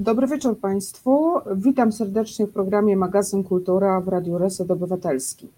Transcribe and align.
Dobry 0.00 0.26
wieczór 0.26 0.60
Państwu. 0.60 1.40
Witam 1.56 1.92
serdecznie 1.92 2.46
w 2.46 2.52
programie 2.52 2.96
Magazyn 2.96 3.44
Kultura 3.44 4.00
w 4.00 4.08
Radiu 4.08 4.38
Reset 4.38 4.70
Obywatelski. 4.70 5.48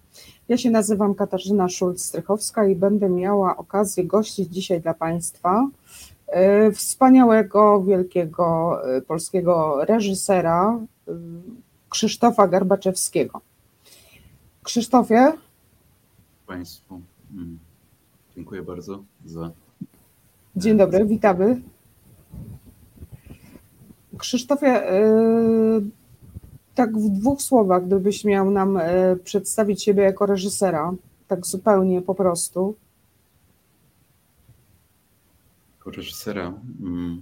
Ja 0.49 0.57
się 0.57 0.69
nazywam 0.69 1.15
Katarzyna 1.15 1.67
Szulc-Strychowska 1.67 2.69
i 2.69 2.75
będę 2.75 3.09
miała 3.09 3.57
okazję 3.57 4.03
gościć 4.03 4.53
dzisiaj 4.53 4.81
dla 4.81 4.93
Państwa 4.93 5.67
e, 6.27 6.71
wspaniałego, 6.71 7.83
wielkiego 7.83 8.77
e, 8.95 9.01
polskiego 9.01 9.85
reżysera 9.85 10.79
e, 11.07 11.11
Krzysztofa 11.89 12.47
Garbaczewskiego. 12.47 13.41
Krzysztofie? 14.63 15.33
Państwu, 16.47 17.01
mm, 17.33 17.59
dziękuję 18.35 18.63
bardzo 18.63 19.03
za. 19.25 19.51
Dzień 20.55 20.77
dobry, 20.77 21.05
witamy. 21.05 21.61
Krzysztofie, 24.19 24.93
y, 24.93 25.81
tak 26.75 26.97
w 26.97 27.09
dwóch 27.09 27.41
słowach, 27.41 27.85
gdybyś 27.85 28.25
miał 28.25 28.51
nam 28.51 28.77
y, 28.77 28.81
przedstawić 29.23 29.83
siebie 29.83 30.03
jako 30.03 30.25
reżysera, 30.25 30.93
tak 31.27 31.45
zupełnie 31.45 32.01
po 32.01 32.15
prostu. 32.15 32.75
Jako 35.77 35.91
reżysera. 35.91 36.53
Mm, 36.81 37.21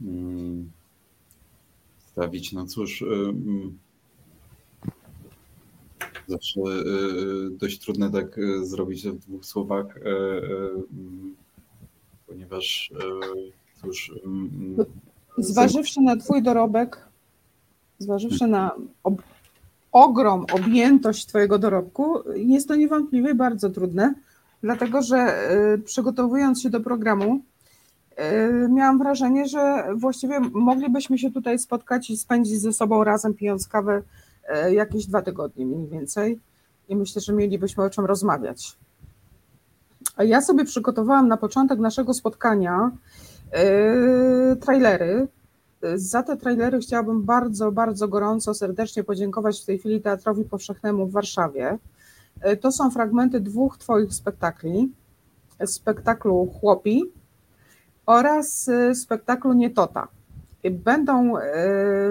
mm, 0.00 0.70
stawić, 2.06 2.52
no 2.52 2.66
cóż. 2.66 3.02
Y, 3.02 3.06
mm, 3.06 3.78
zawsze 6.28 6.60
dość 7.50 7.78
trudne 7.78 8.10
tak 8.10 8.40
zrobić 8.62 9.08
w 9.08 9.18
dwóch 9.18 9.44
słowach, 9.46 9.86
mm, 9.96 11.36
ponieważ 12.26 12.92
cóż. 13.80 14.12
Zważywszy 15.38 16.00
na 16.00 16.16
Twój 16.16 16.42
dorobek, 16.42 17.08
zważywszy 17.98 18.46
na 18.46 18.74
ob 19.02 19.22
ogrom, 19.92 20.46
objętość 20.52 21.26
Twojego 21.26 21.58
dorobku, 21.58 22.18
jest 22.34 22.68
to 22.68 22.76
niewątpliwie 22.76 23.34
bardzo 23.34 23.70
trudne, 23.70 24.14
dlatego 24.62 25.02
że 25.02 25.50
y, 25.74 25.78
przygotowując 25.78 26.62
się 26.62 26.70
do 26.70 26.80
programu, 26.80 27.40
y, 28.64 28.68
miałam 28.68 28.98
wrażenie, 28.98 29.48
że 29.48 29.84
właściwie 29.94 30.40
moglibyśmy 30.40 31.18
się 31.18 31.30
tutaj 31.30 31.58
spotkać 31.58 32.10
i 32.10 32.16
spędzić 32.16 32.60
ze 32.60 32.72
sobą 32.72 33.04
razem 33.04 33.34
pijąc 33.34 33.68
kawę 33.68 34.02
y, 34.68 34.74
jakieś 34.74 35.06
dwa 35.06 35.22
tygodnie 35.22 35.66
mniej 35.66 35.88
więcej 35.88 36.40
i 36.88 36.96
myślę, 36.96 37.22
że 37.22 37.32
mielibyśmy 37.32 37.84
o 37.84 37.90
czym 37.90 38.04
rozmawiać. 38.04 38.76
A 40.16 40.24
ja 40.24 40.40
sobie 40.40 40.64
przygotowałam 40.64 41.28
na 41.28 41.36
początek 41.36 41.78
naszego 41.78 42.14
spotkania 42.14 42.90
trailery. 44.60 45.28
Za 45.94 46.22
te 46.22 46.36
trailery 46.36 46.78
chciałabym 46.78 47.22
bardzo, 47.22 47.72
bardzo 47.72 48.08
gorąco, 48.08 48.54
serdecznie 48.54 49.04
podziękować 49.04 49.62
w 49.62 49.64
tej 49.64 49.78
chwili 49.78 50.00
Teatrowi 50.00 50.44
Powszechnemu 50.44 51.06
w 51.06 51.12
Warszawie. 51.12 51.78
Yy, 52.44 52.56
to 52.56 52.72
są 52.72 52.90
fragmenty 52.90 53.40
dwóch 53.40 53.78
Twoich 53.78 54.14
spektakli. 54.14 54.92
Spektaklu 55.66 56.46
Chłopi 56.60 57.02
oraz 58.06 58.66
yy, 58.66 58.94
spektaklu 58.94 59.52
Nietota. 59.52 60.08
Będą 60.70 61.32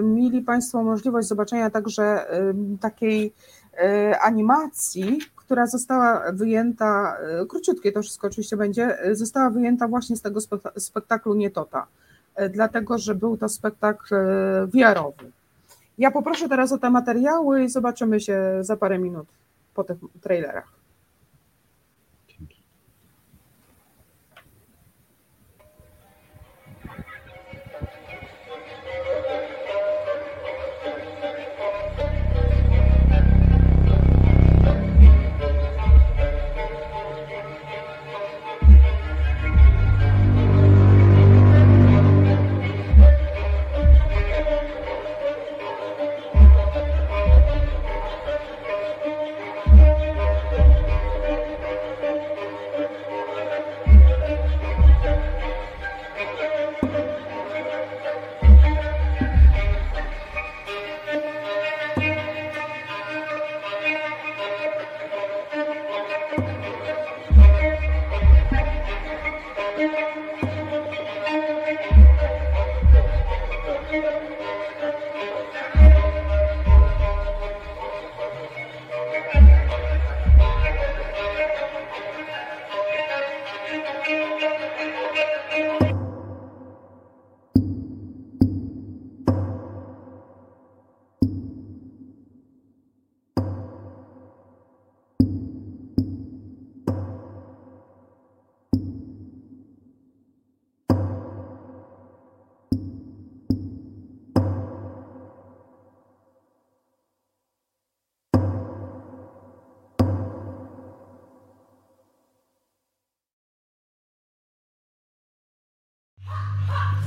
mieli 0.03 0.41
Państwo 0.41 0.83
możliwość 0.83 1.27
zobaczenia 1.27 1.69
także 1.69 2.25
takiej 2.79 3.33
animacji, 4.21 5.19
która 5.45 5.67
została 5.67 6.31
wyjęta, 6.31 7.17
e, 7.17 7.45
króciutkie 7.45 7.91
to 7.91 8.01
wszystko 8.01 8.27
oczywiście 8.27 8.57
będzie, 8.57 8.99
e, 8.99 9.15
została 9.15 9.49
wyjęta 9.49 9.87
właśnie 9.87 10.15
z 10.15 10.21
tego 10.21 10.39
spektaklu 10.77 11.35
Nietota, 11.35 11.87
e, 12.35 12.49
dlatego 12.49 12.97
że 12.97 13.15
był 13.15 13.37
to 13.37 13.49
spektakl 13.49 14.15
wiarowy. 14.73 15.31
Ja 15.97 16.11
poproszę 16.11 16.49
teraz 16.49 16.71
o 16.71 16.77
te 16.77 16.89
materiały 16.89 17.63
i 17.63 17.69
zobaczymy 17.69 18.19
się 18.19 18.39
za 18.61 18.77
parę 18.77 18.99
minut 18.99 19.27
po 19.73 19.83
tych 19.83 19.97
trailerach. 20.21 20.74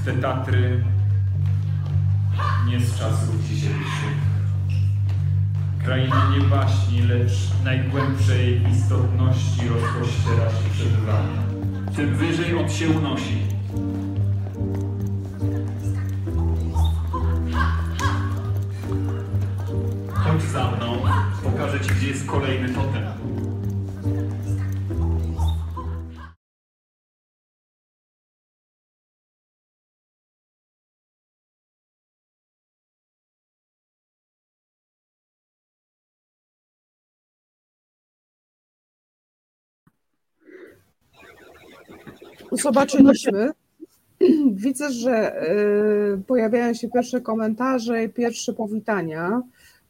Te 0.04 0.12
Tatry 0.12 0.84
nie 2.66 2.80
z 2.80 2.98
czasów 2.98 3.44
dzisiejszych. 3.48 4.28
Kraina 5.84 6.30
nie 6.36 6.40
baśni, 6.40 7.02
lecz 7.02 7.32
najgłębszej 7.64 8.62
istotności 8.72 9.68
rozpościera 9.68 10.50
się 10.50 10.70
przed 10.72 10.92
wami. 10.92 11.38
Tym 11.96 12.14
wyżej 12.14 12.58
od 12.58 12.72
się 12.72 12.90
unosi. 12.90 13.38
Chodź 20.14 20.42
za 20.42 20.70
mną, 20.70 20.96
pokażę 21.44 21.80
ci, 21.80 21.90
gdzie 21.90 22.08
jest 22.08 22.26
kolejny 22.26 22.68
totem. 22.68 23.17
Zobaczyliśmy. 42.52 43.50
Widzę, 44.52 44.90
że 44.90 45.42
y, 46.14 46.22
pojawiają 46.26 46.74
się 46.74 46.88
pierwsze 46.88 47.20
komentarze 47.20 48.04
i 48.04 48.08
pierwsze 48.08 48.52
powitania 48.52 49.42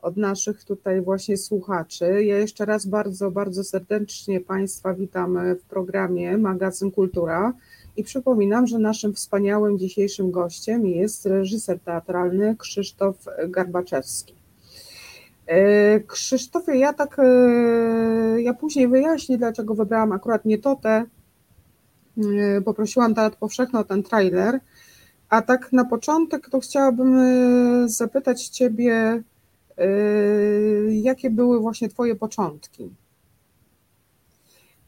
od 0.03 0.17
naszych 0.17 0.65
tutaj 0.65 1.01
właśnie 1.01 1.37
słuchaczy. 1.37 2.25
Ja 2.25 2.39
jeszcze 2.39 2.65
raz 2.65 2.87
bardzo, 2.87 3.31
bardzo 3.31 3.65
serdecznie 3.65 4.41
Państwa 4.41 4.95
witam 4.95 5.39
w 5.55 5.63
programie 5.63 6.39
Magazyn 6.39 6.91
Kultura 6.91 7.53
i 7.97 8.05
przypominam, 8.05 8.67
że 8.67 8.79
naszym 8.79 9.15
wspaniałym 9.15 9.79
dzisiejszym 9.79 10.31
gościem 10.31 10.87
jest 10.87 11.27
reżyser 11.27 11.81
teatralny 11.81 12.57
Krzysztof 12.57 13.17
Garbaczewski. 13.49 14.35
Y, 15.51 16.05
Krzysztofie, 16.07 16.77
ja 16.77 16.93
tak, 16.93 17.19
y, 17.19 18.43
ja 18.43 18.55
później 18.55 18.89
wyjaśnię, 18.89 19.39
dlaczego 19.39 19.75
wybrałam 19.75 20.13
akurat 20.13 20.45
nie 20.45 20.59
to 20.59 20.77
te, 20.77 21.05
Y, 21.05 21.18
poprosiłam 22.65 23.15
Teatr 23.15 23.37
Powszechny 23.37 23.79
o 23.79 23.85
ten 23.85 24.03
trailer, 24.03 24.61
A 25.29 25.43
tak 25.43 25.73
na 25.73 25.85
początek 25.85 26.51
to 26.51 26.61
chciałabym 26.61 27.19
e, 27.19 27.89
zapytać 27.89 28.49
Ciebie, 28.49 29.23
e, 29.79 29.87
jakie 30.91 31.31
były 31.31 31.61
właśnie 31.61 31.89
Twoje 31.89 32.15
początki? 32.15 32.91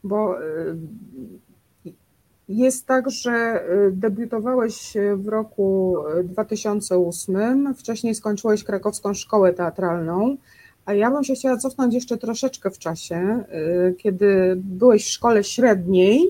Bo 0.05 0.37
jest 2.49 2.87
tak, 2.87 3.11
że 3.11 3.65
debiutowałeś 3.93 4.95
w 5.17 5.29
roku 5.29 5.97
2008, 6.25 7.75
wcześniej 7.75 8.15
skończyłeś 8.15 8.65
krakowską 8.65 9.15
szkołę 9.15 9.53
teatralną, 9.53 10.37
a 10.85 10.95
ja 10.95 11.11
bym 11.11 11.25
się 11.25 11.35
chciała 11.35 11.57
cofnąć 11.57 11.95
jeszcze 11.95 12.19
troszeczkę 12.19 12.71
w 12.71 12.79
czasie, 12.79 13.45
kiedy 13.99 14.57
byłeś 14.57 15.05
w 15.05 15.11
szkole 15.11 15.45
średniej 15.45 16.29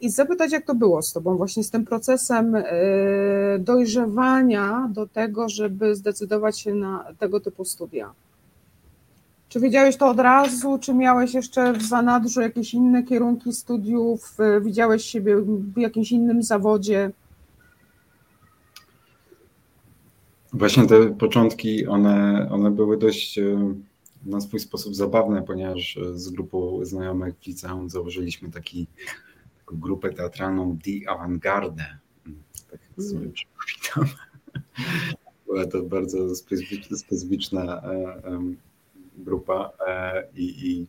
i 0.00 0.10
zapytać, 0.10 0.52
jak 0.52 0.64
to 0.64 0.74
było 0.74 1.02
z 1.02 1.12
Tobą, 1.12 1.36
właśnie 1.36 1.64
z 1.64 1.70
tym 1.70 1.84
procesem 1.84 2.52
yy, 2.52 3.58
dojrzewania 3.58 4.90
do 4.92 5.06
tego, 5.06 5.48
żeby 5.48 5.94
zdecydować 5.94 6.60
się 6.60 6.74
na 6.74 7.04
tego 7.18 7.40
typu 7.40 7.64
studia. 7.64 8.12
Czy 9.48 9.60
wiedziałeś 9.60 9.96
to 9.96 10.08
od 10.08 10.20
razu, 10.20 10.78
czy 10.78 10.94
miałeś 10.94 11.34
jeszcze 11.34 11.72
w 11.72 11.82
zanadrzu 11.82 12.40
jakieś 12.40 12.74
inne 12.74 13.02
kierunki 13.02 13.52
studiów, 13.52 14.36
yy, 14.38 14.60
widziałeś 14.60 15.04
siebie 15.04 15.36
w 15.36 15.78
jakimś 15.78 16.12
innym 16.12 16.42
zawodzie? 16.42 17.10
Właśnie 20.52 20.86
te 20.86 21.06
początki, 21.06 21.86
one, 21.86 22.48
one 22.50 22.70
były 22.70 22.98
dość 22.98 23.40
na 24.24 24.40
swój 24.40 24.60
sposób 24.60 24.94
zabawne, 24.94 25.42
ponieważ 25.42 25.96
e, 25.96 26.18
z 26.18 26.30
grupą 26.30 26.84
znajomych 26.84 27.34
w 27.36 27.46
liceum 27.46 27.90
założyliśmy 27.90 28.50
taki, 28.50 28.86
taką 29.58 29.80
grupę 29.80 30.10
teatralną 30.10 30.76
Die 30.76 31.10
Avantgarde. 31.10 31.98
Tak 32.70 32.80
jak 32.80 33.06
sobie 33.06 33.20
mm. 33.20 33.32
przypominam. 33.32 34.16
Była 35.46 35.66
to 35.66 35.82
bardzo 35.82 36.34
specyficzna 36.96 37.82
e, 37.82 38.54
grupa 39.16 39.72
e, 39.86 40.24
i, 40.36 40.70
i 40.70 40.86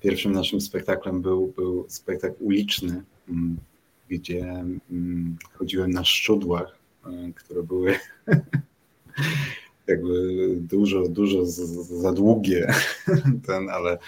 pierwszym 0.00 0.32
naszym 0.32 0.60
spektaklem 0.60 1.22
był, 1.22 1.46
był 1.46 1.86
spektakl 1.88 2.36
uliczny, 2.40 3.02
gdzie 4.08 4.64
chodziłem 5.52 5.90
na 5.90 6.04
szczudłach, 6.04 6.78
które 7.34 7.62
były 7.62 7.94
jakby 9.86 10.56
dużo, 10.56 11.08
dużo 11.08 11.44
za 12.00 12.12
długie 12.12 12.74
ten, 13.46 13.70
ale 13.70 13.98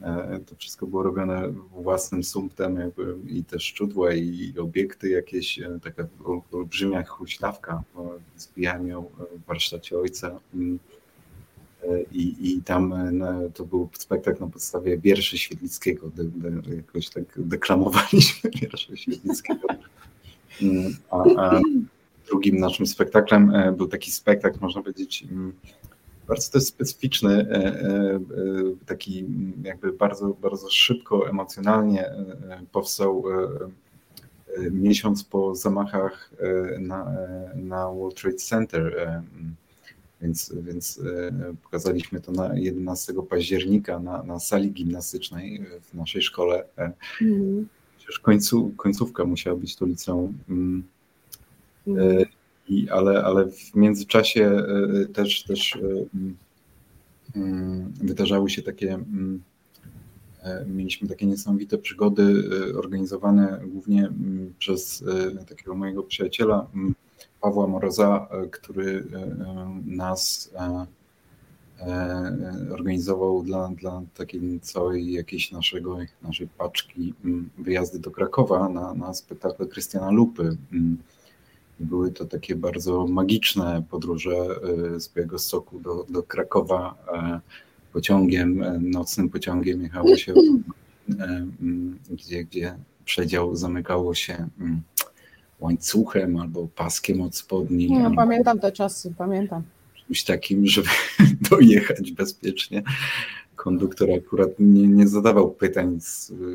e, 0.00 0.40
to 0.46 0.56
wszystko 0.56 0.86
było 0.86 1.02
robione 1.02 1.52
własnym 1.82 2.24
sumptem 2.24 2.76
jakby 2.76 3.16
i 3.28 3.44
te 3.44 3.60
szczudła 3.60 4.14
i 4.14 4.54
obiekty 4.58 5.08
jakieś, 5.08 5.58
e, 5.58 5.78
taka 5.82 6.06
olbrzymia 6.52 7.04
huśtawka, 7.04 7.82
zbijałem 8.36 8.88
ją 8.88 9.10
w 9.36 9.46
warsztacie 9.46 9.98
ojca 9.98 10.40
mm, 10.54 10.78
e, 11.82 12.02
i, 12.12 12.52
i 12.52 12.62
tam 12.62 12.94
to 13.54 13.64
był 13.64 13.88
spektakl 13.98 14.44
na 14.44 14.50
podstawie 14.50 14.98
wierszy 14.98 15.38
Świetlickiego, 15.38 16.10
de, 16.10 16.24
de, 16.24 16.76
jakoś 16.76 17.08
tak 17.08 17.24
deklamowaliśmy 17.36 18.50
wiersze 18.60 18.96
Świetlickiego. 18.96 19.68
Mm, 20.62 20.96
a, 21.10 21.24
a 21.36 21.60
drugim 22.26 22.56
naszym 22.56 22.86
spektaklem 22.86 23.54
e, 23.54 23.72
był 23.72 23.88
taki 23.88 24.10
spektakl, 24.10 24.58
można 24.60 24.82
powiedzieć, 24.82 25.26
mm, 25.30 25.52
bardzo 26.28 26.50
też 26.50 26.62
specyficzny, 26.62 27.32
e, 27.50 27.54
e, 27.54 28.20
taki 28.86 29.26
jakby 29.62 29.92
bardzo, 29.92 30.28
bardzo 30.28 30.70
szybko, 30.70 31.28
emocjonalnie 31.28 32.10
powstał 32.72 33.24
miesiąc 34.70 35.24
po 35.24 35.54
zamachach 35.54 36.30
na, 36.80 37.16
na 37.54 37.88
World 37.88 38.20
Trade 38.20 38.36
Center. 38.36 39.10
Więc, 40.20 40.52
więc 40.62 41.00
pokazaliśmy 41.62 42.20
to 42.20 42.32
na 42.32 42.54
11 42.54 43.12
października 43.30 43.98
na, 43.98 44.22
na 44.22 44.40
sali 44.40 44.70
gimnastycznej 44.70 45.66
w 45.82 45.94
naszej 45.94 46.22
szkole. 46.22 46.64
Mm. 47.22 47.68
Przecież 47.98 48.18
końcu, 48.18 48.72
końcówka 48.76 49.24
musiała 49.24 49.56
być 49.56 49.76
to 49.76 49.86
liceum. 49.86 50.34
Mm. 51.86 52.18
E, 52.18 52.24
I, 52.68 52.90
ale, 52.90 53.24
ale 53.24 53.50
w 53.50 53.74
międzyczasie 53.74 54.44
e, 54.44 55.06
też, 55.06 55.42
też 55.42 55.76
e, 55.76 57.38
mm, 57.38 57.92
wydarzały 58.02 58.50
się 58.50 58.62
takie, 58.62 58.94
mm, 58.94 59.42
mieliśmy 60.66 61.08
takie 61.08 61.26
niesamowite 61.26 61.78
przygody 61.78 62.44
organizowane 62.78 63.60
głównie 63.66 64.06
mm, 64.06 64.54
przez 64.58 65.04
takiego 65.48 65.74
mojego 65.74 66.02
przyjaciela 66.02 66.66
Pawła 67.40 67.66
Moroza, 67.66 68.28
który 68.50 69.04
nas 69.86 70.50
organizował 72.72 73.42
dla, 73.42 73.68
dla 73.68 74.02
takiej 74.16 74.60
całej 74.60 75.12
jakiejś 75.12 75.52
naszego, 75.52 75.98
naszej 76.22 76.48
paczki 76.48 77.14
wyjazdy 77.58 77.98
do 77.98 78.10
Krakowa 78.10 78.68
na, 78.68 78.94
na 78.94 79.14
spektakle 79.14 79.66
Krystiana 79.66 80.10
Lupy. 80.10 80.56
Były 81.80 82.12
to 82.12 82.24
takie 82.24 82.56
bardzo 82.56 83.06
magiczne 83.06 83.82
podróże 83.90 84.36
e, 84.96 85.00
z 85.00 85.12
Białego 85.14 85.38
Stoku 85.38 85.80
do, 85.80 86.06
do 86.08 86.22
Krakowa 86.22 86.94
e, 87.14 87.40
pociągiem, 87.92 88.62
e, 88.62 88.78
nocnym 88.78 89.30
pociągiem 89.30 89.82
jechało 89.82 90.16
się, 90.16 90.34
gdzie, 92.10 92.44
gdzie 92.44 92.76
przedział 93.04 93.56
zamykało 93.56 94.14
się 94.14 94.48
łańcuchem 95.60 96.36
albo 96.36 96.68
paskiem 96.68 97.20
od 97.20 97.36
spodni. 97.36 97.90
No, 97.90 98.10
pamiętam 98.16 98.60
te 98.60 98.72
czasy, 98.72 99.14
pamiętam. 99.18 99.62
Czymś 100.06 100.24
takim, 100.24 100.66
żeby 100.66 100.88
dojechać 101.50 102.12
bezpiecznie. 102.12 102.82
Konduktor 103.64 104.08
akurat 104.12 104.50
nie, 104.58 104.88
nie 104.88 105.08
zadawał 105.08 105.50
pytań, 105.50 105.98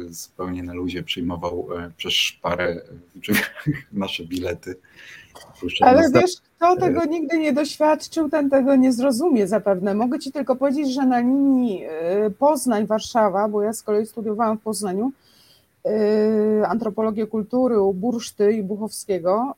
zupełnie 0.09 0.63
na 0.63 0.73
luzie 0.73 1.03
przyjmował 1.03 1.67
przez 1.97 2.13
szparę 2.13 2.81
drzwiach 3.15 3.65
nasze 3.93 4.25
bilety. 4.25 4.75
Ale 5.81 6.09
wiesz, 6.13 6.31
kto 6.57 6.75
tego 6.75 7.05
nigdy 7.05 7.37
nie 7.37 7.53
doświadczył, 7.53 8.29
ten 8.29 8.49
tego 8.49 8.75
nie 8.75 8.93
zrozumie 8.93 9.47
zapewne. 9.47 9.93
Mogę 9.93 10.19
Ci 10.19 10.31
tylko 10.31 10.55
powiedzieć, 10.55 10.93
że 10.93 11.05
na 11.05 11.19
linii 11.19 11.85
y, 12.27 12.31
Poznań-Warszawa, 12.31 13.49
bo 13.49 13.61
ja 13.61 13.73
z 13.73 13.83
kolei 13.83 14.05
studiowałam 14.05 14.57
w 14.57 14.61
Poznaniu, 14.61 15.11
antropologię 16.67 17.27
kultury 17.27 17.81
u 17.81 17.93
Burszty 17.93 18.53
i 18.53 18.63
Buchowskiego, 18.63 19.55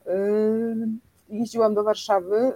jeździłam 1.28 1.74
do 1.74 1.84
Warszawy, 1.84 2.52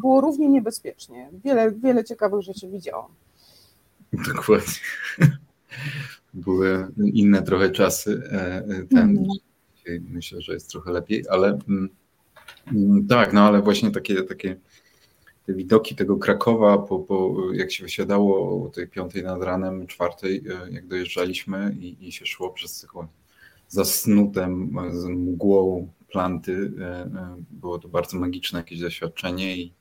było 0.00 0.20
równie 0.20 0.48
niebezpiecznie. 0.48 1.28
Wiele, 1.44 1.72
wiele 1.72 2.04
ciekawych 2.04 2.40
rzeczy 2.40 2.68
widziałam. 2.68 3.08
Dokładnie. 4.34 4.74
Były 6.34 6.88
inne 7.12 7.42
trochę 7.42 7.70
czasy. 7.70 8.22
E, 8.32 8.56
e, 8.56 8.82
ten, 8.90 9.10
mm. 9.10 9.26
Myślę, 10.10 10.40
że 10.42 10.52
jest 10.52 10.70
trochę 10.70 10.92
lepiej, 10.92 11.24
ale 11.28 11.58
mm, 11.68 11.88
Mm, 12.66 13.06
tak, 13.06 13.32
no 13.32 13.42
ale 13.42 13.62
właśnie 13.62 13.90
takie, 13.90 14.22
takie 14.22 14.56
te 15.46 15.54
widoki 15.54 15.94
tego 15.96 16.16
Krakowa, 16.16 16.78
po, 16.78 16.98
po, 16.98 17.36
jak 17.52 17.72
się 17.72 17.84
wysiadało 17.84 18.64
o 18.66 18.68
tej 18.68 18.88
piątej 18.88 19.22
nad 19.22 19.42
ranem, 19.42 19.86
czwartej, 19.86 20.42
e, 20.48 20.70
jak 20.70 20.86
dojeżdżaliśmy 20.86 21.76
i, 21.80 22.08
i 22.08 22.12
się 22.12 22.26
szło 22.26 22.50
przez 22.50 22.80
taką 22.80 23.06
zasnutem, 23.68 24.76
z 24.92 25.04
mgłą 25.04 25.92
planty, 26.08 26.72
było 27.50 27.78
to 27.78 27.88
bardzo 27.88 28.18
magiczne 28.18 28.58
jakieś 28.58 28.80
doświadczenie 28.80 29.56
i, 29.56 29.72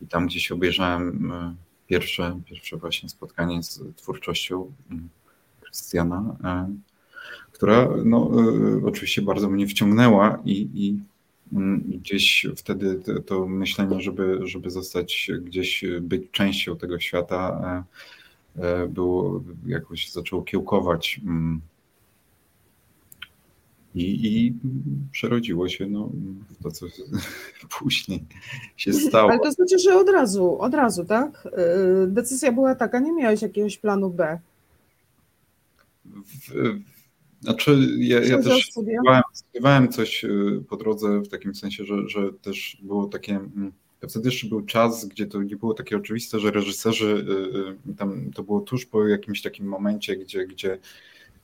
i 0.00 0.06
tam 0.06 0.26
gdzieś 0.26 0.52
obejrzałem 0.52 1.32
pierwsze, 1.88 2.40
pierwsze 2.46 2.76
właśnie 2.76 3.08
spotkanie 3.08 3.62
z 3.62 3.80
twórczością 3.96 4.72
mm, 4.90 5.08
Krystiana, 5.60 6.36
która 7.52 7.88
no, 8.04 8.30
oczywiście 8.84 9.22
bardzo 9.22 9.48
mnie 9.48 9.66
wciągnęła 9.66 10.38
i, 10.44 10.68
i 10.74 10.98
Mm, 11.52 11.80
gdzieś 11.80 12.46
wtedy 12.56 13.00
to, 13.00 13.20
to, 13.20 13.46
myślenie, 13.46 14.00
żeby, 14.00 14.38
żeby 14.42 14.70
zostać 14.70 15.30
gdzieś, 15.40 15.84
być 16.00 16.30
częścią 16.30 16.76
tego 16.76 17.00
świata, 17.00 17.84
było 18.88 19.42
jakoś 19.66 20.12
zaczęło 20.12 20.42
kiełkować. 20.42 21.20
I, 23.98 24.36
i 24.36 24.54
przerodziło 25.12 25.68
się 25.68 25.86
no, 25.86 26.10
to, 26.62 26.70
co 26.70 26.86
później 27.78 28.24
się 28.76 28.92
stało. 28.92 29.30
Ale 29.30 29.40
to 29.40 29.52
znaczy, 29.52 29.78
że 29.78 29.96
od 29.96 30.08
razu, 30.08 30.58
od 30.60 30.74
razu, 30.74 31.04
tak? 31.04 31.48
E, 31.52 32.06
decyzja 32.06 32.52
była 32.52 32.74
taka, 32.74 33.00
nie 33.00 33.12
miałeś 33.12 33.42
jakiegoś 33.42 33.78
planu 33.78 34.10
B. 34.10 34.38
W, 36.04 36.78
znaczy, 37.40 37.88
ja, 37.98 38.20
ja 38.20 38.42
też 38.42 38.66
studiowałem, 38.70 39.22
studiowałem, 39.32 39.88
coś 39.88 40.24
y, 40.24 40.64
po 40.68 40.76
drodze 40.76 41.20
w 41.20 41.28
takim 41.28 41.54
sensie, 41.54 41.84
że, 41.84 42.08
że 42.08 42.32
też 42.42 42.78
było 42.82 43.06
takie. 43.06 43.36
Mm, 43.36 43.72
wtedy 44.08 44.28
jeszcze 44.28 44.46
był 44.46 44.62
czas, 44.62 45.04
gdzie 45.04 45.26
to 45.26 45.42
nie 45.42 45.56
było 45.56 45.74
takie 45.74 45.96
oczywiste, 45.96 46.40
że 46.40 46.50
reżyserzy, 46.50 47.26
y, 47.86 47.90
y, 47.90 47.94
tam 47.94 48.30
to 48.34 48.42
było 48.42 48.60
tuż 48.60 48.86
po 48.86 49.06
jakimś 49.06 49.42
takim 49.42 49.66
momencie, 49.66 50.16
gdzie, 50.16 50.46
gdzie 50.46 50.78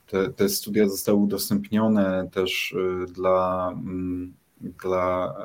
te, 0.06 0.32
te 0.32 0.48
studia 0.48 0.88
zostały 0.88 1.18
udostępnione 1.18 2.28
też 2.32 2.76
dla, 3.14 3.70
mm, 3.72 4.34
dla, 4.60 5.36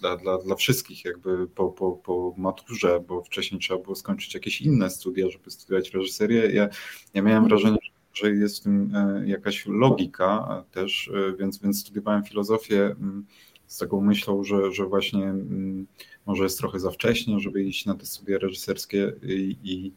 dla, 0.00 0.16
dla, 0.16 0.38
dla 0.38 0.56
wszystkich 0.56 1.04
jakby 1.04 1.48
po, 1.48 1.68
po, 1.68 1.92
po 1.92 2.34
maturze, 2.36 3.04
bo 3.08 3.22
wcześniej 3.22 3.60
trzeba 3.60 3.82
było 3.82 3.94
skończyć 3.94 4.34
jakieś 4.34 4.60
inne 4.60 4.90
studia, 4.90 5.30
żeby 5.30 5.50
studiować 5.50 5.90
reżyserię. 5.90 6.52
Ja, 6.52 6.68
ja 7.14 7.22
miałem 7.22 7.48
wrażenie, 7.48 7.78
że 8.14 8.30
jest 8.30 8.60
w 8.60 8.62
tym 8.62 8.92
jakaś 9.26 9.66
logika 9.66 10.64
też, 10.70 11.10
więc, 11.38 11.58
więc 11.58 11.80
studiowałem 11.80 12.24
filozofię 12.24 12.84
mm, 12.84 13.26
z 13.66 13.78
taką 13.78 14.00
myślą, 14.00 14.44
że, 14.44 14.72
że 14.72 14.86
właśnie 14.86 15.24
mm, 15.24 15.86
może 16.26 16.42
jest 16.42 16.58
trochę 16.58 16.80
za 16.80 16.90
wcześnie, 16.90 17.40
żeby 17.40 17.64
iść 17.64 17.86
na 17.86 17.94
te 17.94 18.06
studia 18.06 18.38
reżyserskie 18.38 19.12
i, 19.22 19.56
i 19.62 19.92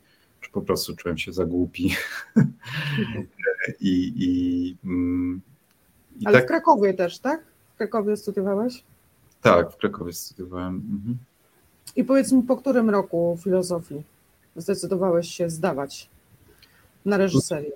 po 0.50 0.62
prostu 0.62 0.96
czułem 0.96 1.18
się 1.18 1.34
za 1.34 1.46
głupi. 1.46 1.96
I, 3.80 4.14
i, 4.16 4.76
mm, 4.86 5.42
i 6.20 6.26
Ale 6.26 6.38
tak, 6.38 6.46
w 6.46 6.48
Krakowie 6.48 6.94
też, 6.94 7.20
tak? 7.20 7.44
W 7.74 7.78
Krakowie 7.78 8.18
studiowałeś? 8.18 8.84
Tak, 9.42 9.72
w 9.72 9.78
Krakowie 9.78 10.14
studiowałem. 10.14 10.76
Mhm. 10.76 11.18
I 11.96 12.04
powiedz 12.04 12.32
mi, 12.32 12.44
po 12.44 12.58
którym 12.58 12.90
roku 12.90 13.38
filozofii 13.44 14.04
zdecydowałeś 14.56 15.30
się 15.30 15.50
zdawać 15.50 16.10
na 17.06 17.18
reżyserię? 17.18 17.72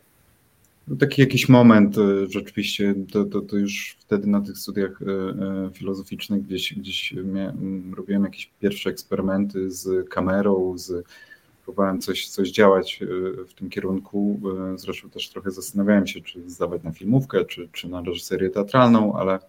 No, 0.87 0.95
taki 0.95 1.21
jakiś 1.21 1.49
moment 1.49 1.97
e, 1.97 2.27
rzeczywiście, 2.27 2.95
to, 3.11 3.25
to, 3.25 3.41
to, 3.41 3.57
już 3.57 3.97
wtedy 3.99 4.27
na 4.27 4.41
tych 4.41 4.57
studiach 4.57 5.01
e, 5.01 5.05
e, 5.05 5.69
filozoficznych 5.73 6.45
gdzieś, 6.45 6.73
gdzieś 6.73 7.13
robiłem 7.95 8.23
jakieś 8.23 8.51
pierwsze 8.59 8.89
eksperymenty 8.89 9.71
z 9.71 10.09
kamerą, 10.09 10.77
z, 10.77 11.05
próbowałem 11.69 12.01
coś, 12.01 12.27
coś 12.27 12.51
działać 12.51 12.99
w 13.47 13.53
tym 13.53 13.69
kierunku. 13.69 14.39
Zresztą 14.75 15.09
też 15.09 15.29
trochę 15.29 15.51
zastanawiałem 15.51 16.07
się, 16.07 16.21
czy 16.21 16.49
zdawać 16.49 16.83
na 16.83 16.91
filmówkę, 16.91 17.45
czy, 17.45 17.69
czy 17.71 17.89
na 17.89 18.01
reżyserię 18.01 18.49
teatralną, 18.49 19.13
ale, 19.13 19.39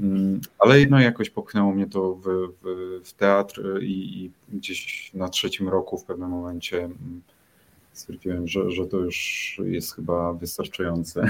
mm, 0.00 0.40
ale 0.58 0.86
no 0.86 1.00
jakoś 1.00 1.30
popchnęło 1.30 1.72
mnie 1.72 1.86
to 1.86 2.14
w, 2.14 2.22
w, 2.62 3.00
w 3.04 3.12
teatr 3.12 3.82
i, 3.82 4.24
i 4.24 4.30
gdzieś 4.52 5.10
na 5.14 5.28
trzecim 5.28 5.68
roku 5.68 5.98
w 5.98 6.04
pewnym 6.04 6.30
momencie 6.30 6.78
mm, 6.84 7.22
stwierdziłem, 7.92 8.48
że, 8.48 8.70
że 8.70 8.86
to 8.86 8.96
już 8.96 9.60
jest 9.64 9.94
chyba 9.94 10.32
wystarczające. 10.32 11.28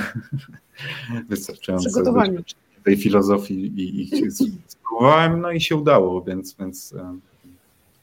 wystarczające 1.29 1.89
Przygotowanie. 1.89 2.39
tej 2.85 2.97
filozofii 2.97 3.55
i, 3.55 4.03
i 4.03 4.31
spróbowałem, 4.67 5.41
no 5.41 5.51
i 5.51 5.61
się 5.61 5.77
udało, 5.77 6.23
więc, 6.23 6.55
więc 6.55 6.93
e, 6.93 7.19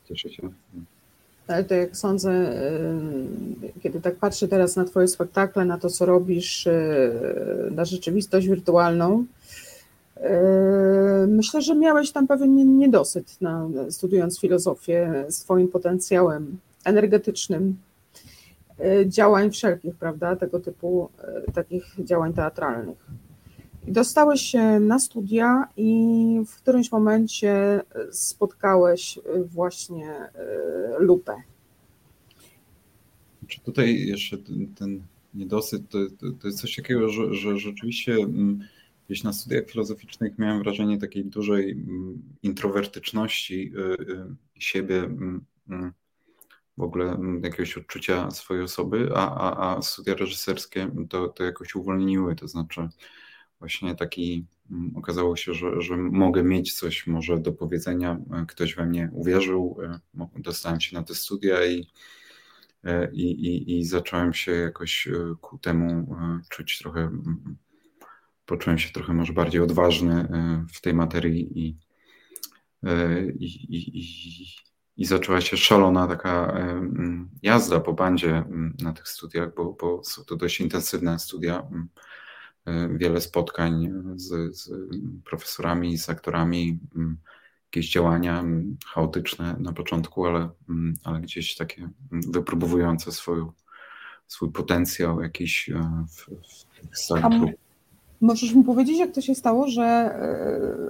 cieszę 0.07 0.29
się. 0.29 0.49
Ale 1.47 1.63
to 1.63 1.73
jak 1.75 1.97
sądzę, 1.97 2.31
e, 2.31 2.71
kiedy 3.83 4.01
tak 4.01 4.15
patrzę 4.15 4.47
teraz 4.47 4.75
na 4.75 4.85
Twoje 4.85 5.07
spektakle, 5.07 5.65
na 5.65 5.77
to, 5.77 5.89
co 5.89 6.05
robisz, 6.05 6.67
e, 6.67 7.11
na 7.71 7.85
rzeczywistość 7.85 8.47
wirtualną, 8.47 9.25
myślę, 11.27 11.61
że 11.61 11.75
miałeś 11.75 12.11
tam 12.11 12.27
pewien 12.27 12.77
niedosyt, 12.77 13.41
na, 13.41 13.67
studiując 13.89 14.39
filozofię, 14.39 15.25
z 15.29 15.39
Twoim 15.39 15.67
potencjałem 15.67 16.57
energetycznym, 16.85 17.77
działań 19.05 19.51
wszelkich, 19.51 19.95
prawda, 19.95 20.35
tego 20.35 20.59
typu 20.59 21.09
takich 21.53 21.95
działań 21.99 22.33
teatralnych. 22.33 22.97
Dostałeś 23.87 24.41
się 24.41 24.79
na 24.79 24.99
studia 24.99 25.67
i 25.77 26.39
w 26.47 26.55
którymś 26.55 26.91
momencie 26.91 27.81
spotkałeś 28.11 29.19
właśnie 29.45 30.11
e, 30.13 30.29
lupę. 30.99 31.35
Czy 33.47 33.61
tutaj 33.61 33.99
jeszcze 33.99 34.37
ten, 34.37 34.67
ten 34.75 35.01
niedosyt 35.33 35.89
to, 35.89 35.97
to, 36.19 36.31
to, 36.41 36.47
jest 36.47 36.61
coś 36.61 36.75
takiego, 36.75 37.09
że, 37.09 37.33
że 37.33 37.57
rzeczywiście 37.57 38.13
mm, 38.13 38.59
gdzieś 39.07 39.23
na 39.23 39.33
studiach 39.33 39.69
filozoficznych 39.69 40.37
miałem 40.37 40.63
wrażenie 40.63 40.97
takiej 40.97 41.25
dużej 41.25 41.71
mm, 41.71 42.21
introwertyczności 42.43 43.71
siebie 44.59 44.97
mm, 44.97 45.45
w 46.77 46.81
ogóle 46.81 47.17
jakiegoś 47.43 47.77
odczucia 47.77 48.31
swojej 48.31 48.63
osoby, 48.63 49.09
a, 49.15 49.35
a, 49.35 49.77
a 49.77 49.81
studia 49.81 50.15
reżyserskie 50.15 50.91
to, 51.09 51.27
to 51.27 51.43
jakoś 51.43 51.75
uwolniły, 51.75 52.35
to 52.35 52.47
znaczy 52.47 52.89
właśnie 53.65 53.95
taki 53.95 54.45
mm, 54.71 54.91
okazało 54.95 55.35
się, 55.35 55.53
że, 55.53 55.81
że 55.81 55.97
mogę 55.97 56.43
mieć 56.43 56.73
coś 56.73 57.07
może 57.07 57.39
do 57.39 57.51
powiedzenia, 57.51 58.19
e, 58.33 58.45
ktoś 58.47 58.75
we 58.75 58.85
mnie 58.85 59.09
uwierzył, 59.13 59.77
e, 59.83 59.99
dostałem 60.35 60.81
się 60.81 60.95
na 60.95 61.03
te 61.03 61.15
studia 61.15 61.65
i, 61.65 61.87
e, 62.83 63.11
i, 63.11 63.31
i, 63.31 63.79
i 63.79 63.85
zacząłem 63.85 64.33
się 64.33 64.51
jakoś 64.51 65.07
ku 65.41 65.57
temu 65.57 66.15
czuć 66.49 66.77
trochę, 66.77 67.11
poczułem 68.45 68.79
się 68.79 68.93
trochę 68.93 69.13
może 69.13 69.33
bardziej 69.33 69.61
odważny 69.61 70.27
w 70.73 70.81
tej 70.81 70.93
materii 70.93 71.59
i, 71.59 71.77
i, 73.39 73.45
i, 73.45 73.99
i 73.99 74.45
i 74.97 75.05
zaczęła 75.05 75.41
się 75.41 75.57
szalona 75.57 76.07
taka 76.07 76.61
jazda 77.41 77.79
po 77.79 77.93
bandzie 77.93 78.43
na 78.81 78.93
tych 78.93 79.07
studiach, 79.07 79.53
bo, 79.55 79.73
bo 79.81 80.03
są 80.03 80.23
to 80.23 80.35
dość 80.35 80.61
intensywne 80.61 81.19
studia. 81.19 81.67
Wiele 82.89 83.21
spotkań 83.21 83.91
z, 84.15 84.57
z 84.57 84.71
profesorami, 85.25 85.97
z 85.97 86.09
aktorami, 86.09 86.79
jakieś 87.65 87.91
działania 87.91 88.43
chaotyczne 88.85 89.55
na 89.59 89.73
początku, 89.73 90.25
ale, 90.25 90.49
ale 91.03 91.21
gdzieś 91.21 91.55
takie 91.55 91.89
wypróbowujące 92.11 93.11
swój, 93.11 93.45
swój 94.27 94.51
potencjał 94.51 95.21
jakiś 95.21 95.69
e, 95.69 96.05
w, 96.09 96.21
w 96.21 96.81
tych 96.81 96.97
salach. 96.97 97.33
Możesz 98.21 98.53
mi 98.53 98.63
powiedzieć, 98.63 98.99
jak 98.99 99.11
to 99.11 99.21
się 99.21 99.35
stało, 99.35 99.67
że 99.67 99.83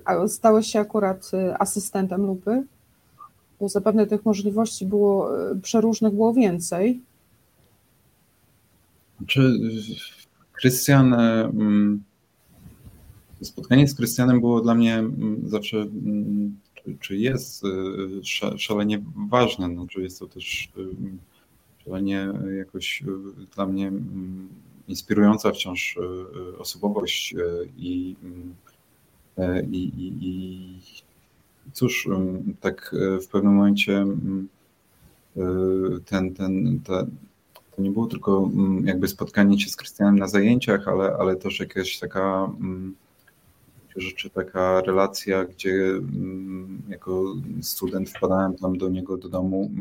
e, 0.08 0.27
stałeś 0.27 0.67
się 0.67 0.79
akurat 0.79 1.32
e, 1.34 1.58
asystentem 1.62 2.25
lupy? 2.25 2.63
bo 3.60 3.70
zapewne 3.70 4.08
tych 4.08 4.25
możliwości 4.25 4.86
było 4.86 5.29
przeróżnych, 5.62 6.13
było 6.13 6.34
więcej. 6.34 7.01
Czy 9.27 9.60
Krystian, 10.57 11.13
e, 11.13 11.43
mm, 11.43 12.03
spotkanie 13.41 13.88
z 13.88 13.95
Krystianem 13.95 14.39
było 14.39 14.62
dla 14.62 14.75
mnie 14.75 14.95
mm, 14.95 15.41
zawsze, 15.50 15.77
mm, 15.77 16.59
czy, 17.00 17.17
jest 17.17 17.63
e, 17.65 18.57
szalenie 18.57 19.03
ważne, 19.29 19.67
no, 19.67 19.88
czy 19.88 20.01
jest 20.01 20.19
to 20.19 20.27
też 20.27 20.69
szalenie 21.85 22.27
jakoś 22.57 23.03
dla 23.55 23.65
mnie 23.65 23.91
inspirująca 24.88 25.51
wciąż 25.51 25.97
osobowość 26.57 27.35
i, 27.77 28.15
i, 29.71 29.77
i, 29.77 30.13
i 30.21 30.79
cóż, 31.74 32.07
tak 32.62 32.95
e, 33.00 33.19
w 33.19 33.27
pewnym 33.27 33.53
momencie 33.53 34.05
e, 35.38 35.41
ten, 36.05 36.33
ten, 36.33 36.79
ten, 36.79 37.09
to 37.75 37.82
nie 37.82 37.91
było 37.91 38.08
tylko 38.08 38.50
jakby 38.84 39.08
spotkanie 39.08 39.60
się 39.60 39.70
z 39.70 39.75
Krystianem 39.75 40.20
na 40.20 40.27
zajęciach, 40.27 40.88
ale, 40.88 41.15
ale 41.20 41.36
też 41.36 41.60
jakaś 41.60 42.00
taka 42.00 42.51
rzeczy, 43.96 44.29
taka 44.29 44.82
relacja, 44.82 45.46
gdzie 45.46 46.01
jako 46.89 47.36
student 47.62 48.10
wpadałem 48.10 48.55
tam 48.55 48.77
do 48.77 48.89
niego 48.89 49.17
do 49.17 49.29
domu 49.29 49.72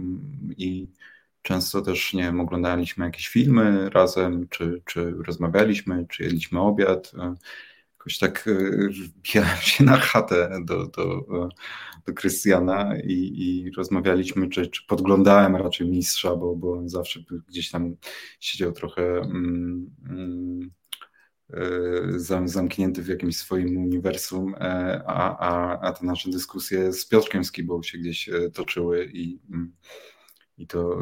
i 0.59 0.87
często 1.43 1.83
też, 1.83 2.15
nie 2.15 2.23
wiem, 2.23 2.41
oglądaliśmy 2.41 3.05
jakieś 3.05 3.29
filmy 3.29 3.91
razem, 3.91 4.47
czy, 4.51 4.81
czy 4.85 5.11
rozmawialiśmy, 5.11 6.07
czy 6.09 6.23
jedliśmy 6.23 6.61
obiad 6.61 7.13
jakoś 8.05 8.19
tak 8.19 8.49
e, 8.49 8.89
wbijałem 8.89 9.57
się 9.61 9.85
na 9.85 9.97
chatę 9.97 10.61
do, 10.65 10.87
do, 10.87 11.27
do 12.07 12.13
Krystiana 12.15 12.97
i, 13.05 13.13
i 13.13 13.71
rozmawialiśmy, 13.77 14.49
czy, 14.49 14.67
czy 14.67 14.87
podglądałem 14.87 15.57
raczej 15.57 15.91
mistrza, 15.91 16.37
bo, 16.37 16.57
bo 16.57 16.73
on 16.73 16.89
zawsze 16.89 17.21
gdzieś 17.49 17.71
tam 17.71 17.97
siedział 18.41 18.73
trochę 18.73 19.03
mm, 19.03 19.91
mm, 20.09 20.71
e, 21.53 22.49
zamknięty 22.49 23.03
w 23.03 23.09
jakimś 23.09 23.37
swoim 23.37 23.77
uniwersum, 23.77 24.55
e, 24.55 25.03
a, 25.07 25.39
a, 25.39 25.81
a 25.81 25.93
te 25.93 26.07
nasze 26.07 26.31
dyskusje 26.31 26.93
z 26.93 27.07
Piotrkiem 27.07 27.45
Skibą 27.45 27.83
się 27.83 27.99
gdzieś 27.99 28.31
toczyły 28.55 29.11
i, 29.13 29.41
mm, 29.51 29.73
i 30.59 30.67
to 30.67 30.99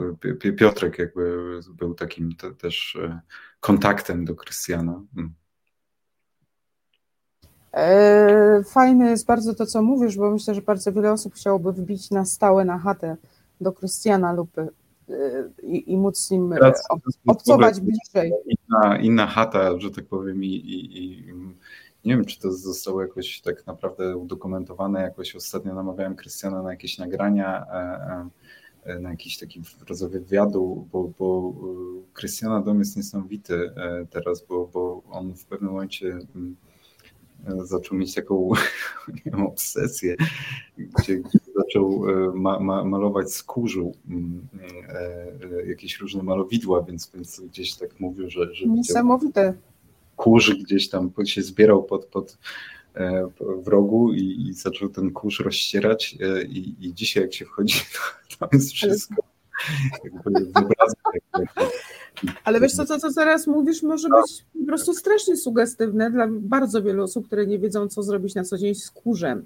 Piotrek 0.59 0.99
jakby 0.99 1.61
był 1.75 1.95
takim 1.95 2.37
też 2.59 2.99
kontaktem 3.61 4.25
do 4.25 4.35
Krystiana. 4.35 5.03
E, 7.73 8.63
fajne 8.65 9.11
jest 9.11 9.27
bardzo 9.27 9.55
to, 9.55 9.67
co 9.67 9.83
mówisz, 9.83 10.17
bo 10.17 10.31
myślę, 10.31 10.55
że 10.55 10.63
bardzo 10.63 10.93
wiele 10.93 11.13
osób 11.13 11.35
chciałoby 11.35 11.73
wbić 11.73 12.11
na 12.11 12.25
stałe 12.25 12.65
na 12.65 12.79
chatę 12.79 13.17
do 13.61 13.73
Krystiana 13.73 14.33
lub 14.33 14.59
e, 14.59 14.69
i, 15.63 15.93
i 15.93 15.97
móc 15.97 16.19
z 16.19 16.31
nim 16.31 16.51
Teraz, 16.51 16.89
obcować 17.27 17.81
bliżej. 17.81 18.33
Inna, 18.47 18.99
inna 18.99 19.27
chata, 19.27 19.81
że 19.81 19.91
tak 19.91 20.05
powiem, 20.05 20.45
i, 20.45 20.49
i, 20.49 20.99
i, 21.05 21.35
nie 22.05 22.17
wiem, 22.17 22.25
czy 22.25 22.41
to 22.41 22.53
zostało 22.53 23.03
jakoś 23.03 23.41
tak 23.41 23.67
naprawdę 23.67 24.17
udokumentowane. 24.17 25.03
Jakoś 25.03 25.37
ostatnio 25.37 25.75
namawiałem 25.75 26.17
Krystiana 26.17 26.63
na 26.63 26.71
jakieś 26.71 26.99
nagrania, 26.99 27.67
e, 28.85 28.99
na 28.99 29.11
jakiś 29.11 29.39
taki 29.39 29.63
rodzaj 29.89 30.09
wywiadu, 30.09 30.89
bo, 30.93 31.11
bo 31.19 31.55
Krystiana 32.13 32.61
dom 32.61 32.79
jest 32.79 32.97
niesamowity 32.97 33.71
teraz, 34.11 34.47
bo, 34.49 34.67
bo 34.73 35.03
on 35.11 35.35
w 35.35 35.45
pewnym 35.45 35.71
momencie 35.71 36.19
zaczął 37.65 37.99
mieć 37.99 38.15
taką 38.15 38.51
nie 39.15 39.23
wiem, 39.33 39.47
obsesję, 39.47 40.17
gdzie 40.79 41.23
zaczął 41.57 42.03
ma, 42.35 42.61
ma, 42.61 42.85
malować 42.85 43.43
kurzu 43.43 43.93
mm, 44.09 44.49
jakieś 45.67 46.01
różne 46.01 46.23
malowidła, 46.23 46.83
więc, 46.83 47.11
więc 47.15 47.41
gdzieś 47.41 47.75
tak 47.75 48.01
mówił, 48.01 48.31
że, 48.31 48.55
że 48.55 48.67
Niesamowite. 48.67 49.55
kurz 50.17 50.55
gdzieś 50.55 50.89
tam 50.89 51.13
się 51.25 51.43
zbierał 51.43 51.85
pod, 51.85 52.07
pod 52.07 52.39
w 53.65 53.69
rogu 53.69 54.13
i, 54.13 54.49
i 54.49 54.53
zaczął 54.55 54.89
ten 54.89 55.11
kurz 55.11 55.41
rozścierać 55.41 56.17
i, 56.49 56.75
i 56.81 56.95
dzisiaj 56.95 57.23
jak 57.23 57.35
się 57.35 57.45
wchodzi, 57.45 57.81
to 58.31 58.37
tam 58.37 58.49
jest 58.53 58.73
wszystko 58.73 59.23
ale 62.45 62.61
wiesz 62.61 62.73
co, 62.73 62.87
co, 62.87 62.99
co 62.99 63.13
teraz 63.15 63.47
mówisz, 63.47 63.83
może 63.83 64.09
być 64.09 64.45
po 64.61 64.67
prostu 64.67 64.95
strasznie 64.95 65.37
sugestywne 65.37 66.11
dla 66.11 66.27
bardzo 66.31 66.83
wielu 66.83 67.05
osób, 67.05 67.27
które 67.27 67.47
nie 67.47 67.59
wiedzą, 67.59 67.89
co 67.89 68.03
zrobić 68.03 68.35
na 68.35 68.45
co 68.45 68.59
dzień 68.59 68.75
z 68.75 68.91
kurzem. 68.91 69.45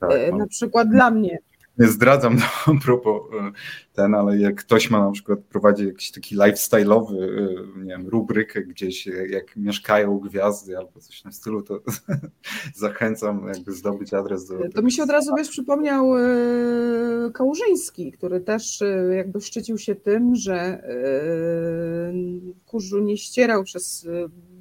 Tak, 0.00 0.12
e, 0.12 0.30
no. 0.30 0.36
Na 0.36 0.46
przykład 0.46 0.88
dla 0.88 1.10
mnie 1.10 1.38
nie 1.80 1.88
zdradzam 1.88 2.36
no, 2.66 2.74
propos 2.84 3.22
e, 3.32 3.52
ten, 3.92 4.14
ale 4.14 4.38
jak 4.38 4.54
ktoś 4.54 4.90
ma 4.90 5.04
na 5.04 5.10
przykład, 5.10 5.38
prowadzi 5.40 5.86
jakiś 5.86 6.10
taki 6.10 6.36
lifestyle'owy, 6.36 7.22
e, 7.22 7.84
nie 7.84 7.90
wiem, 7.90 8.08
rubrykę 8.08 8.62
gdzieś, 8.62 9.08
e, 9.08 9.28
jak 9.28 9.56
mieszkają 9.56 10.18
gwiazdy 10.18 10.78
albo 10.78 11.00
coś 11.00 11.24
na 11.24 11.32
stylu, 11.32 11.62
to 11.62 11.80
zachęcam 12.74 13.46
jakby 13.54 13.72
zdobyć 13.72 14.14
adres 14.14 14.46
do... 14.46 14.58
To 14.74 14.82
mi 14.82 14.92
się 14.92 15.02
od 15.02 15.10
razu, 15.10 15.32
wiesz, 15.36 15.48
przypomniał 15.48 16.10
Kałużyński, 17.32 18.12
który 18.12 18.40
też 18.40 18.82
jakby 19.16 19.40
szczycił 19.40 19.78
się 19.78 19.94
tym, 19.94 20.34
że 20.34 20.82
kurzu 22.66 23.00
nie 23.00 23.16
ścierał 23.16 23.64
przez 23.64 24.08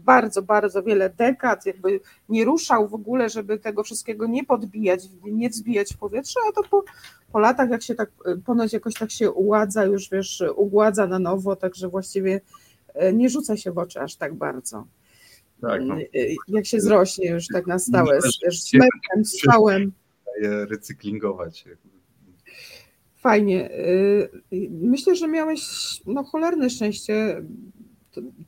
bardzo, 0.10 0.42
bardzo 0.42 0.84
wiele 0.84 1.10
dekad, 1.10 1.66
jakby 1.66 2.00
nie 2.30 2.46
ruszał 2.46 2.88
w 2.88 2.94
ogóle, 2.94 3.30
żeby 3.30 3.60
tego 3.60 3.84
wszystkiego 3.84 4.28
nie 4.28 4.44
podbijać, 4.46 5.04
nie 5.24 5.50
wzbijać 5.50 5.94
w 5.94 5.98
powietrze, 5.98 6.40
a 6.50 6.52
to 6.52 6.64
po, 6.70 6.84
po 7.32 7.40
latach, 7.40 7.70
jak 7.70 7.84
się 7.84 7.96
tak, 7.96 8.12
ponoć 8.46 8.74
jakoś 8.74 8.94
tak 8.94 9.12
się 9.12 9.32
uładza, 9.32 9.86
już 9.86 10.10
wiesz, 10.10 10.44
ugładza 10.56 11.08
na 11.08 11.20
nowo, 11.20 11.56
także 11.56 11.90
właściwie 11.90 12.42
e, 12.94 13.14
nie 13.14 13.30
rzuca 13.30 13.58
się 13.58 13.72
w 13.72 13.78
oczy 13.78 14.00
aż 14.00 14.16
tak 14.16 14.36
bardzo. 14.36 14.88
Tak, 15.62 15.82
no. 15.82 15.96
E, 15.96 16.08
jak 16.48 16.66
się 16.66 16.80
zrośnie 16.80 17.30
już 17.30 17.48
tak 17.54 17.68
na 17.68 17.80
stałe, 17.80 18.22
z, 18.22 18.62
z 18.62 18.74
metrem, 18.74 19.26
stałem. 19.26 19.92
Recyklingować. 20.42 21.66
Fajnie. 23.18 23.70
E, 23.72 23.76
myślę, 24.70 25.16
że 25.16 25.28
miałeś 25.28 25.62
no, 26.06 26.24
cholerne 26.24 26.70
szczęście, 26.70 27.44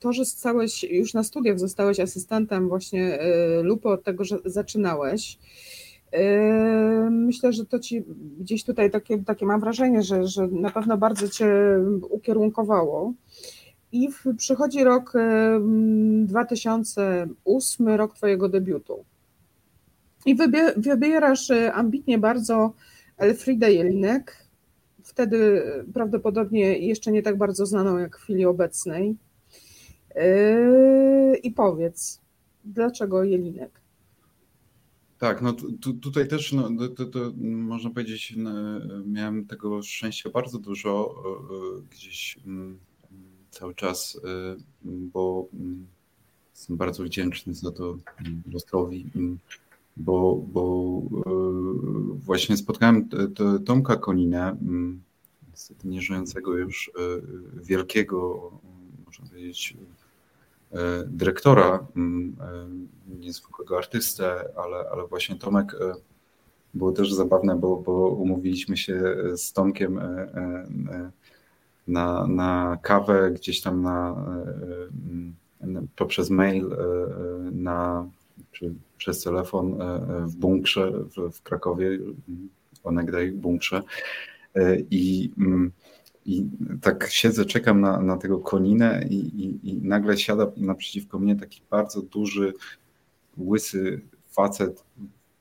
to, 0.00 0.12
że 0.12 0.24
stałeś 0.24 0.82
już 0.82 1.14
na 1.14 1.22
studiach, 1.22 1.58
zostałeś 1.58 2.00
asystentem 2.00 2.68
właśnie 2.68 3.20
e, 3.20 3.62
Lupy 3.62 3.88
od 3.88 4.04
tego, 4.04 4.24
że 4.24 4.38
zaczynałeś. 4.44 5.38
E, 6.12 7.10
myślę, 7.10 7.52
że 7.52 7.66
to 7.66 7.78
ci 7.78 8.04
gdzieś 8.38 8.64
tutaj 8.64 8.90
takie, 8.90 9.18
takie 9.18 9.46
mam 9.46 9.60
wrażenie, 9.60 10.02
że, 10.02 10.26
że 10.26 10.48
na 10.48 10.70
pewno 10.70 10.98
bardzo 10.98 11.28
cię 11.28 11.54
ukierunkowało. 12.10 13.12
I 13.92 14.08
przychodzi 14.36 14.84
rok 14.84 15.12
2008, 16.24 17.88
e, 17.88 17.96
rok 17.96 18.14
twojego 18.14 18.48
debiutu. 18.48 19.04
I 20.26 20.36
wybierasz 20.76 21.50
ambitnie 21.72 22.18
bardzo 22.18 22.72
Elfridę 23.18 23.72
Jelinek, 23.72 24.42
wtedy 25.04 25.62
prawdopodobnie 25.94 26.78
jeszcze 26.78 27.12
nie 27.12 27.22
tak 27.22 27.36
bardzo 27.36 27.66
znaną 27.66 27.98
jak 27.98 28.18
w 28.18 28.20
chwili 28.22 28.44
obecnej. 28.44 29.16
Yy, 30.16 31.36
I 31.36 31.50
powiedz, 31.50 32.20
dlaczego 32.64 33.24
Jelinek? 33.24 33.82
Tak, 35.22 35.42
no 35.42 35.52
tu, 35.52 35.94
tutaj 35.94 36.28
też 36.28 36.52
no, 36.52 36.70
to, 36.96 37.04
to, 37.06 37.32
można 37.36 37.90
powiedzieć, 37.90 38.34
no, 38.36 38.50
miałem 39.06 39.46
tego 39.46 39.82
szczęścia 39.82 40.30
bardzo 40.30 40.58
dużo 40.58 41.22
gdzieś 41.90 42.38
mm, 42.46 42.78
cały 43.50 43.74
czas, 43.74 44.20
e, 44.24 44.56
bo 44.84 45.48
mm, 45.54 45.86
jestem 46.54 46.76
bardzo 46.76 47.04
wdzięczny 47.04 47.54
za 47.54 47.72
to 47.72 47.96
losowi, 48.52 49.06
mm, 49.16 49.38
bo, 49.96 50.44
bo 50.52 51.02
właśnie 52.14 52.56
spotkałem 52.56 53.08
Tomka 53.66 53.96
Koninę, 53.96 54.56
niestety 55.50 55.88
nieżyjącego 55.88 56.56
już, 56.56 56.90
wielkiego, 57.62 58.50
można 59.06 59.26
powiedzieć, 59.26 59.76
dyrektora, 61.06 61.86
mm, 61.96 62.36
e, 62.40 63.16
niezwykłego 63.18 63.78
artystę, 63.78 64.44
ale, 64.56 64.90
ale 64.92 65.06
właśnie 65.06 65.36
Tomek 65.36 65.74
e, 65.74 65.94
było 66.74 66.92
też 66.92 67.12
zabawne, 67.12 67.56
bo, 67.56 67.76
bo 67.76 68.08
umówiliśmy 68.08 68.76
się 68.76 69.16
z 69.36 69.52
Tomkiem 69.52 70.00
na, 71.88 72.26
na 72.26 72.78
kawę 72.82 73.30
gdzieś 73.30 73.60
tam 73.60 73.82
na, 73.82 74.26
poprzez 75.96 76.30
mail 76.30 76.76
na, 77.52 78.08
czy 78.52 78.74
przez 78.96 79.22
telefon 79.22 79.78
w 80.26 80.36
bunkrze 80.36 80.92
w, 80.92 81.32
w 81.32 81.42
Krakowie, 81.42 81.98
onegdaj 82.84 83.32
bunkrze. 83.32 83.82
I 84.90 85.30
mm, 85.38 85.72
i 86.26 86.46
tak 86.82 87.08
siedzę, 87.10 87.44
czekam 87.44 87.80
na, 87.80 88.00
na 88.02 88.16
tego 88.16 88.38
koninę 88.38 89.06
i, 89.10 89.16
i, 89.16 89.70
i 89.70 89.82
nagle 89.82 90.16
siada 90.16 90.52
naprzeciwko 90.56 91.18
mnie 91.18 91.36
taki 91.36 91.62
bardzo 91.70 92.02
duży, 92.02 92.52
łysy 93.38 94.00
facet 94.26 94.84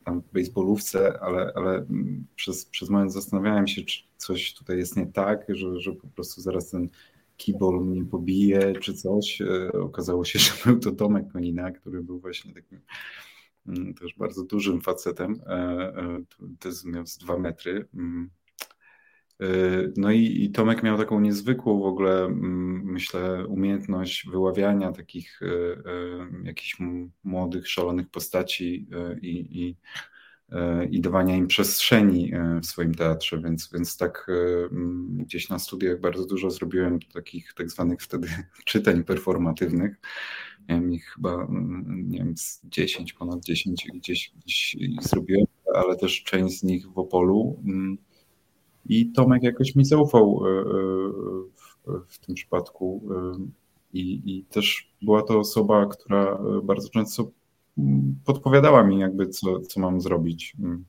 tam 0.03 0.21
w 0.21 0.33
baseballówce, 0.33 1.19
ale, 1.21 1.51
ale 1.55 1.85
przez, 2.35 2.65
przez 2.65 2.89
moment 2.89 3.13
zastanawiałem 3.13 3.67
się, 3.67 3.81
czy 3.81 4.03
coś 4.17 4.53
tutaj 4.53 4.77
jest 4.77 4.97
nie 4.97 5.05
tak, 5.05 5.45
że, 5.49 5.79
że 5.79 5.91
po 5.91 6.07
prostu 6.07 6.41
zaraz 6.41 6.69
ten 6.69 6.89
kibol 7.37 7.85
mnie 7.85 8.05
pobije, 8.05 8.73
czy 8.79 8.93
coś. 8.93 9.41
E, 9.41 9.71
okazało 9.71 10.25
się, 10.25 10.39
że 10.45 10.51
był 10.65 10.79
to 10.79 10.91
Tomek 10.91 11.31
Konina, 11.31 11.71
który 11.71 12.03
był 12.03 12.19
właśnie 12.19 12.53
takim 12.53 12.79
mm, 13.67 13.93
też 13.93 14.15
bardzo 14.17 14.43
dużym 14.43 14.81
facetem. 14.81 15.41
E, 15.47 15.51
e, 15.51 16.23
to 16.59 16.69
jest 16.69 16.85
miał 16.85 17.07
z 17.07 17.17
dwa 17.17 17.37
metry. 17.37 17.87
Y, 19.41 19.93
no 19.97 20.11
i, 20.11 20.43
i, 20.43 20.51
Tomek 20.51 20.83
miał 20.83 20.97
taką 20.97 21.19
niezwykłą 21.19 21.81
w 21.81 21.85
ogóle, 21.85 22.25
mm, 22.25 22.81
myślę, 22.85 23.47
umiejętność 23.47 24.27
wyławiania 24.31 24.91
takich 24.91 25.41
y, 25.41 25.45
y, 25.45 25.83
jakichś 26.43 26.77
młodych, 27.23 27.67
szalonych 27.67 28.09
postaci 28.09 28.87
i, 29.21 29.61
i, 29.61 29.77
i 30.91 31.01
dawania 31.01 31.35
im 31.35 31.47
przestrzeni 31.47 32.31
w 32.61 32.65
swoim 32.65 32.95
teatrze, 32.95 33.41
więc, 33.41 33.69
więc 33.73 33.97
tak 33.97 34.27
mm, 34.71 35.17
gdzieś 35.17 35.49
na 35.49 35.59
studiach 35.59 35.99
bardzo 35.99 36.25
dużo 36.25 36.51
zrobiłem 36.51 36.99
takich 37.13 37.53
tak 37.53 37.69
zwanych 37.69 38.01
wtedy 38.01 38.27
czytań 38.65 39.03
performatywnych. 39.03 39.99
Miałem 40.69 40.93
ich 40.93 41.05
chyba, 41.05 41.33
mm, 41.33 42.05
nie 42.09 42.17
wiem, 42.17 42.37
z 42.37 42.61
10, 42.63 43.13
ponad 43.13 43.43
10 43.43 43.87
gdzieś, 43.93 44.31
gdzieś 44.45 44.77
zrobiłem, 45.01 45.45
ale 45.75 45.95
też 45.95 46.23
część 46.23 46.59
z 46.59 46.63
nich 46.63 46.91
w 46.91 46.99
Opolu. 46.99 47.63
I 48.85 49.11
Tomek 49.11 49.43
jakoś 49.43 49.75
mi 49.75 49.85
zaufał 49.85 50.41
e, 50.45 50.49
e, 50.49 50.63
w, 52.07 52.19
tym 52.19 52.35
przypadku. 52.35 53.01
E, 53.11 53.45
I, 53.93 54.21
I, 54.25 54.43
też 54.43 54.93
była 55.01 55.21
to 55.21 55.39
osoba, 55.39 55.85
która 55.85 56.39
bardzo 56.63 56.89
często 56.89 57.31
mm, 57.77 58.15
podpowiadała 58.25 58.83
mi, 58.83 58.99
jakby 58.99 59.27
co, 59.27 59.59
co 59.59 59.79
mam 59.79 60.01
zrobić, 60.01 60.55
mm, 60.59 60.85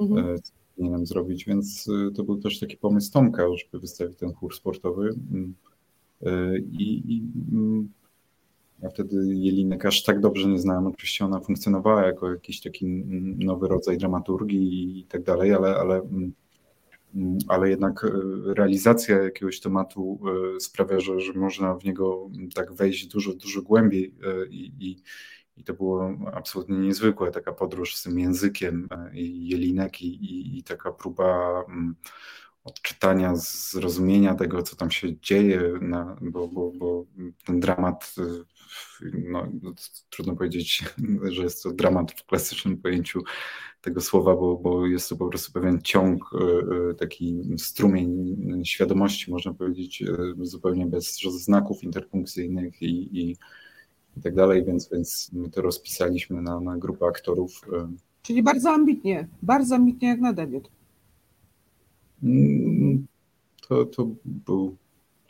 mhm. 0.00 0.42
co 0.42 0.52
powinienem 0.76 1.06
zrobić, 1.06 1.44
więc 1.44 1.90
to 2.14 2.24
był 2.24 2.36
też 2.36 2.58
taki 2.58 2.76
pomysł 2.76 3.12
Tomka, 3.12 3.42
żeby 3.56 3.80
wystawić 3.80 4.18
ten 4.18 4.32
chór 4.32 4.54
sportowy. 4.54 5.10
Mm, 5.32 5.54
I, 6.70 7.02
i 7.14 7.22
ja 8.82 8.90
wtedy 8.90 9.16
Jelinek 9.34 9.86
aż 9.86 10.02
tak 10.02 10.20
dobrze 10.20 10.48
nie 10.48 10.58
znałem. 10.58 10.86
Oczywiście 10.86 11.24
ona 11.24 11.40
funkcjonowała 11.40 12.06
jako 12.06 12.30
jakiś 12.30 12.60
taki 12.60 12.86
nowy 13.38 13.68
rodzaj 13.68 13.98
dramaturgii 13.98 15.00
i 15.00 15.04
tak 15.04 15.22
dalej, 15.22 15.54
ale, 15.54 15.76
ale 15.76 16.02
ale 17.48 17.70
jednak 17.70 18.04
e, 18.04 18.10
realizacja 18.54 19.22
jakiegoś 19.22 19.60
tematu 19.60 20.20
e, 20.56 20.60
sprawia, 20.60 21.00
że, 21.00 21.20
że 21.20 21.32
można 21.32 21.74
w 21.74 21.84
niego 21.84 22.30
tak 22.54 22.72
wejść 22.72 23.06
dużo, 23.06 23.34
dużo 23.34 23.62
głębiej 23.62 24.14
e, 24.22 24.46
i, 24.46 24.72
i, 24.78 25.02
i 25.56 25.64
to 25.64 25.74
było 25.74 26.10
absolutnie 26.34 26.78
niezwykłe, 26.78 27.30
taka 27.30 27.52
podróż 27.52 27.96
z 27.96 28.02
tym 28.02 28.18
językiem 28.18 28.88
i 29.12 29.48
jelinek 29.48 30.02
i, 30.02 30.06
i, 30.06 30.58
i 30.58 30.62
taka 30.62 30.92
próba 30.92 31.62
mm, 31.68 31.94
odczytania, 32.64 33.36
zrozumienia 33.36 34.34
tego, 34.34 34.62
co 34.62 34.76
tam 34.76 34.90
się 34.90 35.20
dzieje, 35.20 35.72
na, 35.80 36.16
bo, 36.20 36.48
bo, 36.48 36.72
bo 36.72 37.06
ten 37.44 37.60
dramat, 37.60 38.14
no, 39.12 39.46
trudno 40.10 40.36
powiedzieć, 40.36 40.84
że 41.34 41.42
jest 41.42 41.62
to 41.62 41.72
dramat 41.72 42.12
w 42.12 42.26
klasycznym 42.26 42.76
pojęciu 42.76 43.22
tego 43.80 44.00
słowa, 44.00 44.36
bo, 44.36 44.56
bo 44.56 44.86
jest 44.86 45.08
to 45.08 45.16
po 45.16 45.28
prostu 45.28 45.52
pewien 45.52 45.82
ciąg, 45.82 46.30
e, 46.34 46.38
e, 46.90 46.94
taki 46.94 47.40
strumień 47.58 48.36
świadomości, 48.64 49.30
można 49.30 49.54
powiedzieć, 49.54 50.02
e, 50.02 50.06
zupełnie 50.40 50.86
bez 50.86 51.20
znaków 51.20 51.84
interpunkcyjnych 51.84 52.82
i, 52.82 53.20
i 53.20 53.36
i 54.16 54.20
tak 54.20 54.34
dalej, 54.34 54.64
więc, 54.64 54.88
więc 54.92 55.30
my 55.32 55.50
to 55.50 55.62
rozpisaliśmy 55.62 56.42
na, 56.42 56.60
na 56.60 56.76
grupę 56.76 57.06
aktorów. 57.06 57.60
Czyli 58.22 58.42
bardzo 58.42 58.70
ambitnie, 58.70 59.28
bardzo 59.42 59.74
ambitnie 59.74 60.08
jak 60.08 60.20
na 60.20 60.32
debiut. 60.32 60.70
Mm, 62.22 63.06
to, 63.68 63.84
to 63.84 64.08
był 64.24 64.76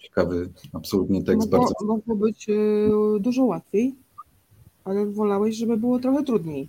ciekawy, 0.00 0.48
absolutnie 0.72 1.24
tekst. 1.24 1.50
Mogło, 1.50 1.66
bardzo... 1.66 1.86
mogło 1.86 2.16
być 2.16 2.46
dużo 3.20 3.44
łatwiej, 3.44 3.94
ale 4.84 5.06
wolałeś, 5.06 5.56
żeby 5.56 5.76
było 5.76 5.98
trochę 5.98 6.24
trudniej. 6.24 6.68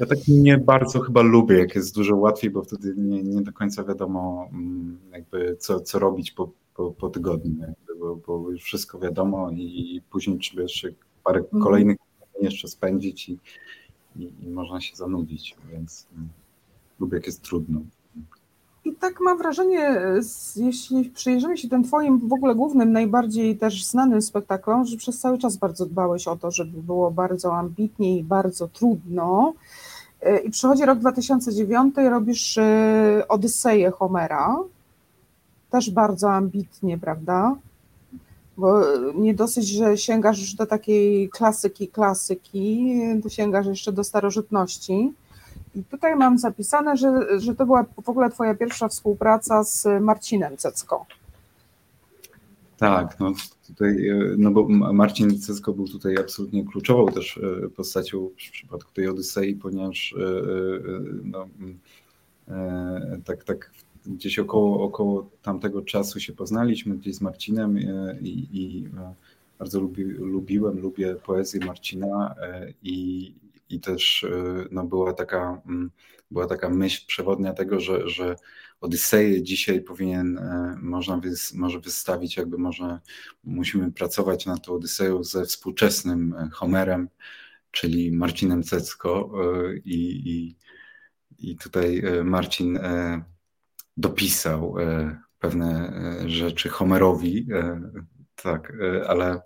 Ja 0.00 0.06
tak 0.06 0.18
nie 0.28 0.58
bardzo 0.58 1.00
chyba 1.00 1.22
lubię, 1.22 1.58
jak 1.58 1.74
jest 1.74 1.94
dużo 1.94 2.16
łatwiej, 2.16 2.50
bo 2.50 2.62
wtedy 2.62 2.94
nie, 2.96 3.22
nie 3.22 3.42
do 3.42 3.52
końca 3.52 3.84
wiadomo, 3.84 4.48
mm, 4.52 4.98
jakby 5.12 5.56
co, 5.56 5.80
co 5.80 5.98
robić 5.98 6.30
po, 6.30 6.50
po, 6.74 6.90
po 6.90 7.08
tygodniu, 7.08 7.60
jakby, 7.60 7.94
bo, 8.00 8.16
bo, 8.16 8.50
już 8.50 8.62
wszystko 8.62 8.98
wiadomo 8.98 9.50
i 9.50 10.02
później 10.10 10.38
trzeba 10.38 10.62
jeszcze 10.62 10.88
parę 11.24 11.40
mhm. 11.40 11.62
kolejnych 11.62 11.96
jeszcze 12.40 12.68
spędzić 12.68 13.28
i, 13.28 13.38
i, 14.16 14.32
i, 14.40 14.48
można 14.48 14.80
się 14.80 14.96
zanudzić, 14.96 15.56
więc 15.72 16.06
mm, 16.16 16.28
lubię, 17.00 17.16
jak 17.16 17.26
jest 17.26 17.42
trudno. 17.42 17.80
I 18.84 18.94
tak 18.94 19.20
mam 19.20 19.38
wrażenie, 19.38 20.00
jeśli 20.56 21.04
przyjrzymy 21.04 21.58
się 21.58 21.68
tym 21.68 21.84
twoim 21.84 22.28
w 22.28 22.32
ogóle 22.32 22.54
głównym, 22.54 22.92
najbardziej 22.92 23.56
też 23.56 23.84
znanym 23.84 24.22
spektaklom, 24.22 24.84
że 24.84 24.96
przez 24.96 25.20
cały 25.20 25.38
czas 25.38 25.56
bardzo 25.56 25.86
dbałeś 25.86 26.28
o 26.28 26.36
to, 26.36 26.50
żeby 26.50 26.82
było 26.82 27.10
bardzo 27.10 27.56
ambitnie 27.56 28.18
i 28.18 28.24
bardzo 28.24 28.68
trudno. 28.68 29.52
E, 30.22 30.38
I 30.38 30.50
przychodzi 30.50 30.84
rok 30.84 30.98
2009 30.98 31.94
i 31.98 32.08
robisz 32.08 32.58
e, 32.58 33.24
Odyseję 33.28 33.90
Homera, 33.90 34.56
też 35.70 35.90
bardzo 35.90 36.32
ambitnie, 36.32 36.98
prawda? 36.98 37.56
Bo 38.56 38.82
nie 39.14 39.34
dosyć, 39.34 39.68
że 39.68 39.98
sięgasz 39.98 40.40
już 40.40 40.54
do 40.54 40.66
takiej 40.66 41.28
klasyki, 41.28 41.88
klasyki, 41.88 42.94
to 43.22 43.28
sięgasz 43.28 43.66
jeszcze 43.66 43.92
do 43.92 44.04
starożytności. 44.04 45.12
Tutaj 45.90 46.16
mam 46.16 46.38
zapisane, 46.38 46.96
że, 46.96 47.40
że 47.40 47.54
to 47.54 47.66
była 47.66 47.84
w 48.04 48.08
ogóle 48.08 48.30
Twoja 48.30 48.54
pierwsza 48.54 48.88
współpraca 48.88 49.64
z 49.64 49.86
Marcinem 50.00 50.56
Cecko. 50.56 51.06
Tak, 52.76 53.20
no 53.20 53.32
tutaj, 53.66 54.08
e, 54.08 54.34
no 54.38 54.50
bo 54.50 54.68
Marcin 54.68 55.40
Cecko 55.40 55.72
był 55.72 55.88
tutaj 55.88 56.16
absolutnie 56.16 56.64
kluczową 56.64 57.06
też 57.06 57.38
e, 57.38 57.68
postacią 57.68 58.28
w 58.28 58.52
przypadku 58.52 58.92
tej 58.92 59.08
Odysei, 59.08 59.54
ponieważ 59.54 60.14
e, 60.18 60.42
no, 61.24 61.48
tak, 63.24 63.44
tak 63.44 63.70
gdzieś 64.06 64.38
około, 64.38 64.84
około 64.84 65.30
tamtego 65.42 65.82
czasu 65.82 66.20
się 66.20 66.32
poznaliśmy 66.32 66.96
gdzieś 66.96 67.14
z 67.14 67.20
Marcinem 67.20 67.78
i, 68.20 68.48
i 68.52 68.88
bardzo 69.58 69.80
lubi, 69.80 70.04
lubiłem, 70.04 70.80
lubię 70.80 71.16
poezję 71.26 71.66
Marcina 71.66 72.34
i, 72.82 73.32
i 73.70 73.80
też 73.80 74.22
y, 74.22 74.68
no, 74.70 74.84
była, 74.84 75.12
taka, 75.12 75.62
mm, 75.66 75.90
była 76.30 76.46
taka 76.46 76.68
myśl 76.68 77.06
przewodnia 77.06 77.52
tego, 77.52 77.80
że, 77.80 78.08
że 78.08 78.36
Odyseję 78.80 79.42
dzisiaj 79.42 79.80
powinien, 79.80 80.38
e, 80.38 80.76
można 80.82 81.16
wys, 81.16 81.54
może 81.54 81.80
wystawić, 81.80 82.36
jakby 82.36 82.58
można, 82.58 83.00
musimy 83.44 83.92
pracować 83.92 84.46
nad 84.46 84.66
tą 84.66 84.74
Odyseją 84.74 85.24
ze 85.24 85.44
współczesnym 85.44 86.34
e, 86.34 86.50
Homerem, 86.52 87.08
czyli 87.70 88.12
Marcinem 88.12 88.62
Cecko 88.62 89.32
e, 89.34 89.76
i, 89.76 90.28
i, 90.30 90.56
i 91.38 91.56
tutaj 91.56 92.02
Marcin 92.24 92.78
dopisał 93.96 94.74
pewne 95.38 95.92
rzeczy 96.26 96.68
Homerowi, 96.68 97.46
tak, 98.34 98.72
ale 99.06 99.42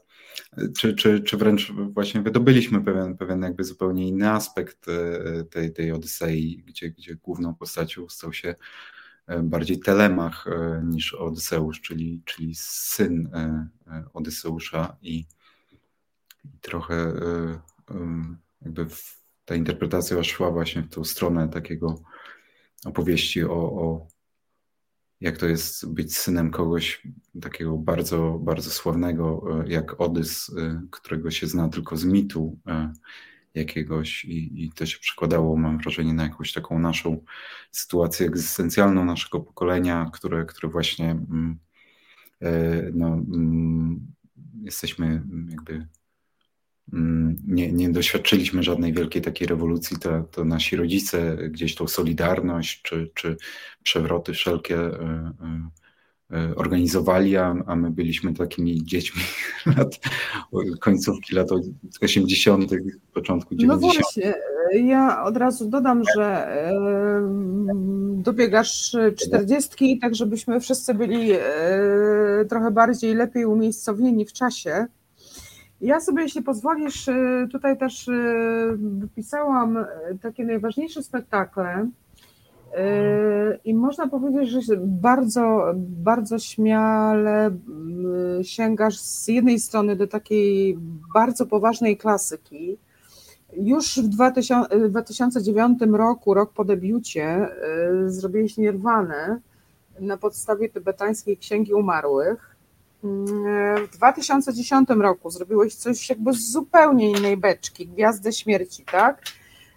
czy, 0.79 0.95
czy, 0.95 1.21
czy 1.21 1.37
wręcz 1.37 1.73
właśnie 1.73 2.23
wydobyliśmy 2.23 2.85
pewien, 2.85 3.17
pewien 3.17 3.43
jakby 3.43 3.65
zupełnie 3.65 4.09
inny 4.09 4.31
aspekt 4.31 4.87
e, 4.89 5.45
tej, 5.45 5.73
tej 5.73 5.93
Odysei, 5.93 6.63
gdzie, 6.67 6.91
gdzie 6.91 7.15
główną 7.15 7.55
postacią 7.55 8.09
stał 8.09 8.33
się 8.33 8.55
e, 9.27 9.43
bardziej 9.43 9.81
Telemach 9.81 10.47
e, 10.47 10.83
niż 10.85 11.15
Odyseusz, 11.15 11.81
czyli, 11.81 12.23
czyli 12.25 12.55
syn 12.55 13.31
Odyseusza 14.15 14.97
i, 15.03 15.25
trochę 16.61 17.13
jakby 18.63 18.87
ta 19.45 19.55
interpretacja 19.55 20.25
szła 20.25 20.51
właśnie 20.51 20.83
w 20.83 20.89
tą 20.89 21.05
stronę 21.05 21.49
takiego 21.49 22.03
opowieści 22.85 23.45
o, 23.45 23.55
o 23.55 24.07
jak 25.25 25.39
to 25.39 25.47
jest 25.47 25.93
być 25.93 26.17
synem 26.17 26.51
kogoś 26.51 27.03
takiego 27.43 27.77
bardzo, 27.77 28.39
bardzo 28.43 28.71
sławnego 28.71 29.45
e, 29.65 29.69
jak 29.69 30.01
Odys, 30.01 30.53
e, 30.59 30.83
którego 30.91 31.31
się 31.31 31.47
zna 31.47 31.69
tylko 31.69 31.97
z 31.97 32.05
mitu 32.05 32.59
e, 32.67 32.93
jakiegoś 33.55 34.25
i, 34.25 34.65
i 34.65 34.73
to 34.73 34.87
się 34.87 34.99
przekładało, 34.99 35.57
mam 35.57 35.79
wrażenie, 35.79 36.15
na 36.15 36.23
jakąś 36.23 36.53
taką 36.53 36.79
naszą 36.79 37.25
sytuację 37.71 38.27
egzystencjalną 38.27 39.05
naszego 39.05 39.41
pokolenia, 39.41 40.11
które, 40.13 40.45
które 40.45 40.69
właśnie 40.69 41.11
mm, 41.11 41.59
no, 42.95 43.07
mm, 43.07 44.07
jesteśmy 44.63 45.23
jakby 45.49 45.75
Mm, 45.75 45.89
nie, 47.47 47.73
nie 47.73 47.91
doświadczyliśmy 47.91 48.63
żadnej 48.63 48.93
wielkiej 48.93 49.23
takiej 49.23 49.49
rewolucji, 49.49 49.99
to, 49.99 50.23
to 50.31 50.45
nasi 50.45 50.77
rodzice 50.77 51.37
gdzieś 51.37 51.75
tą 51.75 51.89
solidarność 51.89 52.83
czy, 52.83 53.11
czy 53.15 53.37
przewroty 53.83 54.33
wszelkie 54.33 54.77
e, 54.77 54.91
e, 54.91 55.71
e, 56.37 56.55
organizowali, 56.55 57.37
a, 57.37 57.57
a 57.67 57.77
my 57.77 57.91
byliśmy 57.91 58.35
takimi 58.35 58.85
dziećmi 58.85 59.23
lat, 59.77 60.01
końcówki 60.81 61.35
lat 61.35 61.49
80., 62.03 62.71
początku 63.13 63.55
90. 63.55 63.83
No 63.83 63.89
właśnie, 63.89 64.35
ja 64.73 65.25
od 65.25 65.37
razu 65.37 65.71
dodam, 65.71 66.03
że 66.17 66.49
dobiegasz 68.15 68.97
czterdziestki, 69.17 69.99
tak 69.99 70.15
żebyśmy 70.15 70.61
wszyscy 70.61 70.95
byli 70.95 71.31
trochę 72.49 72.71
bardziej 72.71 73.15
lepiej 73.15 73.45
umiejscowieni 73.45 74.27
w 74.27 74.33
czasie. 74.33 74.87
Ja 75.81 76.01
sobie, 76.01 76.23
jeśli 76.23 76.43
pozwolisz, 76.43 77.09
y, 77.09 77.49
tutaj 77.53 77.79
też 77.79 78.09
y, 78.09 78.77
wypisałam 78.79 79.77
y, 79.77 79.87
takie 80.23 80.45
najważniejsze 80.45 81.03
spektakle. 81.03 81.89
I 83.65 83.75
można 83.75 84.09
powiedzieć, 84.09 84.51
że 84.51 84.77
bardzo, 84.79 85.73
bardzo 85.77 86.39
śmiale 86.39 87.51
sięgasz 88.43 88.99
z 88.99 89.29
jednej 89.29 89.59
strony 89.59 89.97
do 89.97 90.07
takiej 90.07 90.79
bardzo 91.15 91.47
poważnej 91.47 91.97
klasyki. 91.97 92.79
Już 93.57 93.99
w 93.99 94.09
2009 94.89 95.79
roku, 95.93 96.35
rok 96.35 96.53
po 96.53 96.65
debiucie, 96.65 97.49
zrobiłeś 98.07 98.57
Nirwanę 98.57 99.41
na 100.01 100.17
podstawie 100.17 100.69
tybetańskiej 100.69 101.37
Księgi 101.37 101.75
Umarłych 101.75 102.54
w 103.05 103.97
2010 103.97 104.89
roku 104.89 105.31
zrobiłeś 105.31 105.75
coś 105.75 106.11
jakby 106.11 106.33
z 106.33 106.51
zupełnie 106.51 107.11
innej 107.11 107.37
beczki, 107.37 107.87
Gwiazdę 107.87 108.33
Śmierci, 108.33 108.85
tak? 108.85 109.23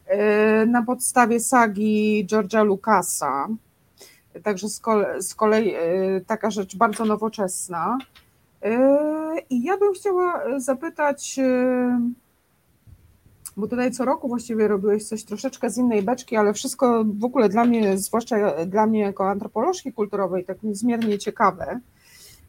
E, 0.05 0.65
na 0.65 0.83
podstawie 0.83 1.39
sagi 1.39 2.27
George'a 2.29 2.65
Lucasa. 2.65 3.47
Także 4.43 4.69
z, 4.69 4.79
kolei, 4.79 5.21
z 5.21 5.35
kolei 5.35 5.75
taka 6.27 6.51
rzecz 6.51 6.75
bardzo 6.75 7.05
nowoczesna. 7.05 7.97
E, 8.61 9.35
I 9.49 9.63
ja 9.63 9.77
bym 9.77 9.93
chciała 9.93 10.59
zapytać, 10.59 11.39
e, 11.39 12.01
bo 13.57 13.67
tutaj 13.67 13.91
co 13.91 14.05
roku 14.05 14.27
właściwie 14.27 14.67
robiłeś 14.67 15.03
coś 15.07 15.23
troszeczkę 15.23 15.69
z 15.69 15.77
innej 15.77 16.03
beczki, 16.03 16.35
ale 16.35 16.53
wszystko 16.53 17.03
w 17.05 17.23
ogóle 17.23 17.49
dla 17.49 17.65
mnie, 17.65 17.97
zwłaszcza 17.97 18.65
dla 18.65 18.85
mnie 18.85 18.99
jako 18.99 19.29
antropolożki 19.29 19.93
kulturowej, 19.93 20.45
tak 20.45 20.63
niezmiernie 20.63 21.17
ciekawe. 21.17 21.79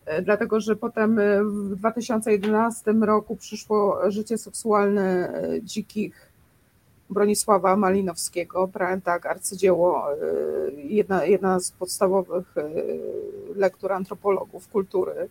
E, 0.09 0.23
dlatego 0.23 0.61
że 0.61 0.77
potem 0.77 1.18
e, 1.18 1.44
w 1.44 1.77
2011 1.77 2.92
roku 2.92 3.37
przyszło 3.37 4.11
życie 4.11 4.38
seksualne 4.38 5.29
e, 5.29 5.62
dzikich 5.62 6.29
Bronisława 7.11 7.77
Malinowskiego, 7.77 8.68
tak, 9.05 9.27
arcydzieło, 9.27 10.07
jedna, 10.77 11.25
jedna 11.25 11.61
z 11.61 11.71
podstawowych 11.71 12.55
lektur 13.57 13.92
antropologów 13.92 14.68
kultury. 14.68 15.29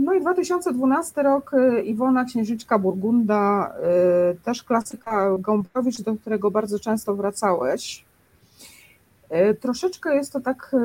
No 0.00 0.14
i 0.14 0.20
2012 0.20 1.22
rok 1.22 1.50
Iwona 1.84 2.24
Księżniczka 2.24 2.78
Burgunda, 2.78 3.74
też 4.44 4.62
klasyka 4.62 5.38
Gąbrowicz, 5.38 6.02
do 6.02 6.14
którego 6.14 6.50
bardzo 6.50 6.78
często 6.78 7.14
wracałeś. 7.14 8.04
E, 9.30 9.54
troszeczkę 9.54 10.14
jest 10.14 10.32
to 10.32 10.40
tak. 10.40 10.70
E, 10.74 10.78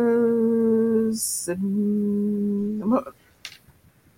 z, 1.13 1.49
mm, 1.49 2.93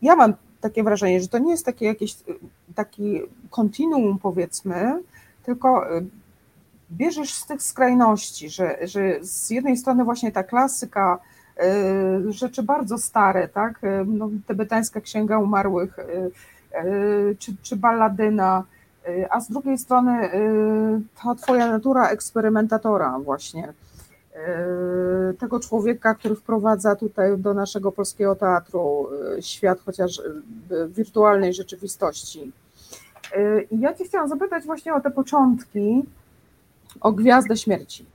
ja 0.02 0.16
mam 0.16 0.34
takie 0.62 0.84
wrażenie, 0.84 1.22
że 1.22 1.28
to 1.28 1.38
nie 1.38 1.52
jest 1.52 1.66
takie 1.66 1.86
jakieś 1.86 2.16
taki 2.76 3.22
kontinuum, 3.50 4.20
powiedzmy, 4.20 5.04
tylko 5.44 5.98
e, 5.98 6.02
bierzesz 6.92 7.34
z 7.34 7.46
tych 7.46 7.64
skrajności, 7.64 8.50
że, 8.50 8.78
że 8.82 9.02
z 9.22 9.50
jednej 9.50 9.78
strony 9.78 10.04
właśnie 10.04 10.32
ta 10.32 10.44
klasyka, 10.44 11.20
rzeczy 12.30 12.64
bardzo 12.64 12.98
stare, 12.98 13.48
tak, 13.48 13.82
no, 14.06 14.30
tybetańska 14.48 15.02
księga 15.02 15.38
umarłych, 15.38 15.98
czy, 17.40 17.56
czy 17.62 17.76
balladyna, 17.76 18.64
a 19.30 19.40
z 19.40 19.50
drugiej 19.50 19.78
strony 19.78 20.30
ta 21.24 21.36
twoja 21.36 21.72
natura 21.72 22.10
eksperymentatora 22.10 23.20
właśnie, 23.20 23.74
tego 25.40 25.60
człowieka, 25.60 26.16
który 26.16 26.36
wprowadza 26.36 26.96
tutaj 26.96 27.38
do 27.38 27.54
naszego 27.54 27.92
polskiego 27.92 28.36
teatru 28.36 29.08
świat 29.42 29.80
chociaż 29.86 30.22
wirtualnej 30.88 31.54
rzeczywistości. 31.54 32.52
I 33.72 33.80
ja 33.80 33.94
Cię 33.94 34.06
chciałam 34.06 34.30
zapytać 34.30 34.64
właśnie 34.64 34.94
o 34.94 35.02
te 35.02 35.12
początki, 35.12 36.04
o 37.02 37.12
Gwiazdę 37.12 37.58
Śmierci. 37.58 38.06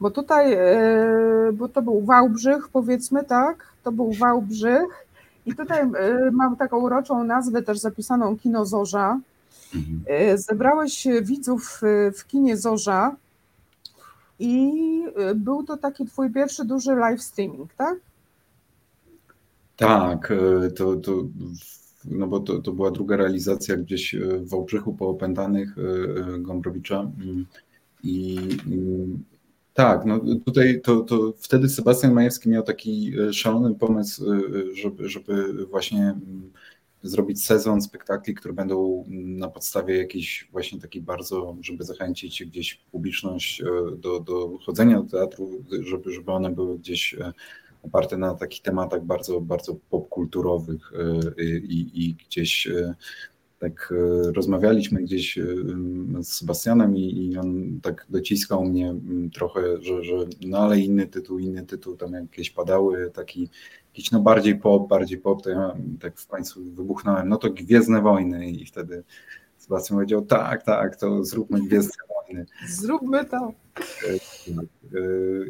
Bo 0.00 0.10
tutaj, 0.10 0.52
e, 0.52 1.52
bo 1.52 1.68
to 1.68 1.82
był 1.82 2.00
Wałbrzych, 2.00 2.68
powiedzmy 2.68 3.24
tak, 3.24 3.66
to 3.82 3.92
był 3.92 4.12
Wałbrzych 4.12 5.06
i 5.46 5.54
tutaj 5.54 5.80
e, 5.80 6.30
mam 6.32 6.56
taką 6.56 6.78
uroczą 6.78 7.24
nazwę 7.24 7.62
też 7.62 7.78
zapisaną 7.78 8.38
Kino 8.38 8.66
Zorza. 8.66 9.18
Mhm. 9.74 10.02
E, 10.06 10.38
zebrałeś 10.38 11.06
widzów 11.22 11.80
w 12.18 12.26
kinie 12.26 12.56
Zorza 12.56 13.16
i 14.40 14.72
był 15.34 15.62
to 15.62 15.76
taki 15.76 16.06
twój 16.06 16.32
pierwszy 16.32 16.64
duży 16.64 16.94
live 16.94 17.22
streaming, 17.22 17.74
tak? 17.74 17.94
Tak, 19.76 20.32
to, 20.76 20.96
to 20.96 21.24
no 22.04 22.26
bo 22.26 22.40
to, 22.40 22.58
to 22.58 22.72
była 22.72 22.90
druga 22.90 23.16
realizacja 23.16 23.76
gdzieś 23.76 24.16
w 24.16 24.48
Wałbrzychu 24.48 24.94
po 24.94 25.08
opętanych 25.08 25.74
Gombrowicza 26.38 27.10
i, 28.02 28.38
tak, 29.74 30.04
no 30.04 30.20
tutaj 30.44 30.80
to, 30.84 31.00
to 31.00 31.32
wtedy 31.38 31.68
Sebastian 31.68 32.12
Majewski 32.12 32.48
miał 32.48 32.62
taki 32.62 33.12
szalony 33.32 33.74
pomysł, 33.74 34.24
żeby, 34.74 35.08
żeby 35.08 35.66
właśnie 35.66 36.00
mm, 36.00 36.50
zrobić 37.02 37.44
sezon 37.44 37.82
spektakli, 37.82 38.34
które 38.34 38.54
będą 38.54 39.04
na 39.08 39.48
podstawie 39.48 39.98
jakiejś 39.98 40.48
właśnie 40.52 40.80
takiej 40.80 41.02
bardzo, 41.02 41.56
żeby 41.60 41.84
zachęcić 41.84 42.44
gdzieś 42.44 42.74
publiczność 42.74 43.60
e, 43.60 43.64
do, 43.96 44.20
do 44.20 44.58
chodzenia 44.58 45.02
do 45.02 45.10
teatru, 45.10 45.64
żeby, 45.80 46.12
żeby 46.12 46.32
one 46.32 46.50
były 46.50 46.78
gdzieś 46.78 47.16
oparte 47.82 48.16
na 48.16 48.34
takich 48.34 48.62
tematach 48.62 49.04
bardzo, 49.04 49.40
bardzo 49.40 49.76
popkulturowych 49.90 50.92
i, 51.68 51.90
i 51.94 52.14
gdzieś 52.14 52.68
tak 53.60 53.92
e, 53.92 54.32
rozmawialiśmy 54.32 55.02
gdzieś 55.02 55.38
e, 55.38 55.44
z 56.22 56.28
Sebastianem 56.28 56.96
i, 56.96 57.26
i, 57.26 57.38
on 57.38 57.80
tak 57.82 58.06
dociskał 58.10 58.64
mnie 58.64 58.94
trochę, 59.34 59.82
że, 59.82 60.04
że 60.04 60.14
no 60.46 60.58
ale 60.58 60.78
inny 60.78 61.06
tytuł, 61.06 61.38
inny 61.38 61.66
tytuł, 61.66 61.96
tam 61.96 62.12
jakieś 62.12 62.50
padały, 62.50 63.10
taki 63.10 63.48
jakiś 63.94 64.10
no 64.10 64.20
bardziej 64.20 64.58
pop, 64.58 64.88
bardziej 64.88 65.18
pop, 65.18 65.42
to 65.42 65.50
ja 65.50 65.76
tak 66.00 66.18
w 66.18 66.26
końcu 66.26 66.64
wybuchnąłem, 66.64 67.28
no 67.28 67.36
to 67.36 67.50
Gwiezdne 67.50 68.02
Wojny 68.02 68.50
i 68.50 68.66
wtedy 68.66 69.04
Sebastian 69.58 69.96
powiedział, 69.96 70.22
tak, 70.22 70.62
tak, 70.62 70.96
to 70.96 71.24
zróbmy 71.24 71.60
Gwiezdne 71.60 72.04
Wojny. 72.08 72.46
Zróbmy 72.68 73.24
to. 73.24 73.52
E, 73.78 74.18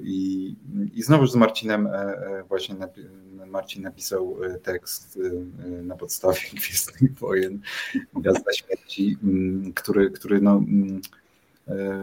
I, 0.02 0.56
i 0.94 1.02
znowu 1.02 1.26
z 1.26 1.36
Marcinem 1.36 1.88
właśnie 2.48 2.76
Marcin 3.50 3.82
napisał 3.82 4.44
e, 4.44 4.58
tekst 4.58 5.18
e, 5.24 5.82
na 5.82 5.96
podstawie 5.96 6.40
Gwiezdnych 6.60 7.18
Wojen, 7.18 7.60
Gwiazda 8.14 8.52
Śmierci, 8.52 9.16
który, 9.74 10.10
który 10.10 10.40
no, 10.40 10.56
e, 10.56 11.19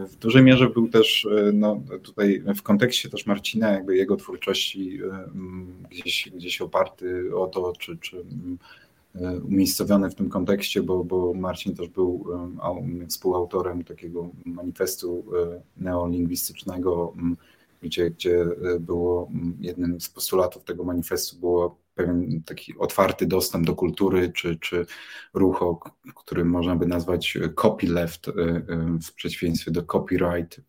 w 0.08 0.16
dużej 0.16 0.42
mierze 0.42 0.70
był 0.70 0.88
też 0.88 1.28
no, 1.52 1.80
tutaj 2.02 2.42
w 2.56 2.62
kontekście 2.62 3.08
też 3.08 3.26
Marcina, 3.26 3.70
jakby 3.70 3.96
jego 3.96 4.16
twórczości 4.16 4.98
mm, 5.02 5.84
gdzieś, 5.90 6.30
gdzieś 6.34 6.60
oparty 6.60 7.36
o 7.36 7.46
to, 7.46 7.72
czy, 7.78 7.98
czy 7.98 8.24
umiejscowiony 9.44 10.10
w 10.10 10.14
tym 10.14 10.28
kontekście, 10.28 10.82
bo, 10.82 11.04
bo 11.04 11.34
Marcin 11.34 11.74
też 11.74 11.88
był 11.88 12.24
współautorem 13.08 13.84
takiego 13.84 14.30
manifestu 14.44 15.24
neolingwistycznego 15.76 17.14
gdzie, 17.82 18.10
gdzie 18.10 18.40
e, 18.42 18.80
było 18.80 19.30
jednym 19.60 20.00
z 20.00 20.08
postulatów 20.08 20.64
tego 20.64 20.84
manifestu 20.84 21.36
było 21.36 21.78
pewien 21.98 22.42
taki 22.46 22.78
otwarty 22.78 23.26
dostęp 23.26 23.66
do 23.66 23.74
kultury, 23.74 24.32
czy, 24.32 24.56
czy 24.56 24.86
ruch, 25.34 25.90
który 26.16 26.44
można 26.44 26.76
by 26.76 26.86
nazwać 26.86 27.38
copyleft 27.54 28.28
e, 28.28 28.32
e, 28.32 28.62
w 29.02 29.14
przeciwieństwie 29.14 29.70
do 29.70 29.82
copyright. 29.82 30.60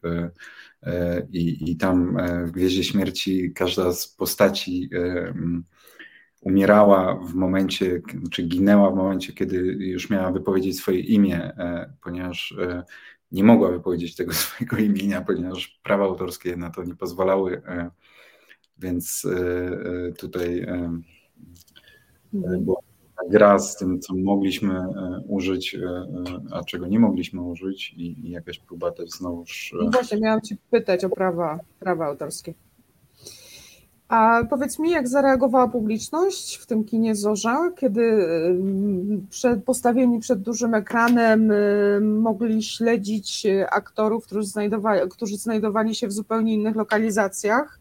I, 1.31 1.71
I 1.71 1.77
tam 1.77 2.17
w 2.45 2.51
Gwieździe 2.51 2.83
Śmierci 2.83 3.53
każda 3.55 3.91
z 3.91 4.07
postaci 4.07 4.89
mm, 4.93 5.63
umierała 6.41 7.15
w 7.15 7.33
momencie, 7.33 8.01
czy 8.31 8.43
ginęła 8.43 8.91
w 8.91 8.95
momencie, 8.95 9.33
kiedy 9.33 9.57
już 9.79 10.09
miała 10.09 10.31
wypowiedzieć 10.31 10.77
swoje 10.77 10.99
imię, 10.99 11.51
ponieważ 12.01 12.55
nie 13.31 13.43
mogła 13.43 13.71
wypowiedzieć 13.71 14.15
tego 14.15 14.33
swojego 14.43 14.77
imienia, 14.77 15.21
ponieważ 15.21 15.79
prawa 15.83 16.03
autorskie 16.03 16.57
na 16.57 16.69
to 16.69 16.83
nie 16.83 16.95
pozwalały, 16.95 17.61
e, 17.65 17.91
więc 18.77 19.25
e, 19.25 19.37
e, 20.07 20.11
tutaj 20.11 20.65
mhm. 22.33 22.65
była 22.65 22.79
gra 23.29 23.59
z 23.59 23.77
tym, 23.77 23.99
co 23.99 24.15
mogliśmy 24.15 24.85
użyć, 25.27 25.77
a 26.51 26.63
czego 26.63 26.87
nie 26.87 26.99
mogliśmy 26.99 27.41
użyć 27.41 27.93
i, 27.97 28.29
jakaś 28.31 28.59
próba 28.59 28.91
też 28.91 29.09
znowuż... 29.09 29.73
No 29.83 29.91
właśnie, 29.91 30.17
miałam 30.17 30.41
Cię 30.41 30.55
pytać 30.71 31.03
o 31.03 31.09
prawa, 31.09 31.59
prawa 31.79 32.05
autorskie. 32.05 32.53
A 34.07 34.43
powiedz 34.49 34.79
mi, 34.79 34.91
jak 34.91 35.07
zareagowała 35.07 35.67
publiczność 35.67 36.55
w 36.55 36.65
tym 36.65 36.83
kinie 36.83 37.15
Zorza, 37.15 37.71
kiedy 37.77 38.27
przed, 39.29 39.63
postawieni 39.63 40.19
przed 40.19 40.41
dużym 40.41 40.73
ekranem 40.73 41.51
mogli 42.21 42.63
śledzić 42.63 43.47
aktorów, 43.71 44.25
którzy 44.25 44.47
znajdowali, 44.47 45.01
którzy 45.09 45.37
znajdowali 45.37 45.95
się 45.95 46.07
w 46.07 46.11
zupełnie 46.11 46.53
innych 46.53 46.75
lokalizacjach? 46.75 47.78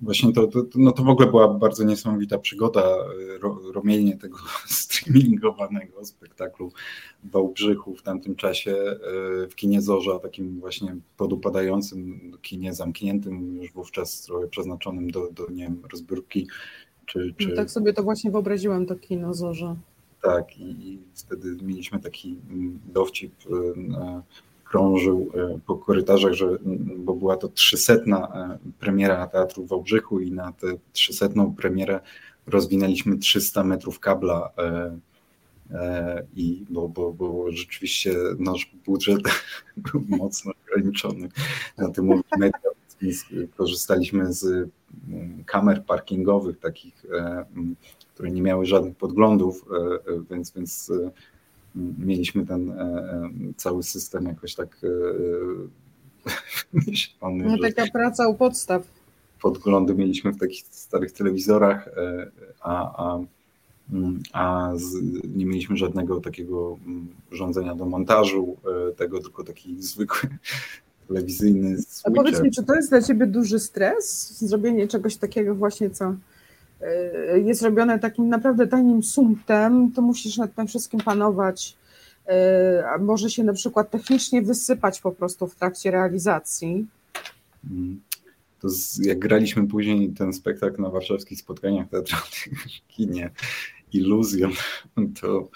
Właśnie 0.00 0.32
to, 0.32 0.46
to, 0.46 0.64
no 0.74 0.92
to 0.92 1.02
w 1.02 1.08
ogóle 1.08 1.28
była 1.28 1.48
bardzo 1.48 1.84
niesamowita 1.84 2.38
przygoda, 2.38 2.96
ro, 3.40 3.60
robienie 3.72 4.16
tego 4.16 4.38
streamingowanego 4.66 6.04
spektaklu 6.04 6.70
w 7.24 7.30
Wałbrzychu 7.30 7.94
w 7.94 8.02
tamtym 8.02 8.36
czasie 8.36 8.76
e, 8.76 8.98
w 9.48 9.54
kinie 9.54 9.82
Zorza, 9.82 10.18
takim 10.18 10.60
właśnie 10.60 10.96
podupadającym 11.16 12.20
kinie 12.42 12.74
zamkniętym, 12.74 13.56
już 13.56 13.72
wówczas 13.72 14.22
trochę 14.22 14.48
przeznaczonym 14.48 15.10
do, 15.10 15.30
do 15.32 15.50
nie 15.50 15.62
wiem, 15.64 15.82
rozbiórki. 15.92 16.48
Czy, 17.06 17.34
czy... 17.38 17.48
No 17.48 17.56
tak 17.56 17.70
sobie 17.70 17.92
to 17.92 18.02
właśnie 18.02 18.30
wyobraziłam, 18.30 18.86
to 18.86 18.96
kino 18.96 19.34
Zorza. 19.34 19.76
Tak, 20.22 20.58
i, 20.58 20.62
i 20.62 20.98
wtedy 21.14 21.56
mieliśmy 21.62 22.00
taki 22.00 22.38
mm, 22.50 22.80
dowcip 22.92 23.32
e, 23.50 24.22
krążył 24.74 25.30
e, 25.34 25.58
po 25.66 25.76
korytarzach, 25.76 26.32
że, 26.32 26.58
bo 26.96 27.14
była 27.14 27.36
to 27.36 27.48
trzysetna 27.48 28.18
e, 28.18 28.58
premiera 28.78 29.26
Teatru 29.26 29.64
w 29.64 29.68
Wałbrzychu 29.68 30.20
i 30.20 30.32
na 30.32 30.52
tę 30.52 30.66
trzysetną 30.92 31.54
premierę 31.54 32.00
rozwinęliśmy 32.46 33.18
300 33.18 33.64
metrów 33.64 34.00
kabla 34.00 34.50
e, 34.58 36.26
i 36.36 36.64
bo, 36.70 36.88
bo, 36.88 37.12
bo 37.12 37.52
rzeczywiście 37.52 38.14
nasz 38.38 38.70
budżet 38.86 39.20
był 39.92 40.04
mocno 40.08 40.52
ograniczony 40.64 41.28
na 41.78 41.90
tym 41.90 42.04
multimedia, 42.04 42.70
więc 43.00 43.24
korzystaliśmy 43.56 44.32
z 44.32 44.44
mm, 44.44 45.44
kamer 45.44 45.84
parkingowych 45.84 46.58
takich, 46.58 47.06
które 48.14 48.30
nie 48.30 48.42
miały 48.42 48.66
żadnych 48.66 48.96
podglądów, 48.96 49.64
więc, 50.30 50.52
więc 50.52 50.90
mieliśmy 51.98 52.46
ten 52.46 52.70
e, 52.70 52.74
e, 52.74 53.30
cały 53.56 53.82
system 53.82 54.24
jakoś 54.24 54.54
tak 54.54 54.76
myślony. 56.86 57.44
No 57.44 57.56
taka 57.58 57.90
praca 57.92 58.28
u 58.28 58.34
podstaw. 58.34 58.82
Podglądy 59.42 59.94
mieliśmy 59.94 60.32
w 60.32 60.38
takich 60.38 60.64
starych 60.70 61.12
telewizorach, 61.12 61.88
e, 61.88 62.30
a, 62.60 63.04
a, 63.06 63.18
mm, 63.92 64.22
a 64.32 64.72
z, 64.74 64.94
nie 65.36 65.46
mieliśmy 65.46 65.76
żadnego 65.76 66.20
takiego 66.20 66.78
mm, 66.86 67.08
urządzenia 67.32 67.74
do 67.74 67.86
montażu 67.86 68.56
tego, 68.96 69.20
tylko 69.20 69.44
taki 69.44 69.82
zwykły 69.82 70.28
telewizyjny. 71.08 71.76
A 72.04 72.10
powiedz 72.10 72.42
mi, 72.42 72.50
czy 72.50 72.62
to 72.62 72.74
jest 72.74 72.90
dla 72.90 73.02
ciebie 73.02 73.26
duży 73.26 73.58
stres, 73.58 74.38
zrobienie 74.40 74.88
czegoś 74.88 75.16
takiego 75.16 75.54
właśnie, 75.54 75.90
co 75.90 76.14
jest 77.44 77.62
robione 77.62 77.98
takim 77.98 78.28
naprawdę 78.28 78.66
tajnym 78.66 79.02
sumptem, 79.02 79.92
to 79.92 80.02
musisz 80.02 80.36
nad 80.36 80.54
tym 80.54 80.66
wszystkim 80.66 81.00
panować. 81.00 81.76
Y, 82.28 82.86
a 82.86 82.98
może 82.98 83.30
się 83.30 83.44
na 83.44 83.52
przykład 83.52 83.90
technicznie 83.90 84.42
wysypać 84.42 85.00
po 85.00 85.12
prostu 85.12 85.46
w 85.46 85.54
trakcie 85.54 85.90
realizacji. 85.90 86.86
Mm. 87.70 88.00
To 88.60 88.68
z, 88.68 88.98
jak 88.98 89.18
graliśmy 89.18 89.68
później 89.68 90.10
ten 90.10 90.32
spektakl 90.32 90.82
na 90.82 90.90
warszawskich 90.90 91.38
spotkaniach 91.38 91.88
teatralnych 91.88 92.66
w 92.86 92.88
kinie 92.88 93.30
Iluzjon, 93.92 94.52
to, 95.20 95.48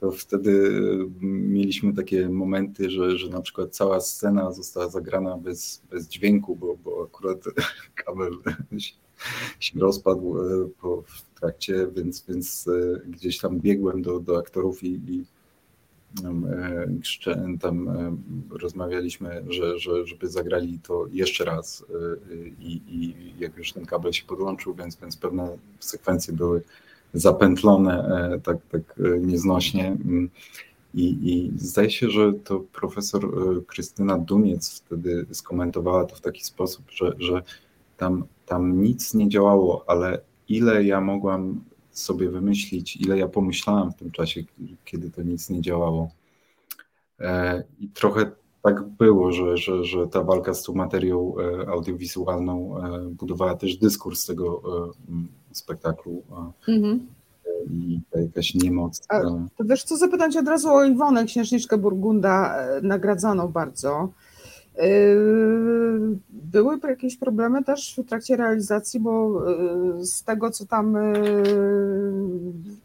to 0.00 0.10
wtedy 0.10 0.70
mieliśmy 1.20 1.94
takie 1.94 2.28
momenty, 2.28 2.90
że, 2.90 3.18
że 3.18 3.28
na 3.28 3.40
przykład 3.40 3.76
cała 3.76 4.00
scena 4.00 4.52
została 4.52 4.88
zagrana 4.88 5.38
bez, 5.38 5.82
bez 5.90 6.08
dźwięku, 6.08 6.56
bo, 6.56 6.76
bo 6.84 7.04
akurat 7.04 7.38
kabel 7.94 8.32
się 8.78 9.03
rozpadł 9.76 10.36
po, 10.80 11.02
w 11.06 11.40
trakcie, 11.40 11.86
więc, 11.96 12.24
więc 12.28 12.68
gdzieś 13.06 13.38
tam 13.38 13.60
biegłem 13.60 14.02
do, 14.02 14.20
do 14.20 14.38
aktorów 14.38 14.82
i, 14.82 15.00
i 15.08 15.24
tam 17.60 17.88
rozmawialiśmy, 18.50 19.44
że, 19.48 19.78
że, 19.78 20.06
żeby 20.06 20.28
zagrali 20.28 20.78
to 20.78 21.06
jeszcze 21.12 21.44
raz 21.44 21.84
i, 22.60 22.80
i 22.88 23.14
jak 23.38 23.56
już 23.56 23.72
ten 23.72 23.86
kabel 23.86 24.12
się 24.12 24.24
podłączył, 24.24 24.74
więc, 24.74 24.96
więc 24.96 25.16
pewne 25.16 25.56
sekwencje 25.80 26.34
były 26.34 26.62
zapętlone 27.14 28.40
tak, 28.42 28.56
tak 28.72 29.00
nieznośnie. 29.20 29.86
Mm, 29.86 30.30
I, 30.94 31.04
I 31.22 31.52
zdaje 31.56 31.90
się, 31.90 32.10
że 32.10 32.32
to 32.32 32.60
profesor 32.60 33.30
Krystyna 33.66 34.18
Duniec 34.18 34.80
wtedy 34.80 35.26
skomentowała 35.32 36.04
to 36.04 36.16
w 36.16 36.20
taki 36.20 36.44
sposób, 36.44 36.84
że, 36.90 37.12
że 37.18 37.42
tam, 37.96 38.24
tam 38.46 38.82
nic 38.82 39.14
nie 39.14 39.28
działało, 39.28 39.84
ale 39.86 40.20
ile 40.48 40.84
ja 40.84 41.00
mogłam 41.00 41.64
sobie 41.90 42.30
wymyślić, 42.30 42.96
ile 42.96 43.18
ja 43.18 43.28
pomyślałam 43.28 43.92
w 43.92 43.96
tym 43.96 44.10
czasie, 44.10 44.44
kiedy 44.84 45.10
to 45.10 45.22
nic 45.22 45.50
nie 45.50 45.60
działało. 45.60 46.10
E, 47.20 47.62
I 47.80 47.88
trochę 47.88 48.30
tak 48.62 48.84
było, 48.84 49.32
że, 49.32 49.56
że, 49.56 49.84
że 49.84 50.06
ta 50.06 50.22
walka 50.22 50.54
z 50.54 50.62
tą 50.62 50.74
materią 50.74 51.34
e, 51.38 51.68
audiowizualną 51.68 52.78
e, 52.78 53.00
budowała 53.08 53.54
też 53.54 53.76
dyskurs 53.76 54.26
tego 54.26 54.62
spektaklu. 55.52 56.22
Mhm. 56.68 57.06
I 57.70 58.00
jakaś 58.14 58.54
niemoc. 58.54 59.00
A, 59.08 59.20
to 59.56 59.64
wiesz 59.64 59.84
co, 59.84 59.96
zapytać 59.96 60.36
od 60.36 60.48
razu 60.48 60.68
o 60.68 60.84
Iwonę, 60.84 61.24
księżniczkę 61.24 61.78
Burgunda, 61.78 62.56
nagradzaną 62.82 63.48
bardzo. 63.48 64.08
Yy, 64.78 66.18
były 66.30 66.78
jakieś 66.88 67.16
problemy 67.16 67.64
też 67.64 67.96
w 67.96 68.08
trakcie 68.08 68.36
realizacji, 68.36 69.00
bo 69.00 69.42
yy, 69.50 70.06
z 70.06 70.22
tego, 70.22 70.50
co 70.50 70.66
tam, 70.66 70.94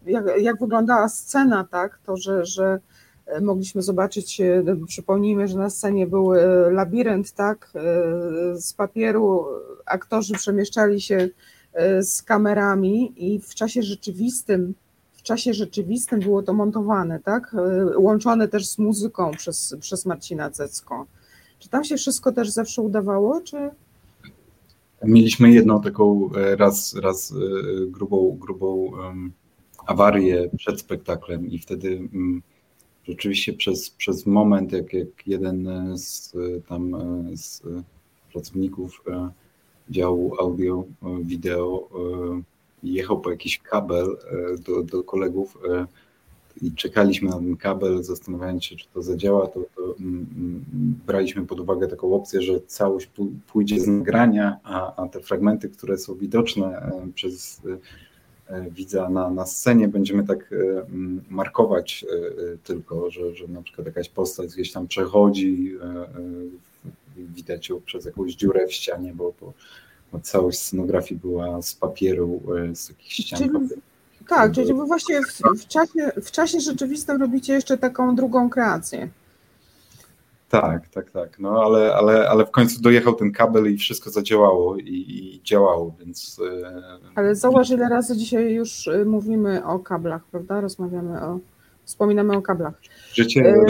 yy, 0.05 0.11
jak, 0.11 0.25
jak 0.41 0.59
wyglądała 0.59 1.09
scena, 1.09 1.67
tak, 1.71 1.99
to, 2.05 2.17
że, 2.17 2.45
że 2.45 2.79
mogliśmy 3.41 3.81
zobaczyć, 3.81 4.41
przypomnijmy, 4.87 5.47
że 5.47 5.57
na 5.57 5.69
scenie 5.69 6.07
był 6.07 6.31
labirynt, 6.71 7.31
tak, 7.31 7.71
z 8.55 8.73
papieru 8.73 9.45
aktorzy 9.85 10.33
przemieszczali 10.33 11.01
się 11.01 11.29
z 12.01 12.21
kamerami 12.21 13.13
i 13.17 13.39
w 13.39 13.55
czasie 13.55 13.83
rzeczywistym, 13.83 14.73
w 15.13 15.21
czasie 15.21 15.53
rzeczywistym 15.53 16.19
było 16.19 16.43
to 16.43 16.53
montowane, 16.53 17.19
tak, 17.19 17.55
łączone 17.97 18.47
też 18.47 18.67
z 18.67 18.77
muzyką 18.77 19.31
przez, 19.31 19.75
przez 19.79 20.05
Marcina 20.05 20.49
Cecko. 20.49 21.05
Czy 21.59 21.69
tam 21.69 21.83
się 21.83 21.97
wszystko 21.97 22.31
też 22.31 22.49
zawsze 22.49 22.81
udawało, 22.81 23.41
czy... 23.41 23.69
Mieliśmy 25.03 25.51
jedną 25.51 25.81
taką 25.81 26.29
e, 26.35 26.55
raz, 26.55 26.95
raz 26.95 27.31
e, 27.31 27.35
grubą, 27.85 28.37
grubą 28.39 28.91
awarię 29.87 30.49
przed 30.57 30.79
spektaklem 30.79 31.47
i 31.47 31.59
wtedy 31.59 32.09
um, 32.13 32.41
rzeczywiście 33.03 33.53
przez, 33.53 33.89
przez 33.89 34.25
moment, 34.25 34.71
jak, 34.71 34.93
jak 34.93 35.27
jeden 35.27 35.67
z 35.97 36.33
tam 36.67 36.91
z 37.35 37.61
pracowników 38.31 39.03
działu 39.89 40.35
audio, 40.39 40.83
wideo 41.21 41.89
jechał 42.83 43.21
po 43.21 43.31
jakiś 43.31 43.59
kabel 43.59 44.17
do, 44.67 44.83
do 44.83 45.03
kolegów 45.03 45.57
i 46.61 46.71
czekaliśmy 46.71 47.29
na 47.29 47.35
ten 47.35 47.57
kabel, 47.57 48.03
zastanawiając 48.03 48.65
się, 48.65 48.75
czy 48.75 48.85
to 48.93 49.01
zadziała, 49.01 49.47
to, 49.47 49.63
to 49.75 49.95
mm, 49.99 50.27
mm, 50.37 50.65
braliśmy 51.07 51.45
pod 51.45 51.59
uwagę 51.59 51.87
taką 51.87 52.13
opcję, 52.13 52.41
że 52.41 52.61
całość 52.61 53.09
pójdzie 53.53 53.79
z 53.79 53.87
nagrania, 53.87 54.57
a, 54.63 55.03
a 55.03 55.07
te 55.07 55.19
fragmenty, 55.19 55.69
które 55.69 55.97
są 55.97 56.15
widoczne 56.15 56.65
e, 56.67 57.07
przez 57.15 57.61
e, 58.49 58.55
e, 58.55 58.71
widza 58.71 59.09
na, 59.09 59.29
na 59.29 59.45
scenie, 59.45 59.87
będziemy 59.87 60.23
tak 60.23 60.53
mm, 60.53 61.21
markować 61.29 62.05
tylko, 62.63 63.11
że, 63.11 63.35
że 63.35 63.47
na 63.47 63.61
przykład 63.61 63.87
jakaś 63.87 64.09
postać 64.09 64.53
gdzieś 64.53 64.71
tam 64.71 64.87
przechodzi, 64.87 65.77
widać 67.17 67.69
ją 67.69 67.81
przez 67.81 68.05
jakąś 68.05 68.33
dziurę 68.33 68.67
w 68.67 68.73
ścianie, 68.73 69.13
bo, 69.13 69.33
bo, 69.41 69.53
bo 70.11 70.19
całość 70.19 70.59
scenografii 70.59 71.21
była 71.21 71.61
z 71.61 71.75
papieru, 71.75 72.41
z 72.73 72.89
jakichś 72.89 73.15
ścian 73.15 73.39
Czyli... 73.39 73.51
Tak, 74.29 74.51
czyli 74.51 74.73
wy 74.73 74.85
właśnie 74.85 75.21
w, 75.21 75.61
w, 75.61 75.67
czasie, 75.67 76.11
w 76.23 76.31
czasie 76.31 76.59
rzeczywistym 76.59 77.21
robicie 77.21 77.53
jeszcze 77.53 77.77
taką 77.77 78.15
drugą 78.15 78.49
kreację. 78.49 79.09
Tak, 80.49 80.87
tak, 80.87 81.11
tak. 81.11 81.39
No 81.39 81.63
ale, 81.63 81.95
ale, 81.95 82.29
ale 82.29 82.45
w 82.45 82.51
końcu 82.51 82.81
dojechał 82.81 83.15
ten 83.15 83.31
kabel 83.31 83.73
i 83.73 83.77
wszystko 83.77 84.09
zadziałało 84.09 84.77
i, 84.77 85.05
i 85.09 85.41
działało, 85.43 85.95
więc. 85.99 86.41
E, 86.63 86.81
ale 87.15 87.35
zauważ, 87.35 87.69
ile 87.69 87.89
razy 87.89 88.17
dzisiaj 88.17 88.53
już 88.53 88.87
e, 88.87 89.05
mówimy 89.05 89.65
o 89.65 89.79
kablach, 89.79 90.21
prawda? 90.31 90.61
Rozmawiamy 90.61 91.21
o. 91.21 91.39
Wspominamy 91.85 92.37
o 92.37 92.41
kablach. 92.41 92.73
Życie 93.13 93.41
e... 93.41 93.65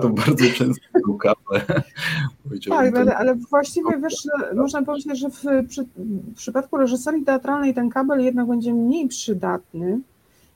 to 0.00 0.08
bardzo 0.08 0.44
często 0.54 1.14
kable. 1.20 1.60
tak, 2.68 2.96
ale, 2.96 3.16
ale 3.16 3.34
właściwie 3.34 3.98
wiesz, 4.02 4.28
można 4.54 4.82
powiedzieć, 4.82 5.18
że 5.18 5.30
w, 5.30 5.68
przy, 5.68 5.84
w 6.06 6.34
przypadku 6.34 6.76
reżyserii 6.76 7.24
teatralnej 7.24 7.74
ten 7.74 7.90
kabel 7.90 8.20
jednak 8.20 8.46
będzie 8.46 8.74
mniej 8.74 9.08
przydatny 9.08 10.00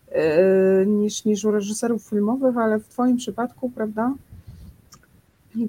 e, 0.08 0.86
niż, 0.86 1.24
niż 1.24 1.44
u 1.44 1.50
reżyserów 1.50 2.02
filmowych, 2.02 2.56
ale 2.56 2.78
w 2.78 2.88
Twoim 2.88 3.16
przypadku, 3.16 3.70
prawda? 3.70 4.14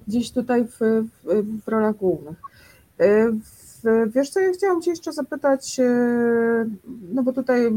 Gdzieś 0.08 0.32
tutaj 0.32 0.66
w, 0.66 0.80
w, 1.24 1.64
w 1.64 1.68
rolach 1.68 1.96
głównych. 1.96 2.38
E, 3.00 3.32
wiesz 4.08 4.30
co, 4.30 4.40
ja 4.40 4.52
chciałam 4.54 4.82
Cię 4.82 4.92
jeszcze 4.92 5.14
zapytać, 5.14 5.80
e, 5.80 5.86
no 7.14 7.24
bo 7.24 7.34
tutaj 7.34 7.74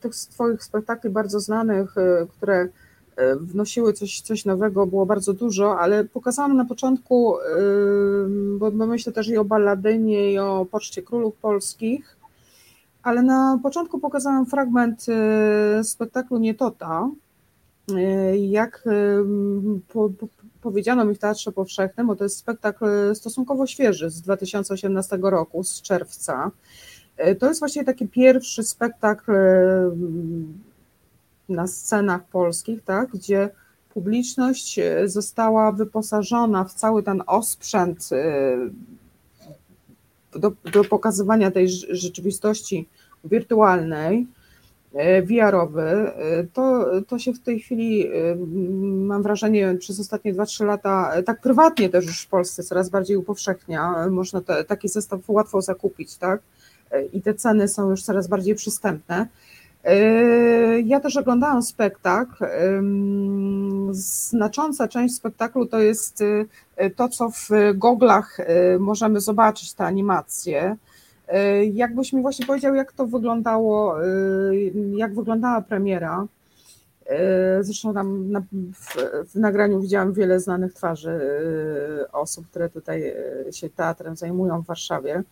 tych 0.00 0.14
Twoich 0.14 0.64
spektakli 0.64 1.10
bardzo 1.10 1.40
znanych, 1.40 1.94
które 2.36 2.68
wnosiły 3.40 3.92
coś, 3.92 4.20
coś 4.20 4.44
nowego, 4.44 4.86
było 4.86 5.06
bardzo 5.06 5.32
dużo, 5.32 5.78
ale 5.78 6.04
pokazałam 6.04 6.56
na 6.56 6.64
początku, 6.64 7.34
bo 8.58 8.70
myślę 8.70 9.12
też 9.12 9.28
i 9.28 9.36
o 9.36 9.44
Balladynie, 9.44 10.32
i 10.32 10.38
o 10.38 10.66
Poczcie 10.70 11.02
Królów 11.02 11.34
Polskich, 11.36 12.16
ale 13.02 13.22
na 13.22 13.58
początku 13.62 13.98
pokazałam 13.98 14.46
fragment 14.46 15.06
e, 15.08 15.84
spektaklu 15.84 16.38
Nietota, 16.38 17.10
e, 17.96 18.38
jak 18.38 18.84
po, 19.88 20.10
po, 20.10 20.26
powiedziano 20.60 21.04
mi 21.04 21.14
w 21.14 21.18
Teatrze 21.18 21.52
Powszechnym, 21.52 22.06
bo 22.06 22.16
to 22.16 22.24
jest 22.24 22.36
spektakl 22.36 23.14
stosunkowo 23.14 23.66
świeży 23.66 24.10
z 24.10 24.20
2018 24.20 25.18
roku, 25.22 25.64
z 25.64 25.82
czerwca. 25.82 26.50
To 27.38 27.48
jest 27.48 27.60
właśnie 27.60 27.84
taki 27.84 28.08
pierwszy 28.08 28.62
spektakl 28.62 29.32
na 31.50 31.66
scenach 31.66 32.24
polskich, 32.24 32.84
tak, 32.84 33.10
gdzie 33.10 33.50
publiczność 33.94 34.78
e, 34.78 35.08
została 35.08 35.72
wyposażona 35.72 36.64
w 36.64 36.74
cały 36.74 37.02
ten 37.02 37.22
osprzęt 37.26 38.08
e, 38.12 38.56
do, 40.38 40.52
do 40.72 40.84
pokazywania 40.84 41.50
tej 41.50 41.68
rzeczywistości 41.68 42.88
wirtualnej, 43.24 44.26
e, 44.94 45.22
VR-owy, 45.22 46.12
to, 46.52 46.86
to 47.08 47.18
się 47.18 47.32
w 47.32 47.40
tej 47.40 47.60
chwili, 47.60 48.10
mam 48.82 49.22
wrażenie, 49.22 49.76
przez 49.78 50.00
ostatnie 50.00 50.34
2-3 50.34 50.64
lata, 50.64 51.22
tak 51.22 51.40
prywatnie 51.40 51.88
też 51.88 52.06
już 52.06 52.22
w 52.22 52.28
Polsce 52.28 52.62
coraz 52.62 52.88
bardziej 52.88 53.16
upowszechnia. 53.16 54.08
Można 54.10 54.40
te, 54.40 54.64
taki 54.64 54.88
zestaw 54.88 55.20
łatwo 55.28 55.62
zakupić, 55.62 56.16
tak? 56.16 56.40
I 57.12 57.22
te 57.22 57.34
ceny 57.34 57.68
są 57.68 57.90
już 57.90 58.02
coraz 58.02 58.28
bardziej 58.28 58.54
przystępne. 58.54 59.26
Yy, 59.84 60.82
ja 60.82 61.00
też 61.00 61.16
oglądałam 61.16 61.62
spektakl. 61.62 62.44
Znacząca 63.90 64.88
część 64.88 65.14
spektaklu 65.14 65.66
to 65.66 65.78
jest 65.78 66.20
yy, 66.76 66.90
to, 66.90 67.08
co 67.08 67.30
w 67.30 67.48
goglach 67.74 68.38
yy, 68.38 68.78
możemy 68.78 69.20
zobaczyć, 69.20 69.74
te 69.74 69.84
animacje. 69.84 70.76
Jakbyś 71.72 72.12
mi 72.12 72.22
właśnie 72.22 72.46
powiedział, 72.46 72.74
jak 72.74 72.92
to 72.92 73.06
wyglądało, 73.06 73.96
jak 74.96 75.14
wyglądała 75.14 75.60
premiera. 75.60 76.26
Zresztą 77.60 77.94
tam 77.94 78.30
na, 78.30 78.40
w, 78.74 78.96
w, 79.32 79.34
nagraniu 79.34 79.80
widziałam 79.80 80.12
wiele 80.12 80.40
znanych 80.40 80.74
twarzy 80.74 81.20
osób, 82.12 82.46
które 82.46 82.68
tutaj 82.68 83.14
się 83.52 83.70
teatrem 83.70 84.16
zajmują 84.16 84.62
w 84.62 84.66
Warszawie. 84.66 85.22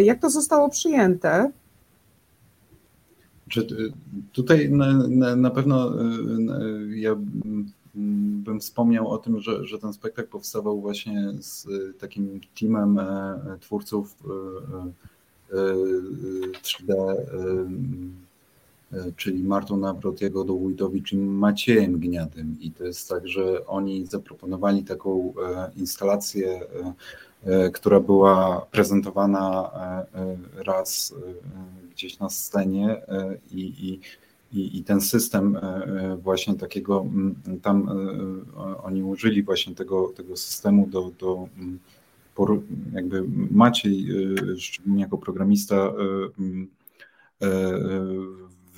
Jak 0.00 0.20
to 0.20 0.30
zostało 0.30 0.68
przyjęte? 0.68 1.50
Czy 3.48 3.60
y, 3.60 3.92
tutaj 4.32 4.70
na, 4.70 4.92
na, 5.08 5.36
na 5.36 5.50
pewno 5.50 6.02
y, 6.02 6.98
ja 6.98 7.16
bym 7.94 8.60
wspomniał 8.60 9.08
o 9.08 9.18
tym, 9.18 9.40
że, 9.40 9.66
że 9.66 9.78
ten 9.78 9.92
spektakl 9.92 10.28
powstawał 10.28 10.80
właśnie 10.80 11.32
z 11.40 11.66
takim 11.98 12.40
teamem 12.60 12.98
e, 12.98 13.58
twórców 13.60 14.16
3D, 16.62 16.92
e, 16.92 17.14
czyli 19.16 19.42
Martą 19.42 19.76
Nawrotiego 19.76 20.44
do 20.44 20.54
Wójtowicz 20.54 21.12
i 21.12 21.16
Maciejem 21.16 21.98
Gniadym. 21.98 22.56
I 22.60 22.70
to 22.70 22.84
jest 22.84 23.08
tak, 23.08 23.28
że 23.28 23.66
oni 23.66 24.06
zaproponowali 24.06 24.84
taką 24.84 25.34
instalację, 25.76 26.60
która 27.72 28.00
była 28.00 28.66
prezentowana 28.70 29.70
raz 30.56 31.14
gdzieś 31.90 32.18
na 32.18 32.30
scenie 32.30 33.02
i, 33.52 33.60
i 33.60 34.00
i, 34.52 34.78
I, 34.78 34.84
ten 34.84 35.00
system 35.00 35.58
właśnie 36.22 36.54
takiego, 36.54 37.06
tam 37.62 37.88
oni 38.82 39.02
użyli 39.02 39.42
właśnie 39.42 39.74
tego, 39.74 40.12
tego 40.16 40.36
systemu 40.36 40.86
do, 40.86 41.10
do 41.18 41.48
jakby 42.92 43.24
Maciej, 43.50 44.06
szczególnie 44.58 45.02
jako 45.02 45.18
programista, 45.18 45.92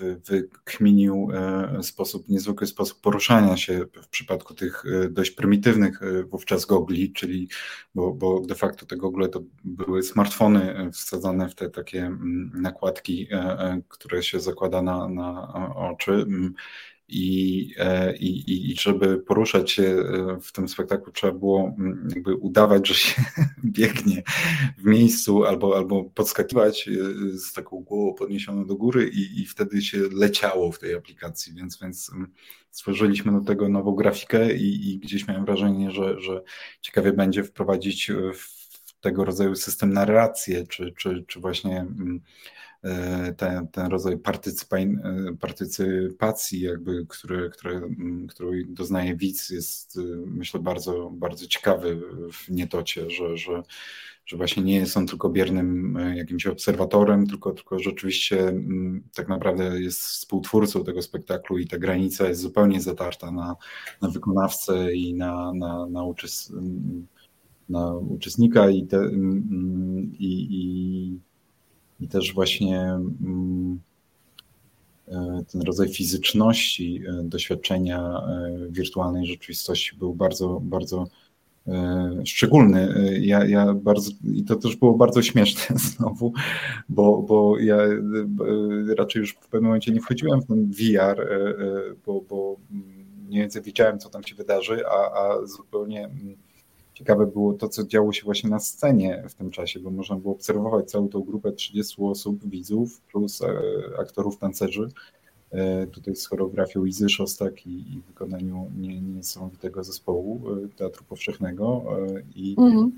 wykminił 0.00 1.28
e, 1.32 1.82
sposób, 1.82 2.28
niezwykły 2.28 2.66
sposób 2.66 3.00
poruszania 3.00 3.56
się 3.56 3.86
w 4.02 4.08
przypadku 4.08 4.54
tych 4.54 4.84
e, 4.86 5.08
dość 5.08 5.30
prymitywnych 5.30 6.02
e, 6.02 6.22
wówczas 6.22 6.64
gogli, 6.64 7.12
czyli 7.12 7.48
bo, 7.94 8.12
bo 8.12 8.40
de 8.40 8.54
facto 8.54 8.86
te 8.86 8.96
gogle 8.96 9.28
to 9.28 9.40
były 9.64 10.02
smartfony 10.02 10.90
wsadzane 10.92 11.48
w 11.48 11.54
te 11.54 11.70
takie 11.70 12.06
mm, 12.06 12.50
nakładki, 12.54 13.28
które 13.88 14.22
się 14.22 14.40
zakłada 14.40 14.82
na, 14.82 15.08
na 15.08 15.52
oczy 15.74 16.26
i, 17.10 17.74
e, 17.78 18.16
i, 18.16 18.70
I 18.70 18.76
żeby 18.76 19.18
poruszać 19.18 19.70
się 19.70 19.82
e, 19.82 20.38
w 20.42 20.52
tym 20.52 20.68
spektaklu, 20.68 21.12
trzeba 21.12 21.32
było 21.32 21.76
jakby 22.14 22.34
udawać, 22.34 22.88
że 22.88 22.94
się 22.94 23.22
biegnie 23.64 24.22
w 24.78 24.84
miejscu 24.84 25.44
albo, 25.44 25.76
albo 25.76 26.04
podskakiwać 26.04 26.88
e, 26.88 26.92
z 27.38 27.52
taką 27.52 27.80
głową 27.80 28.14
podniesioną 28.14 28.66
do 28.66 28.76
góry 28.76 29.10
i, 29.14 29.40
i 29.40 29.46
wtedy 29.46 29.82
się 29.82 29.98
leciało 30.12 30.72
w 30.72 30.78
tej 30.78 30.94
aplikacji, 30.94 31.54
więc, 31.54 31.78
więc 31.82 32.10
stworzyliśmy 32.70 33.32
do 33.32 33.40
tego 33.40 33.68
nową 33.68 33.94
grafikę 33.94 34.54
i, 34.54 34.90
i 34.90 34.98
gdzieś 34.98 35.28
miałem 35.28 35.44
wrażenie, 35.44 35.90
że, 35.90 36.20
że 36.20 36.42
ciekawie 36.80 37.12
będzie 37.12 37.44
wprowadzić 37.44 38.12
w 38.34 39.00
tego 39.00 39.24
rodzaju 39.24 39.54
system 39.54 39.92
narracji, 39.92 40.54
czy, 40.68 40.92
czy, 40.96 41.24
czy 41.28 41.40
właśnie 41.40 41.86
ten, 43.36 43.68
ten 43.68 43.86
rodzaj 43.86 44.14
e, 44.14 44.18
partycypacji, 45.40 46.60
jakby, 46.60 47.06
który, 47.08 47.50
który, 47.50 47.82
której 48.28 48.66
doznaje 48.68 49.16
widz, 49.16 49.50
jest 49.50 49.96
e, 49.96 50.00
myślę 50.26 50.60
bardzo, 50.60 51.10
bardzo 51.10 51.46
ciekawy 51.46 52.00
w 52.32 52.50
nietocie, 52.50 53.10
że, 53.10 53.36
że, 53.36 53.62
że 54.26 54.36
właśnie 54.36 54.62
nie 54.62 54.74
jest 54.74 54.96
on 54.96 55.06
tylko 55.06 55.30
biernym 55.30 55.98
jakimś 56.14 56.46
obserwatorem, 56.46 57.26
tylko, 57.26 57.52
tylko 57.52 57.78
rzeczywiście 57.78 58.52
tak 59.14 59.28
naprawdę 59.28 59.80
jest 59.80 60.00
współtwórcą 60.00 60.84
tego 60.84 61.02
spektaklu 61.02 61.58
i 61.58 61.66
ta 61.66 61.78
granica 61.78 62.28
jest 62.28 62.40
zupełnie 62.40 62.80
zatarta 62.80 63.30
na, 63.30 63.56
na 64.02 64.08
wykonawcę 64.08 64.92
i 64.92 65.14
na, 65.14 65.52
na, 65.54 65.86
na, 65.86 66.04
uczes, 66.04 66.52
na 67.68 67.96
uczestnika 67.96 68.70
i, 68.70 68.86
te, 68.86 69.10
i, 70.18 70.48
i 70.50 71.29
i 72.00 72.08
też 72.08 72.34
właśnie 72.34 72.80
mm, 72.80 73.80
e, 75.08 75.42
ten 75.52 75.62
rodzaj 75.62 75.88
fizyczności 75.88 77.02
e, 77.08 77.22
doświadczenia 77.22 78.00
e, 78.00 78.56
wirtualnej 78.70 79.26
rzeczywistości 79.26 79.96
był 79.96 80.14
bardzo, 80.14 80.60
bardzo 80.62 81.06
szczególny. 82.24 83.10
Ja, 83.20 83.44
ja 83.44 83.74
bardzo, 83.74 84.10
I 84.34 84.44
to 84.44 84.56
też 84.56 84.76
było 84.76 84.94
bardzo 84.94 85.22
śmieszne 85.22 85.76
znowu, 85.96 86.32
bo, 86.88 87.22
bo 87.22 87.58
ja 87.58 87.76
raczej 88.98 89.20
już 89.20 89.32
w 89.32 89.48
pewnym 89.48 89.64
momencie 89.64 89.92
nie 89.92 90.00
wchodziłem 90.00 90.42
w 90.42 90.46
ten 90.46 90.70
VR, 90.70 91.28
bo, 92.06 92.20
bo 92.28 92.56
mniej 93.28 93.40
więcej 93.40 93.62
wiedziałem, 93.62 93.98
co 93.98 94.10
tam 94.10 94.22
się 94.22 94.34
wydarzy, 94.34 94.86
a, 94.86 94.92
a 94.92 95.46
zupełnie 95.46 96.04
mm, 96.04 96.36
ciekawe 97.00 97.26
było 97.26 97.52
to, 97.54 97.68
co 97.68 97.84
działo 97.84 98.12
się 98.12 98.24
właśnie 98.24 98.50
na 98.50 98.60
scenie 98.60 99.24
w 99.28 99.34
tym 99.34 99.50
czasie, 99.50 99.80
bo 99.80 99.90
można 99.90 100.16
było 100.16 100.34
obserwować 100.34 100.90
całą 100.90 101.08
tą 101.08 101.20
grupę 101.20 101.52
30 101.52 102.02
osób, 102.02 102.48
widzów, 102.48 103.00
plus 103.00 103.42
e, 103.42 103.46
aktorów, 103.98 104.38
tancerzy, 104.38 104.88
e, 105.50 105.86
tutaj 105.86 106.16
z 106.16 106.26
choreografią 106.26 106.84
Izy 106.84 107.08
Szostak 107.08 107.66
i, 107.66 107.70
i 107.70 108.02
wykonaniu 108.06 108.70
niesamowitego 109.14 109.84
zespołu 109.84 110.40
e, 110.64 110.68
Teatru 110.68 111.04
Powszechnego 111.04 111.84
i 112.34 112.56
mhm. 112.58 112.92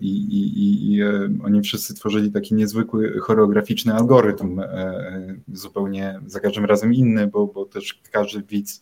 I, 0.00 0.06
i, 0.06 0.94
I, 0.94 1.02
oni 1.44 1.62
wszyscy 1.62 1.94
tworzyli 1.94 2.32
taki 2.32 2.54
niezwykły 2.54 3.18
choreograficzny 3.20 3.94
algorytm, 3.94 4.60
zupełnie 5.52 6.20
za 6.26 6.40
każdym 6.40 6.64
razem 6.64 6.94
inny, 6.94 7.26
bo, 7.26 7.46
bo 7.46 7.64
też 7.64 8.00
każdy 8.10 8.42
widz 8.42 8.80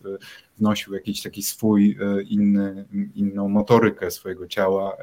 wnosił 0.58 0.94
jakiś 0.94 1.22
taki 1.22 1.42
swój 1.42 1.98
inny, 2.28 2.84
inną 3.14 3.48
motorykę 3.48 4.10
swojego 4.10 4.46
ciała, 4.46 4.96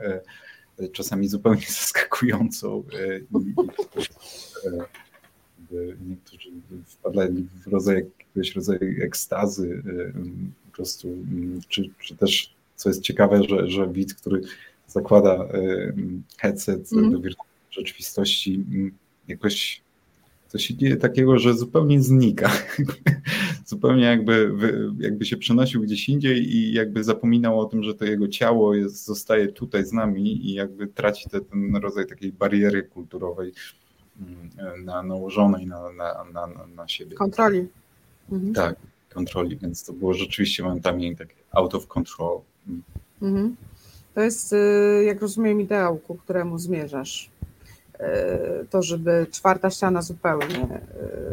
czasami 0.92 1.28
zupełnie 1.28 1.66
zaskakującą. 1.82 2.84
Niektórzy 6.08 6.50
wpadali 6.86 7.48
w 7.66 7.68
rodzaj, 7.68 8.06
jakiegoś 8.20 8.56
rodzaju 8.56 9.04
ekstazy, 9.04 9.84
po 10.66 10.72
prostu, 10.72 11.18
czy, 11.68 11.90
czy 12.00 12.16
też, 12.16 12.56
co 12.76 12.90
jest 12.90 13.02
ciekawe, 13.02 13.44
że, 13.44 13.70
że 13.70 13.88
widz, 13.88 14.14
który 14.14 14.42
zakłada 14.88 15.48
headset 16.38 16.94
mm. 16.94 17.12
do 17.12 17.20
wirtualnej 17.20 17.56
rzeczywistości, 17.72 18.66
jakoś 19.28 19.82
to 20.52 20.58
się 20.58 20.76
dzieje 20.76 20.98
takiego, 20.98 21.40
że 21.40 21.54
zupełnie 21.54 22.02
znika. 22.02 22.52
zupełnie 23.66 24.04
jakby, 24.04 24.54
jakby 25.00 25.26
się 25.26 25.38
przenosił 25.38 25.82
gdzieś 25.82 26.10
indziej 26.10 26.56
i 26.56 26.74
jakby 26.74 27.04
zapominał 27.04 27.60
o 27.60 27.66
tym, 27.66 27.84
że 27.84 27.94
to 27.94 28.06
jego 28.06 28.28
ciało 28.28 28.76
jest, 28.76 29.06
zostaje 29.06 29.48
tutaj 29.48 29.86
z 29.86 29.94
nami 29.94 30.50
i 30.50 30.54
jakby 30.54 30.88
traci 30.88 31.30
te, 31.30 31.42
ten 31.42 31.76
rodzaj 31.76 32.08
takiej 32.08 32.32
bariery 32.32 32.84
kulturowej 32.84 33.52
na, 34.84 35.04
nałożonej 35.04 35.68
na, 35.68 35.92
na, 35.92 36.26
na, 36.34 36.48
na 36.76 36.88
siebie. 36.88 37.16
Kontroli. 37.16 37.68
Mhm. 38.32 38.54
Tak, 38.54 38.76
kontroli, 39.14 39.58
więc 39.58 39.86
to 39.86 39.94
było 39.94 40.14
rzeczywiście 40.14 40.64
momentami 40.64 41.16
takie 41.16 41.36
out 41.52 41.76
of 41.76 41.88
control. 41.88 42.42
Mhm. 43.22 43.56
To 44.18 44.22
jest, 44.22 44.54
y, 44.54 45.04
jak 45.06 45.22
rozumiem, 45.22 45.62
ideał, 45.62 45.98
ku 45.98 46.16
któremu 46.16 46.58
zmierzasz. 46.58 47.30
Y, 47.96 48.68
to, 48.70 48.84
żeby 48.84 49.28
czwarta 49.32 49.70
ściana 49.70 50.02
zupełnie 50.02 50.82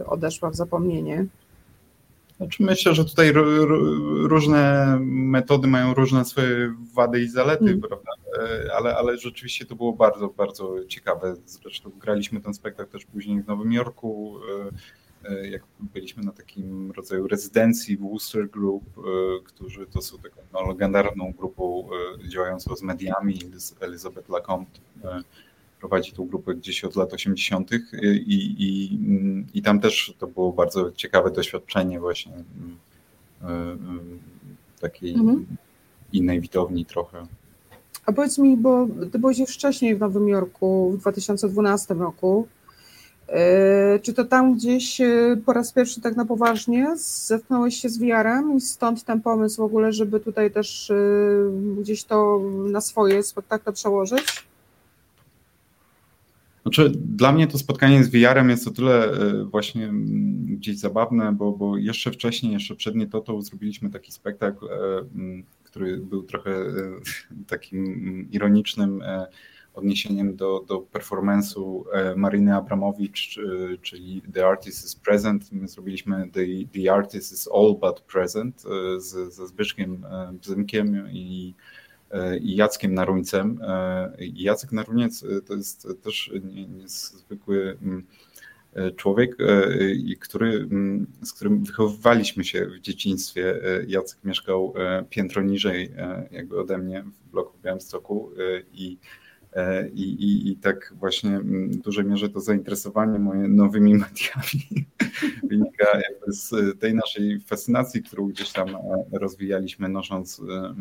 y, 0.01 0.07
odeszła 0.07 0.51
w 0.51 0.55
zapomnienie. 0.55 1.27
Znaczy 2.37 2.63
myślę, 2.63 2.95
że 2.95 3.05
tutaj 3.05 3.33
różne 4.23 4.97
metody 5.01 5.69
mają 5.69 5.95
różne 5.95 6.25
swoje 6.25 6.75
wady 6.95 7.21
i 7.21 7.29
zalety, 7.29 7.65
hmm. 7.65 7.81
prawda? 7.81 8.11
Ale, 8.77 8.97
ale 8.97 9.19
rzeczywiście 9.19 9.65
to 9.65 9.75
było 9.75 9.93
bardzo, 9.93 10.29
bardzo 10.29 10.85
ciekawe. 10.89 11.37
Zresztą 11.47 11.91
graliśmy 12.01 12.41
ten 12.41 12.55
spektakl 12.55 12.93
też 12.93 13.05
później 13.05 13.43
w 13.43 13.47
Nowym 13.47 13.73
Jorku. 13.73 14.41
E, 15.29 15.49
jak 15.49 15.63
byliśmy 15.81 16.23
na 16.23 16.33
takim 16.33 16.91
rodzaju 16.91 17.29
rezydencji 17.29 17.97
w 17.97 18.01
Wooster 18.01 18.51
Group, 18.51 18.85
e, 18.99 19.03
którzy 19.45 19.87
to 19.87 20.03
są 20.03 20.19
taką 20.19 20.41
no, 20.53 20.69
legendarną 20.69 21.33
grupą 21.33 21.89
e, 22.25 22.29
działającą 22.29 22.77
z 22.77 22.83
mediami. 22.83 23.39
Elizabeth 23.81 24.29
Lacombe 24.29 24.71
prowadzi 25.81 26.13
tą 26.13 26.27
grupę 26.27 26.55
gdzieś 26.55 26.85
od 26.85 26.97
lat 26.97 27.13
80. 27.13 27.71
I, 27.73 27.79
i, 28.59 28.99
i 29.59 29.63
tam 29.63 29.81
też 29.81 30.15
to 30.19 30.27
było 30.27 30.53
bardzo 30.53 30.93
ciekawe 30.93 31.31
doświadczenie 31.31 32.01
właśnie 32.01 32.33
takiej 34.81 35.15
mhm. 35.15 35.47
innej 36.13 36.41
widowni 36.41 36.85
trochę. 36.85 37.27
A 38.07 38.13
powiedz 38.13 38.39
mi, 38.39 38.57
bo 38.57 38.87
ty 39.13 39.19
byłeś 39.19 39.39
już 39.39 39.55
wcześniej 39.55 39.97
w 39.97 40.01
Nowym 40.01 40.29
Jorku 40.29 40.93
w 40.93 41.01
2012 41.01 41.95
roku. 41.95 42.49
E, 43.29 43.99
czy 43.99 44.15
to 44.15 44.25
tam 44.25 44.55
gdzieś 44.55 45.01
e, 45.01 45.37
po 45.47 45.53
raz 45.53 45.73
pierwszy 45.73 46.01
tak 46.01 46.17
na 46.17 46.25
poważnie 46.25 46.97
zetknąłeś 46.97 47.77
się 47.77 47.89
z 47.89 47.99
VR-em 47.99 48.57
i 48.57 48.61
stąd 48.61 49.05
ten 49.05 49.21
pomysł 49.21 49.63
w 49.63 49.65
ogóle, 49.65 49.93
żeby 49.93 50.21
tutaj 50.21 50.51
też 50.51 50.91
e, 50.91 50.97
gdzieś 51.81 52.05
to 52.05 52.41
na 52.71 52.81
swoje 52.81 53.23
spektakle 53.23 53.73
przełożyć? 53.73 54.45
Znaczy, 56.63 56.93
dla 56.95 57.33
mnie 57.33 57.47
to 57.47 57.59
spotkanie 57.59 58.05
z 58.05 58.09
VR-em 58.09 58.51
jest 58.51 58.69
o 58.69 58.71
tyle 58.71 59.13
właśnie 59.51 59.91
gdzieś 60.47 60.79
zabawne, 60.79 61.33
bo, 61.33 61.53
bo 61.53 61.77
jeszcze 61.79 62.11
wcześniej, 62.11 62.53
jeszcze 62.53 62.77
przed 62.77 62.95
Nietotą 62.95 63.43
zrobiliśmy 63.43 63.91
taki 63.91 64.13
spektakl, 64.13 64.69
który 65.65 65.97
był 65.97 66.23
trochę 66.23 66.51
takim 67.47 68.29
ironicznym 68.31 69.03
odniesieniem 69.75 70.37
do, 70.37 70.65
do 70.69 70.79
performance'u 70.93 71.85
e, 71.93 72.17
Mariny 72.17 72.55
Abramowicz, 72.55 73.39
czyli 73.83 74.23
The 74.35 74.47
Artist 74.47 74.85
is 74.85 74.97
Present. 74.97 75.53
My 75.53 75.69
zrobiliśmy 75.69 76.31
The, 76.33 76.41
The 76.75 76.93
Artist 76.93 77.33
is 77.33 77.49
All 77.55 77.75
But 77.81 78.01
Present 78.01 78.63
e, 78.67 79.01
z, 79.01 79.35
ze 79.35 79.47
Zbyszkiem 79.47 80.05
e, 80.05 80.33
Bzymkiem 80.33 81.09
i, 81.11 81.55
i 82.41 82.57
Jackiem 82.57 82.95
Naruńcem. 82.95 83.61
Jacek 84.19 84.73
Naruniec 84.73 85.25
to 85.47 85.55
jest 85.55 85.89
też 86.03 86.31
niezwykły 86.69 87.79
człowiek, 88.97 89.37
który, 90.21 90.49
mm, 90.57 91.07
z 91.23 91.33
którym 91.33 91.65
wychowywaliśmy 91.65 92.45
się 92.45 92.67
w 92.67 92.81
dzieciństwie. 92.81 93.61
Jacek 93.87 94.25
mieszkał 94.25 94.75
piętro 95.11 95.43
niżej 95.43 95.93
jakby 96.31 96.61
ode 96.61 96.79
mnie 96.79 97.03
w 97.03 97.31
bloku 97.31 97.59
w 97.59 97.63
Białymstoku 97.63 98.31
i 98.73 98.99
E, 98.99 99.24
I, 99.93 100.03
i, 100.03 100.51
I 100.51 100.57
tak 100.57 100.95
właśnie 100.99 101.41
w 101.41 101.77
dużej 101.77 102.05
mierze 102.05 102.29
to 102.29 102.41
zainteresowanie 102.41 103.19
moje 103.19 103.49
nowymi 103.49 103.95
mediami 103.95 104.87
wynika 105.51 105.87
z 106.27 106.79
tej 106.81 106.95
naszej 106.95 107.41
fascynacji, 107.41 108.03
którą 108.03 108.29
gdzieś 108.29 108.53
tam 108.53 108.69
e, 108.69 109.05
rozwijaliśmy, 109.13 109.89
nosząc 109.89 110.41
e, 110.41 110.75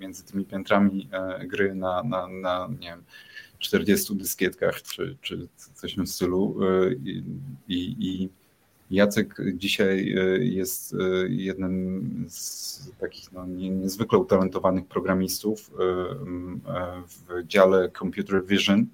między 0.00 0.24
tymi 0.24 0.44
piętrami 0.44 1.08
gry 1.46 1.74
na, 1.74 2.02
na, 2.02 2.28
na 2.28 2.68
nie 2.80 2.88
wiem, 2.88 3.02
40 3.58 4.16
dyskietkach 4.16 4.82
czy, 4.82 5.16
czy 5.22 5.48
coś 5.74 5.96
w 5.96 6.06
stylu. 6.06 6.56
I, 7.68 7.96
i 7.98 8.28
Jacek 8.90 9.36
dzisiaj 9.54 10.12
e, 10.12 10.44
jest 10.44 10.94
e, 10.94 10.96
jednym 11.28 12.24
z 12.28 12.90
takich 12.98 13.32
no, 13.32 13.46
niezwykle 13.46 14.18
utalentowanych 14.18 14.86
programistów 14.86 15.70
e, 15.70 15.84
w 17.06 17.46
dziale 17.46 17.90
Computer 17.98 18.46
Vision. 18.46 18.86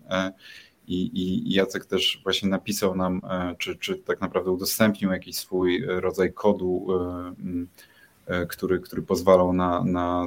I, 0.87 1.11
i 1.15 1.55
Jacek 1.55 1.87
też 1.87 2.21
właśnie 2.23 2.49
napisał 2.49 2.97
nam, 2.97 3.21
czy, 3.59 3.77
czy 3.77 3.97
tak 3.97 4.21
naprawdę 4.21 4.51
udostępnił 4.51 5.11
jakiś 5.11 5.37
swój 5.37 5.85
rodzaj 5.87 6.33
kodu, 6.33 6.87
który, 8.49 8.81
który 8.81 9.03
pozwalał 9.03 9.53
na, 9.53 9.85
na 9.85 10.27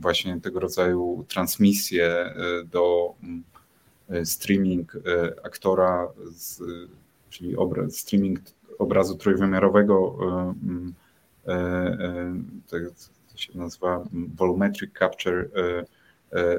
właśnie 0.00 0.40
tego 0.40 0.60
rodzaju 0.60 1.24
transmisję 1.28 2.34
do 2.70 3.14
streaming 4.24 4.92
aktora, 5.44 6.08
z, 6.30 6.62
czyli 7.30 7.56
obraz, 7.56 7.96
streaming 7.96 8.40
obrazu 8.78 9.16
trójwymiarowego, 9.16 10.18
e, 11.46 11.52
e, 11.52 11.56
e, 12.72 12.90
to 13.32 13.38
się 13.38 13.58
nazywa 13.58 14.04
volumetric 14.12 14.98
capture, 14.98 15.50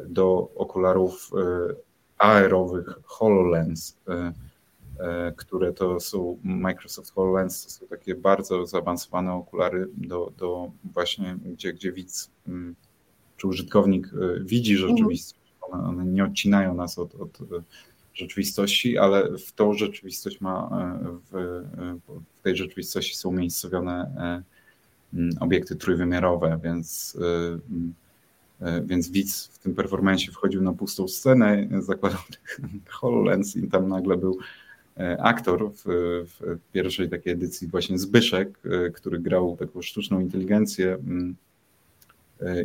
do 0.10 0.52
okularów 0.56 1.32
aerowych 2.18 2.86
HoloLens, 3.04 3.98
które 5.36 5.74
to 5.74 6.00
są 6.00 6.38
Microsoft 6.44 7.14
HoloLens, 7.14 7.64
to 7.64 7.70
są 7.70 7.88
takie 7.88 8.16
bardzo 8.16 8.66
zaawansowane 8.66 9.34
okulary 9.34 9.88
do, 9.98 10.32
do 10.38 10.72
właśnie, 10.94 11.38
gdzie, 11.46 11.74
gdzie 11.74 11.92
widz 11.92 12.32
czy 13.38 13.48
użytkownik 13.48 14.08
widzi 14.42 14.74
mhm. 14.74 14.90
rzeczywistość, 14.90 15.52
one, 15.62 15.84
one 15.84 16.06
nie 16.06 16.24
odcinają 16.24 16.76
nas 16.76 17.00
od, 17.00 17.16
od 17.16 17.40
rzeczywistości, 18.16 18.98
ale 18.98 19.38
w 19.38 19.52
tą 19.52 19.74
rzeczywistość 19.74 20.42
ma, 20.42 20.70
e, 21.04 21.18
w, 21.32 21.36
e, 21.36 22.22
w 22.38 22.42
tej 22.42 22.56
rzeczywistości 22.56 23.16
są 23.16 23.30
umiejscowione 23.30 23.94
e, 25.14 25.24
obiekty 25.40 25.76
trójwymiarowe, 25.76 26.60
więc, 26.64 27.18
więc 28.86 29.10
widz 29.10 29.48
w 29.48 29.60
tym 29.60 29.76
performencie 29.76 30.32
wchodził 30.32 30.62
na 30.62 30.74
pustą 30.74 31.08
scenę, 31.08 31.68
zakładał 31.80 32.20
HoloLens 32.90 33.56
i 33.56 33.68
tam 33.68 33.88
nagle 33.88 34.18
był 34.18 34.38
aktor 35.20 35.72
w, 35.72 35.84
w 36.40 36.58
pierwszej 36.72 37.10
takiej 37.10 37.34
edycji 37.34 37.68
właśnie 37.68 38.00
Zbyszek, 38.00 38.60
który 38.94 39.20
grał 39.20 39.58
taką 39.58 39.82
sztuczną 39.82 40.20
inteligencję 40.20 40.98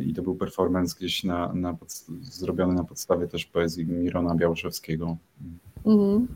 i 0.05 0.13
to 0.13 0.21
był 0.21 0.35
performance 0.35 0.95
gdzieś 0.97 1.23
na, 1.23 1.53
na 1.53 1.77
zrobiony 2.21 2.73
na 2.73 2.83
podstawie 2.83 3.27
też 3.27 3.45
poezji 3.45 3.85
Mirona 3.85 4.35
Białoszewskiego. 4.35 5.17
Mhm. 5.85 6.27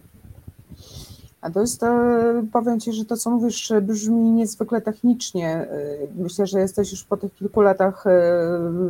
A 1.41 1.51
to 1.51 1.61
jest, 1.61 1.83
e, 1.83 2.47
powiem 2.51 2.79
Ci, 2.79 2.93
że 2.93 3.05
to, 3.05 3.17
co 3.17 3.29
mówisz, 3.29 3.73
brzmi 3.81 4.31
niezwykle 4.31 4.81
technicznie. 4.81 5.47
E, 5.49 5.97
myślę, 6.15 6.47
że 6.47 6.59
jesteś 6.59 6.91
już 6.91 7.03
po 7.03 7.17
tych 7.17 7.35
kilku 7.35 7.61
latach 7.61 8.03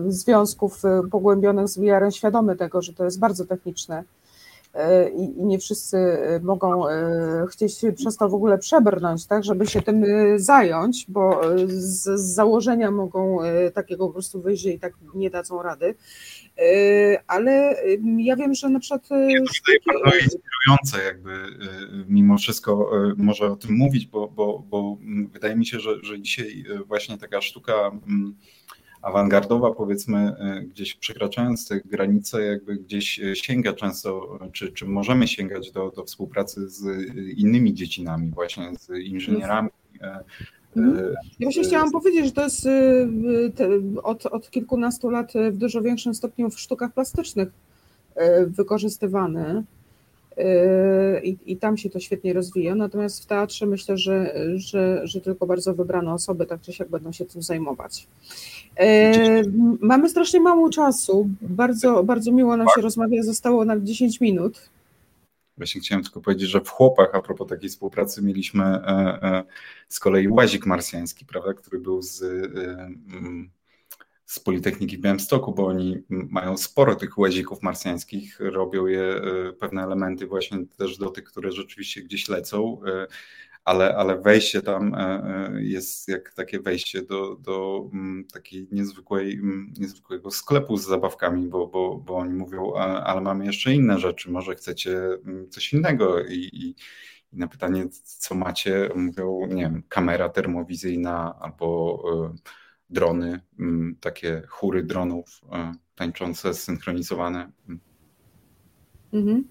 związków 0.07 0.81
pogłębionych 1.11 1.67
z 1.67 1.77
VR-em 1.77 2.11
świadomy 2.11 2.55
tego, 2.55 2.81
że 2.81 2.93
to 2.93 3.05
jest 3.05 3.19
bardzo 3.19 3.45
techniczne 3.45 4.03
i 5.15 5.45
nie 5.45 5.59
wszyscy 5.59 5.97
mogą 6.43 6.89
e, 6.89 7.45
chcieć 7.51 7.81
przez 7.95 8.17
to 8.17 8.29
w 8.29 8.33
ogóle 8.33 8.57
przebrnąć, 8.57 9.25
tak, 9.27 9.43
żeby 9.43 9.67
się 9.67 9.81
tym 9.81 10.03
e, 10.03 10.39
zająć, 10.39 11.05
bo 11.09 11.53
e, 11.53 11.67
z, 11.67 12.03
z 12.03 12.33
założenia 12.33 12.91
mogą 12.91 13.39
takiego 13.73 14.07
po 14.07 14.13
prostu 14.13 14.41
wyjść 14.41 14.65
i 14.65 14.79
tak 14.79 14.93
nie 15.13 15.29
dadzą 15.29 15.61
rady. 15.61 15.95
Ale 17.27 17.75
ja 18.17 18.35
wiem, 18.35 18.53
że 18.53 18.69
na 18.69 18.79
przykład. 18.79 19.07
To 19.07 19.15
jest 19.15 19.45
bardzo 19.85 20.17
inspirujące, 20.17 21.05
jakby 21.05 21.31
mimo 22.07 22.37
wszystko 22.37 22.91
może 23.17 23.51
o 23.51 23.55
tym 23.55 23.75
mówić, 23.75 24.05
bo, 24.05 24.27
bo, 24.27 24.63
bo 24.69 24.97
wydaje 25.33 25.55
mi 25.55 25.65
się, 25.65 25.79
że, 25.79 25.89
że 26.03 26.21
dzisiaj 26.21 26.65
właśnie 26.87 27.17
taka 27.17 27.41
sztuka 27.41 27.91
awangardowa, 29.05 29.71
powiedzmy, 29.71 30.17
e, 30.17 30.61
gdzieś 30.61 30.95
przekraczając 30.95 31.67
te 31.67 31.79
granice, 31.79 32.41
jakby 32.45 32.75
gdzieś 32.75 33.19
e, 33.19 33.35
sięga 33.35 33.73
często, 33.73 34.39
czy, 34.51 34.71
czy 34.71 34.85
możemy 34.85 35.27
sięgać 35.27 35.71
do, 35.71 35.91
do 35.95 36.03
współpracy 36.03 36.69
z 36.69 36.85
innymi 37.37 37.73
dziedzinami, 37.73 38.29
właśnie 38.29 38.71
z 38.79 38.89
inżynierami. 38.89 39.69
E, 40.01 40.19
mhm. 40.77 41.13
Ja 41.39 41.45
właśnie 41.45 41.63
chciałam 41.63 41.91
powiedzieć, 41.91 42.25
że 42.25 42.31
to 42.31 42.43
jest 42.43 42.67
od, 44.03 44.25
od 44.25 44.49
kilkunastu 44.49 45.09
lat 45.09 45.33
w 45.51 45.57
dużo 45.57 45.81
większym 45.81 46.15
stopniu 46.15 46.49
w 46.49 46.59
sztukach 46.59 46.93
plastycznych 46.93 47.49
wykorzystywane. 48.47 49.63
I, 51.23 51.37
I, 51.45 51.57
tam 51.57 51.77
się 51.77 51.89
to 51.89 51.99
świetnie 51.99 52.33
rozwija. 52.33 52.75
Natomiast 52.75 53.23
w 53.23 53.25
teatrze 53.25 53.65
myślę, 53.65 53.97
że, 53.97 54.35
że, 54.55 55.01
że 55.07 55.21
tylko 55.21 55.45
bardzo 55.45 55.73
wybrane 55.73 56.13
osoby 56.13 56.45
tak 56.45 56.61
czy 56.61 56.73
siak 56.73 56.89
będą 56.89 57.11
się 57.11 57.25
tym 57.25 57.41
zajmować. 57.41 58.07
E, 58.75 59.41
mamy 59.79 60.09
strasznie 60.09 60.39
mało 60.39 60.69
czasu. 60.69 61.29
Bardzo, 61.41 62.03
bardzo 62.03 62.31
miło 62.31 62.57
nam 62.57 62.67
się 62.75 62.81
rozmawia. 62.81 63.23
Zostało 63.23 63.65
nam 63.65 63.85
10 63.85 64.21
minut. 64.21 64.69
Właśnie 65.57 65.81
chciałem 65.81 66.03
tylko 66.03 66.21
powiedzieć, 66.21 66.49
że 66.49 66.61
w 66.61 66.69
chłopach, 66.69 67.09
a 67.13 67.21
propos 67.21 67.47
takiej 67.47 67.69
współpracy, 67.69 68.21
mieliśmy 68.21 68.63
e, 68.63 68.87
e, 69.23 69.43
z 69.89 69.99
kolei 69.99 70.27
łazik 70.27 70.65
marsjański, 70.65 71.25
prawda, 71.25 71.53
który 71.53 71.79
był 71.79 72.01
z, 72.01 72.23
z 74.25 74.39
Politechniki 74.39 74.97
w 74.97 75.01
Białymstoku, 75.01 75.53
bo 75.53 75.65
oni 75.65 76.03
mają 76.09 76.57
sporo 76.57 76.95
tych 76.95 77.17
łazików 77.17 77.61
marsjańskich, 77.61 78.39
robią 78.39 78.85
je 78.85 79.21
pewne 79.59 79.83
elementy 79.83 80.27
właśnie 80.27 80.57
też 80.77 80.97
do 80.97 81.09
tych, 81.09 81.23
które 81.23 81.51
rzeczywiście 81.51 82.01
gdzieś 82.01 82.29
lecą 82.29 82.81
ale, 83.65 83.95
ale 83.95 84.21
wejście 84.21 84.61
tam 84.61 84.95
e, 84.95 84.99
e, 84.99 85.63
jest 85.63 86.07
jak 86.07 86.33
takie 86.33 86.59
wejście 86.59 87.01
do, 87.01 87.35
do 87.35 87.85
takiej 88.33 88.67
niezwykłej, 88.71 89.41
niezwykłego 89.79 90.31
sklepu 90.31 90.77
z 90.77 90.85
zabawkami, 90.85 91.47
bo, 91.47 91.67
bo, 91.67 91.95
bo 91.97 92.15
oni 92.15 92.33
mówią, 92.33 92.73
ale 93.03 93.21
mamy 93.21 93.45
jeszcze 93.45 93.73
inne 93.73 93.99
rzeczy, 93.99 94.31
może 94.31 94.55
chcecie 94.55 94.99
coś 95.49 95.73
innego? 95.73 96.25
I, 96.25 96.49
i 96.53 96.75
na 97.33 97.47
pytanie, 97.47 97.87
co 98.03 98.35
macie, 98.35 98.89
mówią, 98.95 99.47
nie 99.47 99.61
wiem, 99.63 99.83
kamera 99.89 100.29
termowizyjna 100.29 101.39
albo 101.39 102.03
e, 102.35 102.35
drony, 102.89 103.39
takie 104.01 104.43
chóry 104.47 104.83
dronów 104.83 105.41
tańczące, 105.95 106.53
zsynchronizowane. 106.53 107.51
Mhm. 109.13 109.43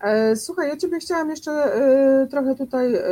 E, 0.00 0.36
słuchaj, 0.36 0.68
ja 0.68 0.76
Ciebie 0.76 0.98
chciałam 0.98 1.30
jeszcze 1.30 1.50
e, 1.50 2.26
trochę 2.30 2.54
tutaj 2.54 2.94
e, 2.94 3.02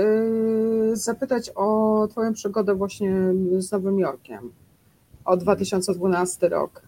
zapytać 0.93 1.51
o 1.55 2.09
Twoją 2.11 2.33
przygodę 2.33 2.75
właśnie 2.75 3.17
z 3.59 3.73
Nowym 3.73 3.99
Jorkiem, 3.99 4.53
o 5.25 5.37
2012 5.37 6.49
rok. 6.49 6.83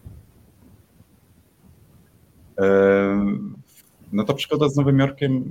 No 4.13 4.23
to 4.23 4.33
przygoda 4.33 4.69
z 4.69 4.75
Nowym 4.75 4.99
Jorkiem 4.99 5.43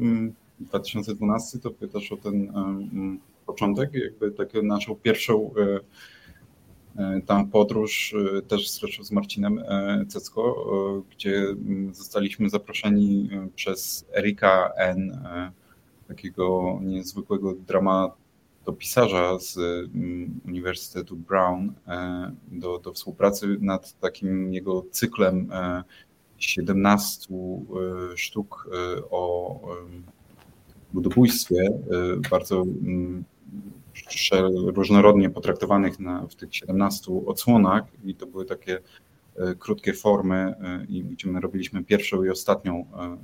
2012 0.61 1.59
mm, 1.59 1.63
to 1.63 1.71
pytasz 1.71 2.13
o 2.13 2.17
ten 2.17 2.35
mm, 2.35 3.21
początek, 3.47 3.91
jakby 3.95 4.31
taką 4.31 4.63
naszą 4.63 4.95
pierwszą 4.95 5.51
E, 5.59 5.81
tam 7.27 7.51
podróż 7.51 8.15
e, 8.39 8.43
też 8.43 8.71
zresztą 8.71 9.05
z 9.05 9.13
Marcinem 9.13 9.59
e, 9.59 10.05
Cecko, 10.09 11.03
gdzie 11.11 11.37
mm, 11.37 11.95
zostaliśmy 11.95 12.49
zaproszeni 12.49 13.31
przez 13.55 14.07
Erika 14.17 14.73
N., 14.77 15.21
takiego 16.09 16.79
niezwykłego 16.83 17.55
dramatopisarza 17.55 19.39
z 19.39 19.59
mm, 19.59 20.41
Uniwersytetu 20.47 21.17
Brown, 21.17 21.73
do, 22.49 22.79
do 22.79 22.93
współpracy 22.93 23.57
nad 23.61 24.01
takim 24.01 24.53
jego 24.53 24.85
cyklem 24.91 25.51
17 26.39 27.35
sztuk 28.17 28.71
o 29.11 29.61
ludobójstwie, 30.95 31.71
bardzo 32.31 32.63
mm, 32.63 33.25
różnorodnie 34.67 35.31
potraktowanych 35.31 36.01
na, 36.01 36.27
w 36.27 36.35
tych 36.35 36.57
17 36.57 37.13
odsłonach 37.27 37.85
i 38.05 38.15
to 38.15 38.27
były 38.27 38.45
takie 38.45 38.79
e, 39.37 39.55
krótkie 39.55 39.95
formy 39.95 40.35
e, 40.35 40.85
i 40.89 41.05
gdzie 41.05 41.29
my 41.29 41.41
robiliśmy 41.41 41.85
pierwszą 41.85 42.25
i 42.25 42.31
ostatnią 42.31 42.85
e, 42.99 43.17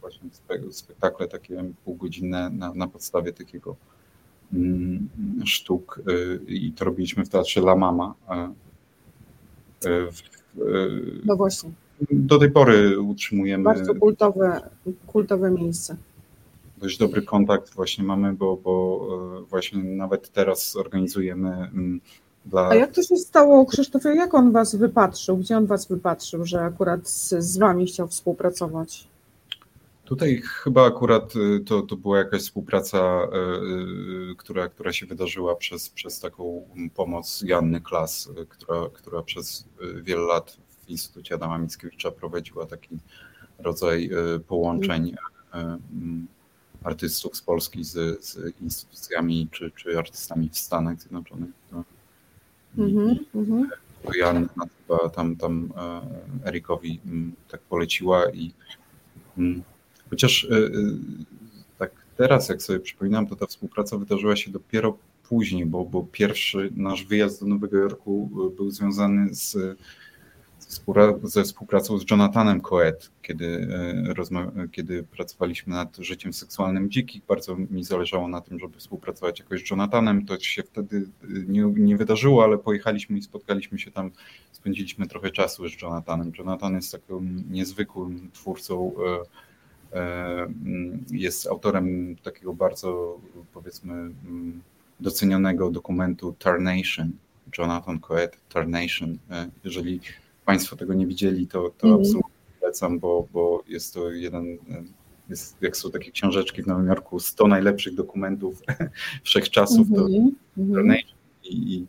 właśnie 0.00 0.30
spektakle 0.70 1.28
takie 1.28 1.64
półgodzinne 1.84 2.50
na, 2.50 2.74
na 2.74 2.86
podstawie 2.86 3.32
takiego 3.32 3.76
mm, 4.52 5.08
sztuk 5.44 6.00
i 6.46 6.72
to 6.72 6.84
robiliśmy 6.84 7.24
w 7.24 7.28
Teatrze 7.28 7.60
La 7.60 7.76
Mama. 7.76 8.14
No 11.24 11.36
właśnie. 11.36 11.70
Do 12.10 12.38
tej 12.38 12.50
pory 12.50 13.00
utrzymujemy. 13.00 13.64
Bardzo 13.64 13.94
kultowe, 13.94 14.70
kultowe 15.06 15.50
miejsce 15.50 15.96
dość 16.82 16.98
dobry 16.98 17.22
kontakt 17.22 17.74
właśnie 17.74 18.04
mamy, 18.04 18.32
bo, 18.32 18.56
bo 18.56 19.06
właśnie 19.50 19.84
nawet 19.84 20.32
teraz 20.32 20.76
organizujemy 20.76 21.48
mm, 21.48 22.00
dla... 22.46 22.68
A 22.68 22.74
jak 22.74 22.92
to 22.92 23.02
się 23.02 23.16
stało, 23.16 23.66
Krzysztofie, 23.66 24.08
jak 24.08 24.34
on 24.34 24.52
was 24.52 24.74
wypatrzył? 24.76 25.36
Gdzie 25.36 25.56
on 25.56 25.66
was 25.66 25.86
wypatrzył, 25.88 26.44
że 26.44 26.60
akurat 26.60 27.08
z, 27.08 27.34
z 27.38 27.58
wami 27.58 27.86
chciał 27.86 28.08
współpracować? 28.08 29.08
Tutaj 30.04 30.42
chyba 30.44 30.86
akurat 30.86 31.36
y, 31.36 31.60
to, 31.60 31.82
to 31.82 31.96
była 31.96 32.18
jakaś 32.18 32.42
współpraca, 32.42 33.28
y, 34.32 34.36
która, 34.36 34.68
która 34.68 34.92
się 34.92 35.06
wydarzyła 35.06 35.56
przez, 35.56 35.88
przez 35.88 36.20
taką 36.20 36.62
pomoc 36.94 37.42
Janny 37.46 37.80
Klas, 37.80 38.28
która, 38.48 38.88
która 38.92 39.22
przez 39.22 39.64
wiele 40.02 40.22
lat 40.22 40.56
w 40.68 40.90
Instytucie 40.90 41.34
Adama 41.34 41.58
Mickiewicza 41.58 42.10
prowadziła 42.10 42.66
taki 42.66 42.98
rodzaj 43.58 44.10
połączeń 44.48 45.14
artystów 46.84 47.36
z 47.36 47.42
Polski 47.42 47.84
z, 47.84 48.24
z 48.24 48.38
instytucjami 48.62 49.48
czy, 49.50 49.70
czy 49.76 49.98
artystami 49.98 50.48
w 50.48 50.58
Stanach 50.58 51.00
Zjednoczonych. 51.00 51.50
To, 51.70 51.84
mm 52.78 52.90
-hmm. 53.34 53.64
to 54.02 54.16
Jan 54.16 54.48
chyba 54.48 55.08
tam, 55.08 55.36
tam 55.36 55.72
e, 56.44 56.48
Erikowi 56.48 57.00
mm, 57.06 57.32
tak 57.48 57.60
poleciła 57.60 58.30
i 58.30 58.52
mm, 59.38 59.62
chociaż 60.10 60.44
e, 60.44 60.56
e, 60.56 60.70
tak 61.78 61.90
teraz, 62.16 62.48
jak 62.48 62.62
sobie 62.62 62.80
przypominam, 62.80 63.26
to 63.26 63.36
ta 63.36 63.46
współpraca 63.46 63.98
wydarzyła 63.98 64.36
się 64.36 64.50
dopiero 64.50 64.98
później, 65.28 65.66
bo, 65.66 65.84
bo 65.84 66.06
pierwszy 66.12 66.72
nasz 66.76 67.04
wyjazd 67.04 67.40
do 67.40 67.46
Nowego 67.46 67.78
Jorku 67.78 68.30
był 68.56 68.70
związany 68.70 69.34
z 69.34 69.78
ze 71.22 71.42
współpracą 71.42 71.98
z 71.98 72.10
Jonathanem 72.10 72.60
Coet, 72.60 73.10
kiedy, 73.22 73.68
e, 74.58 74.68
kiedy 74.68 75.02
pracowaliśmy 75.02 75.74
nad 75.74 75.96
życiem 75.96 76.32
seksualnym 76.32 76.90
dzikich. 76.90 77.22
Bardzo 77.28 77.56
mi 77.56 77.84
zależało 77.84 78.28
na 78.28 78.40
tym, 78.40 78.58
żeby 78.58 78.78
współpracować 78.78 79.38
jakoś 79.38 79.66
z 79.66 79.70
Jonathanem. 79.70 80.26
To 80.26 80.40
się 80.40 80.62
wtedy 80.62 80.96
e, 80.96 81.26
nie, 81.48 81.62
nie 81.62 81.96
wydarzyło, 81.96 82.44
ale 82.44 82.58
pojechaliśmy 82.58 83.18
i 83.18 83.22
spotkaliśmy 83.22 83.78
się 83.78 83.90
tam, 83.90 84.10
spędziliśmy 84.52 85.06
trochę 85.06 85.30
czasu 85.30 85.68
z 85.68 85.82
Jonathanem. 85.82 86.32
Jonathan 86.38 86.74
jest 86.74 86.92
takim 86.92 87.44
niezwykłym 87.50 88.30
twórcą. 88.32 88.92
E, 89.92 90.48
jest 91.10 91.46
autorem 91.46 92.16
takiego 92.22 92.54
bardzo, 92.54 93.20
powiedzmy, 93.52 94.10
docenionego 95.00 95.70
dokumentu 95.70 96.34
Tarnation. 96.38 97.12
Jonathan 97.58 98.00
Coet, 98.00 98.36
Tarnation. 98.48 99.18
Jeżeli 99.64 100.00
Państwo 100.44 100.76
tego 100.76 100.94
nie 100.94 101.06
widzieli, 101.06 101.46
to, 101.46 101.70
to 101.78 101.86
mm. 101.86 102.00
absolutnie 102.00 102.30
polecam, 102.60 102.98
bo, 102.98 103.28
bo 103.32 103.62
jest 103.68 103.94
to 103.94 104.10
jeden, 104.10 104.58
jest, 105.28 105.56
jak 105.62 105.76
są 105.76 105.90
takie 105.90 106.10
książeczki 106.10 106.62
w 106.62 106.66
Nowym 106.66 106.86
Jorku, 106.86 107.20
100 107.20 107.48
najlepszych 107.48 107.94
dokumentów 107.94 108.62
wszechczasów, 109.24 109.90
mm 109.90 110.06
-hmm. 110.06 110.74
to 110.74 110.80
mm. 110.80 110.96
i, 111.44 111.86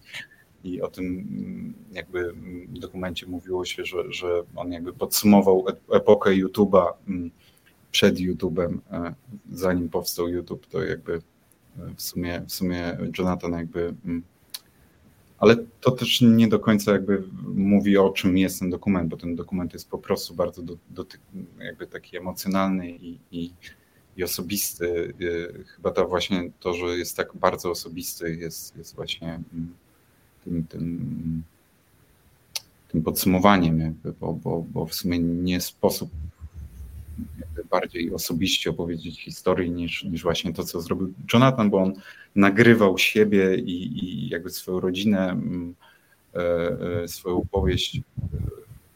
i 0.64 0.82
o 0.82 0.88
tym 0.88 1.74
jakby 1.92 2.34
dokumencie 2.70 3.28
mówiło 3.28 3.66
się, 3.66 3.86
że, 3.86 3.98
że 4.10 4.44
on 4.56 4.72
jakby 4.72 4.94
podsumował 4.94 5.66
epokę 5.92 6.30
YouTube'a 6.30 6.94
mm, 7.08 7.32
przed 7.92 8.16
YouTube'em, 8.16 8.78
e, 8.92 9.14
zanim 9.52 9.90
powstał 9.90 10.28
YouTube, 10.28 10.68
to 10.68 10.84
jakby 10.84 11.22
w 11.96 12.02
sumie, 12.02 12.42
w 12.48 12.52
sumie 12.52 12.98
Jonathan 13.18 13.52
jakby 13.54 13.94
mm, 14.06 14.24
ale 15.44 15.56
to 15.82 15.92
też 15.92 16.22
nie 16.22 16.48
do 16.48 16.60
końca 16.60 16.92
jakby 16.92 17.24
mówi 17.56 17.98
o 17.98 18.10
czym 18.10 18.38
jest 18.38 18.60
ten 18.60 18.70
dokument, 18.70 19.10
bo 19.10 19.18
ten 19.18 19.36
dokument 19.36 19.74
jest 19.74 19.90
po 19.90 19.98
prostu 19.98 20.34
bardzo 20.36 20.62
do, 20.62 20.78
do, 20.90 21.06
jakby 21.60 21.88
taki 21.88 22.18
emocjonalny 22.18 22.92
i, 22.92 23.20
i, 23.32 23.54
i 24.18 24.24
osobisty. 24.24 25.14
Y, 25.22 25.66
chyba 25.76 25.92
to 25.92 26.08
właśnie 26.08 26.52
to, 26.60 26.74
że 26.74 26.86
jest 26.86 27.18
tak 27.18 27.36
bardzo 27.36 27.72
osobisty 27.72 28.36
jest, 28.36 28.78
jest 28.78 28.96
właśnie 28.96 29.28
mm, 29.54 29.74
tym, 30.44 30.66
tym, 30.68 31.44
tym 32.92 33.04
podsumowaniem 33.04 33.80
jakby, 33.80 34.14
bo, 34.14 34.34
bo, 34.34 34.66
bo 34.74 34.86
w 34.86 34.94
sumie 34.94 35.20
nie 35.20 35.62
sposób 35.62 36.10
bardziej 37.70 38.14
osobiście 38.14 38.70
opowiedzieć 38.70 39.24
historii 39.24 39.72
niż, 39.72 40.04
niż 40.04 40.24
właśnie 40.24 40.54
to, 40.54 40.64
co 40.64 40.82
zrobił 40.82 41.14
Jonathan, 41.34 41.70
bo 41.70 41.78
on 41.78 41.94
nagrywał 42.36 42.98
siebie 42.98 43.56
i, 43.56 44.04
i 44.04 44.30
jakby 44.30 44.50
swoją 44.50 44.80
rodzinę, 44.80 45.30
mm, 45.30 45.76
e, 46.34 46.40
e, 47.04 47.08
swoją 47.08 47.38
opowieść 47.38 48.02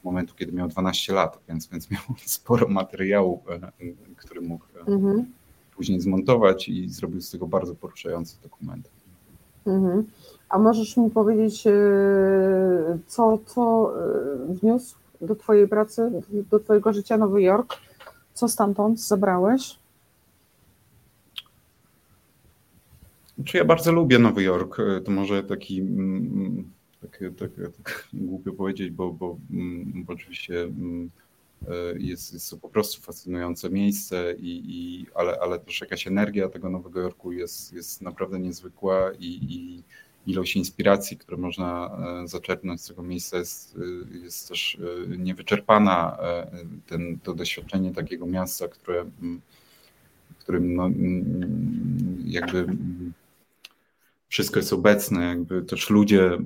w 0.02 0.04
momentu, 0.04 0.34
kiedy 0.36 0.52
miał 0.52 0.68
12 0.68 1.14
lat, 1.14 1.40
więc, 1.50 1.68
więc 1.68 1.92
miał 1.92 2.02
sporo 2.26 2.68
materiału, 2.68 3.44
e, 3.50 3.72
który 4.16 4.42
mógł 4.42 4.66
mhm. 4.88 5.26
później 5.76 6.02
zmontować 6.02 6.70
i 6.70 6.90
zrobił 6.90 7.22
z 7.22 7.32
tego 7.32 7.48
bardzo 7.48 7.76
poruszający 7.76 8.42
dokument. 8.42 8.90
Mhm. 9.66 10.04
A 10.50 10.60
możesz 10.60 10.98
mi 10.98 11.10
powiedzieć, 11.10 11.64
co, 13.08 13.40
co 13.46 13.94
wniósł 14.50 14.96
do 15.22 15.36
Twojej 15.36 15.68
pracy, 15.68 16.12
do 16.52 16.60
Twojego 16.60 16.94
życia 16.94 17.18
Nowy 17.18 17.42
Jork? 17.42 17.87
Co 18.38 18.48
stamtąd 18.48 19.02
zabrałeś? 19.02 19.80
Czy 23.46 23.58
ja 23.58 23.66
bardzo 23.66 23.92
lubię 23.92 24.20
Nowy 24.20 24.44
Jork. 24.44 24.78
To 25.06 25.12
może 25.12 25.44
taki, 25.44 25.84
tak, 27.02 27.20
tak, 27.40 27.52
tak 27.78 28.08
głupio 28.14 28.54
powiedzieć, 28.54 28.90
bo, 28.90 29.14
bo, 29.14 29.38
mm, 29.52 30.04
bo 30.04 30.14
oczywiście 30.14 30.62
mm, 30.62 31.10
e, 31.68 31.74
jest, 32.00 32.34
jest 32.34 32.50
to 32.50 32.58
po 32.58 32.70
prostu 32.70 33.02
fascynujące 33.02 33.70
miejsce, 33.70 34.34
i, 34.40 34.64
i, 34.66 35.06
ale, 35.16 35.40
ale 35.40 35.60
też 35.60 35.82
jakaś 35.82 36.08
energia 36.08 36.50
tego 36.50 36.70
Nowego 36.70 37.00
Jorku 37.00 37.32
jest, 37.32 37.74
jest 37.74 38.02
naprawdę 38.02 38.40
niezwykła 38.40 39.12
i, 39.20 39.40
i 39.50 39.84
ilość 40.28 40.56
inspiracji, 40.56 41.18
które 41.18 41.38
można 41.38 41.98
e, 42.24 42.28
zaczerpnąć 42.28 42.82
z 42.82 42.88
tego 42.88 43.04
miejsca 43.04 43.38
jest, 43.38 43.78
e, 43.78 44.18
jest 44.18 44.50
też 44.50 44.78
e, 45.06 45.18
niewyczerpana. 45.18 46.18
Ten, 46.88 47.20
to 47.24 47.34
doświadczenie 47.34 47.94
takiego 47.94 48.26
miasta, 48.26 48.68
które, 48.68 49.06
w 50.30 50.40
którym 50.40 50.76
no, 50.76 50.90
jakby 52.26 52.68
wszystko 54.28 54.60
jest 54.60 54.74
obecne, 54.74 55.26
jakby 55.26 55.62
też 55.62 55.90
ludzie 55.90 56.38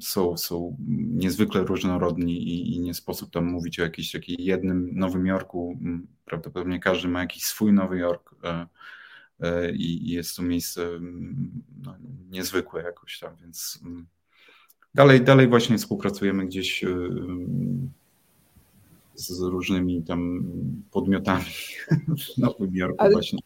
są, 0.00 0.36
są 0.36 0.76
niezwykle 1.14 1.64
różnorodni 1.64 2.42
i, 2.42 2.76
i 2.76 2.80
nie 2.80 2.94
sposób 2.94 3.30
tam 3.30 3.44
mówić 3.44 3.80
o 3.80 3.82
jakimś 3.82 4.12
takim 4.12 4.36
jednym 4.38 4.90
Nowym 4.94 5.26
Jorku. 5.26 5.78
Prawdopodobnie 6.24 6.80
każdy 6.80 7.08
ma 7.08 7.20
jakiś 7.20 7.44
swój 7.44 7.72
Nowy 7.72 7.98
Jork 7.98 8.34
i 9.74 10.10
jest 10.10 10.36
to 10.36 10.42
miejsce 10.42 10.82
mm, 10.82 11.62
no, 11.84 11.94
niezwykłe 12.30 12.82
jakoś 12.82 13.18
tam, 13.18 13.36
więc 13.40 13.80
mm, 13.84 14.06
dalej, 14.94 15.20
dalej 15.20 15.48
właśnie 15.48 15.78
współpracujemy 15.78 16.46
gdzieś 16.46 16.84
e, 16.84 16.88
mm, 16.88 17.90
z 19.14 19.40
różnymi 19.40 20.02
tam 20.02 20.44
podmiotami 20.90 21.44
w 22.34 22.38
Nowym 22.38 22.76
Jorku 22.76 22.96
Ale 22.98 23.12
właśnie. 23.12 23.38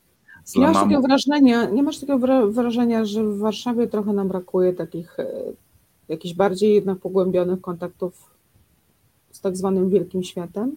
Nie 0.57 0.67
masz, 0.67 0.77
takiego 0.77 1.03
wrażenia, 1.03 1.71
nie 1.71 1.83
masz 1.83 1.99
takiego 1.99 2.51
wrażenia, 2.51 3.05
że 3.05 3.25
w 3.25 3.39
Warszawie 3.39 3.87
trochę 3.87 4.13
nam 4.13 4.29
brakuje 4.29 4.73
takich 4.73 5.19
e, 5.19 5.27
jakichś 6.09 6.35
bardziej 6.35 6.75
jednak 6.75 6.99
pogłębionych 6.99 7.61
kontaktów 7.61 8.31
z 9.31 9.41
tak 9.41 9.57
zwanym 9.57 9.91
wielkim 9.91 10.23
światem? 10.23 10.77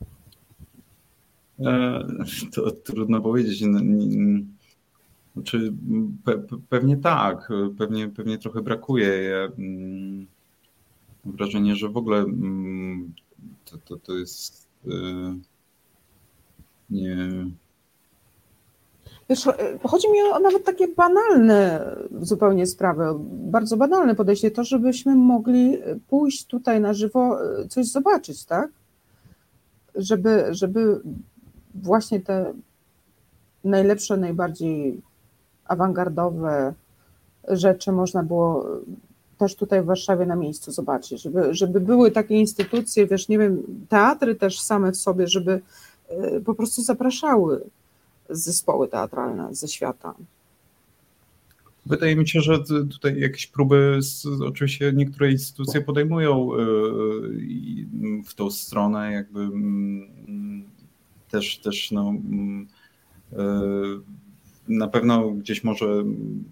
E, 0.00 1.49
to 2.54 2.70
trudno 2.70 3.20
powiedzieć. 3.20 3.64
Znaczy, 5.34 5.72
pe, 6.24 6.42
pewnie 6.68 6.96
tak, 6.96 7.48
pewnie, 7.78 8.08
pewnie 8.08 8.38
trochę 8.38 8.62
brakuje. 8.62 9.22
Ja 9.22 9.48
mam 11.24 11.36
wrażenie, 11.36 11.76
że 11.76 11.88
w 11.88 11.96
ogóle 11.96 12.18
mm, 12.18 13.12
to, 13.64 13.78
to, 13.78 13.96
to 13.96 14.12
jest 14.12 14.68
e, 14.86 14.90
nie. 16.90 17.28
Wiesz, 19.28 19.46
e, 19.46 19.78
chodzi 19.84 20.10
mi 20.10 20.22
o 20.32 20.38
nawet 20.38 20.64
takie 20.64 20.88
banalne 20.88 21.96
zupełnie 22.20 22.66
sprawy, 22.66 23.04
bardzo 23.30 23.76
banalne 23.76 24.14
podejście, 24.14 24.50
to 24.50 24.64
żebyśmy 24.64 25.14
mogli 25.14 25.78
pójść 26.08 26.46
tutaj 26.46 26.80
na 26.80 26.94
żywo, 26.94 27.38
coś 27.68 27.86
zobaczyć, 27.86 28.44
tak? 28.44 28.70
Żeby, 29.94 30.46
żeby 30.50 31.00
właśnie 31.74 32.20
te 32.20 32.52
najlepsze, 33.64 34.16
najbardziej 34.16 35.00
awangardowe 35.64 36.74
rzeczy 37.48 37.92
można 37.92 38.22
było 38.22 38.66
też 39.38 39.54
tutaj 39.54 39.82
w 39.82 39.86
Warszawie 39.86 40.26
na 40.26 40.36
miejscu 40.36 40.72
zobaczyć, 40.72 41.22
żeby, 41.22 41.54
żeby 41.54 41.80
były 41.80 42.10
takie 42.10 42.34
instytucje, 42.34 43.06
wiesz, 43.06 43.28
nie 43.28 43.38
wiem, 43.38 43.62
teatry 43.88 44.34
też 44.34 44.60
same 44.60 44.92
w 44.92 44.96
sobie, 44.96 45.28
żeby 45.28 45.60
po 46.44 46.54
prostu 46.54 46.82
zapraszały 46.82 47.64
zespoły 48.30 48.88
teatralne 48.88 49.54
ze 49.54 49.68
świata. 49.68 50.14
Wydaje 51.86 52.16
mi 52.16 52.28
się, 52.28 52.40
że 52.40 52.64
tutaj 52.90 53.20
jakieś 53.20 53.46
próby, 53.46 53.98
oczywiście 54.46 54.92
niektóre 54.92 55.30
instytucje 55.30 55.80
podejmują 55.80 56.48
w 58.26 58.34
tą 58.34 58.50
stronę, 58.50 59.12
jakby 59.12 59.48
też, 61.30 61.58
też 61.58 61.90
no, 61.90 62.12
na 64.70 64.88
pewno 64.88 65.30
gdzieś 65.30 65.64
może 65.64 66.04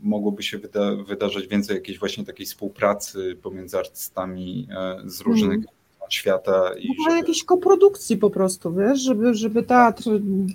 mogłoby 0.02 0.42
się 0.42 0.58
wyda 0.58 0.96
wydarzyć 0.96 1.46
więcej 1.46 1.74
jakiejś 1.74 1.98
właśnie 1.98 2.24
takiej 2.24 2.46
współpracy 2.46 3.38
pomiędzy 3.42 3.78
artystami 3.78 4.68
e, 4.70 4.96
z 5.04 5.20
różnych 5.20 5.50
hmm. 5.50 5.66
świata. 6.08 6.70
I 6.78 6.88
żeby... 7.04 7.16
jakiejś 7.16 7.44
koprodukcji 7.44 8.16
po 8.16 8.30
prostu, 8.30 8.74
wiesz, 8.74 9.00
żeby, 9.00 9.34
żeby 9.34 9.62
teatr 9.62 10.04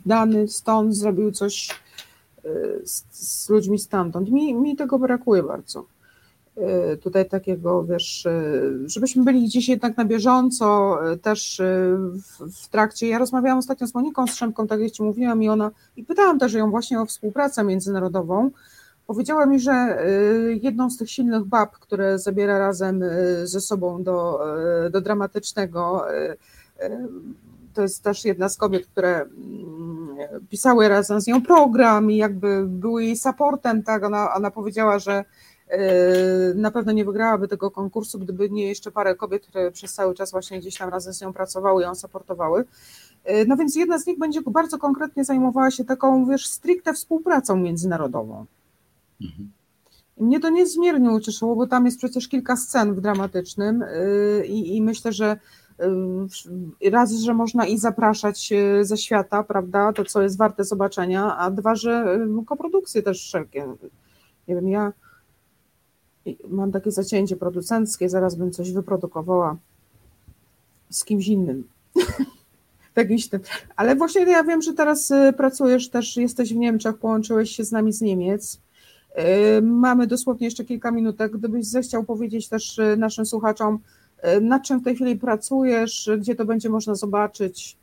dany 0.06 0.48
stąd 0.48 0.96
zrobił 0.96 1.32
coś 1.32 1.70
e, 1.70 2.50
z, 2.86 3.06
z 3.12 3.50
ludźmi 3.50 3.80
stamtąd. 3.80 4.32
Mi, 4.32 4.54
mi 4.54 4.76
tego 4.76 5.00
brakuje 5.00 5.44
bardzo. 5.44 5.86
Y, 6.58 6.98
tutaj 6.98 7.30
takiego, 7.30 7.84
wiesz, 7.84 8.26
y, 8.26 8.84
żebyśmy 8.86 9.24
byli 9.24 9.46
gdzieś 9.46 9.70
jednak 9.70 9.98
na 9.98 10.06
bieżąco, 10.06 10.98
y, 11.12 11.18
też 11.18 11.62
w, 12.14 12.64
w 12.64 12.68
trakcie. 12.68 13.08
Ja 13.08 13.18
rozmawiałam 13.18 13.60
ostatnio 13.60 13.88
z 13.88 13.94
Moniką 13.94 14.28
Strzemką, 14.28 14.68
tak 14.68 14.80
jak 14.80 14.92
Ci 14.92 15.04
mówiłam, 15.04 15.44
i 15.44 15.50
ona, 15.50 15.72
i 15.98 16.04
pytałam 16.04 16.40
też 16.40 16.54
ją 16.54 16.72
właśnie 16.72 17.02
o 17.02 17.06
współpracę 17.06 17.64
międzynarodową. 17.64 18.52
Powiedziała 19.08 19.46
mi, 19.46 19.60
że 19.60 20.04
jedną 20.62 20.90
z 20.90 20.98
tych 20.98 21.12
silnych 21.12 21.44
bab, 21.44 21.72
które 21.72 22.20
zabiera 22.20 22.60
razem 22.60 23.04
ze 23.44 23.62
sobą 23.62 24.04
do, 24.04 24.40
do 24.92 25.02
dramatycznego, 25.02 26.06
to 27.74 27.82
jest 27.82 28.04
też 28.04 28.26
jedna 28.26 28.50
z 28.50 28.58
kobiet, 28.58 28.86
które 28.88 29.22
mm, 29.22 30.18
pisały 30.50 30.90
razem 30.90 31.22
z 31.22 31.28
nią 31.28 31.42
program 31.42 32.12
i 32.12 32.18
jakby 32.18 32.66
były 32.68 33.04
jej 33.04 33.18
supportem, 33.18 33.84
tak, 33.84 34.04
ona, 34.04 34.34
ona 34.34 34.52
powiedziała, 34.52 35.00
że 35.00 35.24
na 36.56 36.72
pewno 36.72 36.92
nie 36.92 37.06
wygrałaby 37.06 37.48
tego 37.48 37.72
konkursu, 37.72 38.20
gdyby 38.20 38.50
nie 38.50 38.68
jeszcze 38.68 38.92
parę 38.92 39.16
kobiet, 39.16 39.44
które 39.44 39.72
przez 39.72 39.94
cały 39.94 40.14
czas 40.14 40.32
właśnie 40.32 40.60
gdzieś 40.60 40.78
tam 40.78 40.90
razem 40.90 41.14
z 41.14 41.22
nią 41.22 41.34
pracowały 41.34 41.82
i 41.82 41.86
ją 41.86 41.96
supportowały. 41.96 42.66
Yy, 43.26 43.46
no 43.48 43.58
więc 43.58 43.76
jedna 43.76 44.00
z 44.00 44.08
nich 44.08 44.20
będzie 44.20 44.42
bardzo 44.42 44.78
konkretnie 44.78 45.26
zajmowała 45.26 45.72
się 45.72 45.86
taką, 45.86 46.26
wiesz, 46.26 46.48
stricte 46.48 46.94
współpracą 46.94 47.56
międzynarodową. 47.56 48.46
Mhm. 49.22 49.52
Mnie 50.18 50.40
to 50.40 50.50
niezmiernie 50.50 51.12
ucieszyło, 51.12 51.56
bo 51.56 51.68
tam 51.68 51.86
jest 51.86 51.98
przecież 51.98 52.28
kilka 52.28 52.56
scen 52.56 52.96
w 52.96 53.02
dramatycznym 53.02 53.80
yy, 53.80 54.46
i, 54.48 54.78
i 54.78 54.82
myślę, 54.82 55.12
że 55.12 55.38
raz, 56.92 57.12
że 57.12 57.34
można 57.34 57.66
i 57.66 57.78
zapraszać 57.78 58.54
ze 58.82 58.98
świata, 58.98 59.44
prawda, 59.44 59.94
to 59.94 60.06
co 60.06 60.22
jest 60.22 60.38
warte 60.38 60.64
zobaczenia, 60.64 61.38
a 61.38 61.52
dwa, 61.52 61.76
że 61.76 62.20
koprodukcje 62.46 63.04
też 63.04 63.22
wszelkie. 63.22 63.68
Nie 64.48 64.56
wiem, 64.56 64.68
ja 64.70 64.94
mam 66.50 66.72
takie 66.72 66.92
zacięcie 66.92 67.36
producenckie, 67.36 68.10
zaraz 68.10 68.36
bym 68.36 68.52
coś 68.52 68.72
wyprodukowała 68.72 69.58
z 70.90 71.06
kimś 71.06 71.28
innym. 71.28 71.64
Ale 73.76 73.96
właśnie 73.96 74.22
ja 74.22 74.44
wiem, 74.44 74.62
że 74.62 74.74
teraz 74.74 75.12
y, 75.12 75.34
pracujesz 75.38 75.90
też, 75.90 76.18
jesteś 76.18 76.54
w 76.54 76.58
Niemczech, 76.58 76.98
połączyłeś 76.98 77.52
się 77.52 77.64
z 77.64 77.72
nami 77.72 77.94
z 77.94 78.02
Niemiec. 78.02 78.60
Y, 79.58 79.62
mamy 79.62 80.08
dosłownie 80.08 80.48
jeszcze 80.48 80.66
kilka 80.66 80.92
minutek. 80.92 81.38
Gdybyś 81.38 81.66
zechciał 81.66 82.04
powiedzieć 82.04 82.50
też 82.50 82.80
y, 82.80 82.98
naszym 82.98 83.26
słuchaczom, 83.26 83.80
nad 84.42 84.64
czym 84.64 84.80
w 84.80 84.84
tej 84.84 84.96
chwili 84.96 85.16
pracujesz, 85.16 86.10
gdzie 86.20 86.36
to 86.36 86.46
będzie 86.46 86.70
można 86.70 86.96
zobaczyć, 86.96 87.78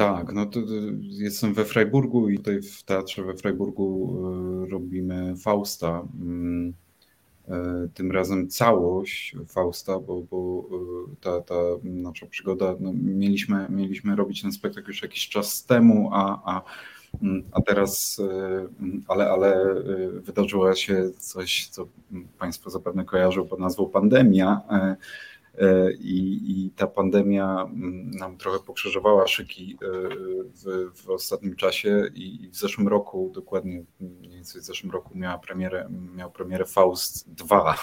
tak, 0.00 0.32
no 0.32 0.46
to, 0.46 0.62
to 0.62 0.72
jestem 1.00 1.54
we 1.54 1.64
Freiburgu 1.64 2.28
i 2.28 2.36
tutaj 2.36 2.62
w 2.62 2.82
teatrze 2.82 3.22
we 3.22 3.34
Freiburgu 3.34 4.16
y, 4.66 4.70
robimy 4.70 5.36
Fausta. 5.36 6.02
Y, 7.48 7.88
tym 7.94 8.12
razem 8.12 8.48
całość 8.48 9.36
Fausta, 9.48 9.98
bo, 9.98 10.22
bo 10.30 10.64
y, 11.12 11.16
ta, 11.20 11.40
ta 11.40 11.54
nasza 11.84 12.26
przygoda, 12.26 12.74
no, 12.80 12.92
mieliśmy, 12.92 13.66
mieliśmy 13.70 14.16
robić 14.16 14.42
ten 14.42 14.52
spektakl 14.52 14.88
już 14.88 15.02
jakiś 15.02 15.28
czas 15.28 15.64
temu, 15.64 16.10
a, 16.12 16.42
a, 16.54 16.62
mm, 17.22 17.42
a 17.52 17.60
teraz, 17.60 18.22
ale, 19.08 19.30
ale 19.30 19.74
wydarzyło 20.12 20.74
się 20.74 21.10
coś, 21.18 21.68
co 21.68 21.86
Państwo 22.38 22.70
zapewne 22.70 23.04
kojarzą 23.04 23.48
pod 23.48 23.60
nazwą 23.60 23.86
pandemia 23.86 24.60
E, 24.70 24.96
I, 26.00 26.40
I, 26.44 26.70
ta 26.70 26.86
pandemia 26.86 27.62
mm, 27.62 28.10
nam 28.10 28.36
trochę 28.36 28.58
pokrzyżowała 28.58 29.26
szyki 29.26 29.78
e, 29.82 29.86
w, 30.44 30.90
w 31.02 31.10
ostatnim 31.10 31.56
czasie 31.56 32.10
i, 32.14 32.48
w 32.48 32.56
zeszłym 32.56 32.88
roku, 32.88 33.30
dokładnie 33.34 33.84
mniej 34.00 34.30
więcej 34.30 34.60
w 34.60 34.64
zeszłym 34.64 34.92
roku 34.92 35.18
miała 35.18 35.38
premierę, 35.38 35.88
miał 36.14 36.30
premierę 36.30 36.64
Faust 36.64 37.34
2, 37.34 37.76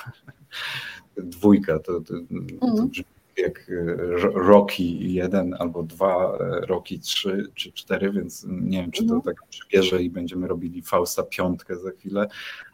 dwójka, 1.18 1.80
to, 1.80 2.02
to, 2.02 2.14
to 2.60 2.66
mhm. 2.68 2.90
brzmi 2.90 3.17
jak 3.38 3.70
e, 3.70 3.96
Rocky 4.34 4.84
1 4.84 5.56
albo 5.60 5.84
2, 5.84 6.38
Rocky 6.68 7.00
3 7.00 7.52
czy 7.56 7.72
4, 7.72 8.12
więc 8.12 8.46
nie 8.50 8.82
wiem, 8.82 8.92
czy 8.92 9.06
to 9.06 9.16
mhm. 9.16 9.22
tak 9.22 9.48
przybierze 9.50 10.04
i 10.04 10.10
będziemy 10.10 10.48
robili 10.48 10.82
Fausta 10.82 11.24
piątkę 11.24 11.76
za 11.76 11.92
chwilę, 11.92 12.28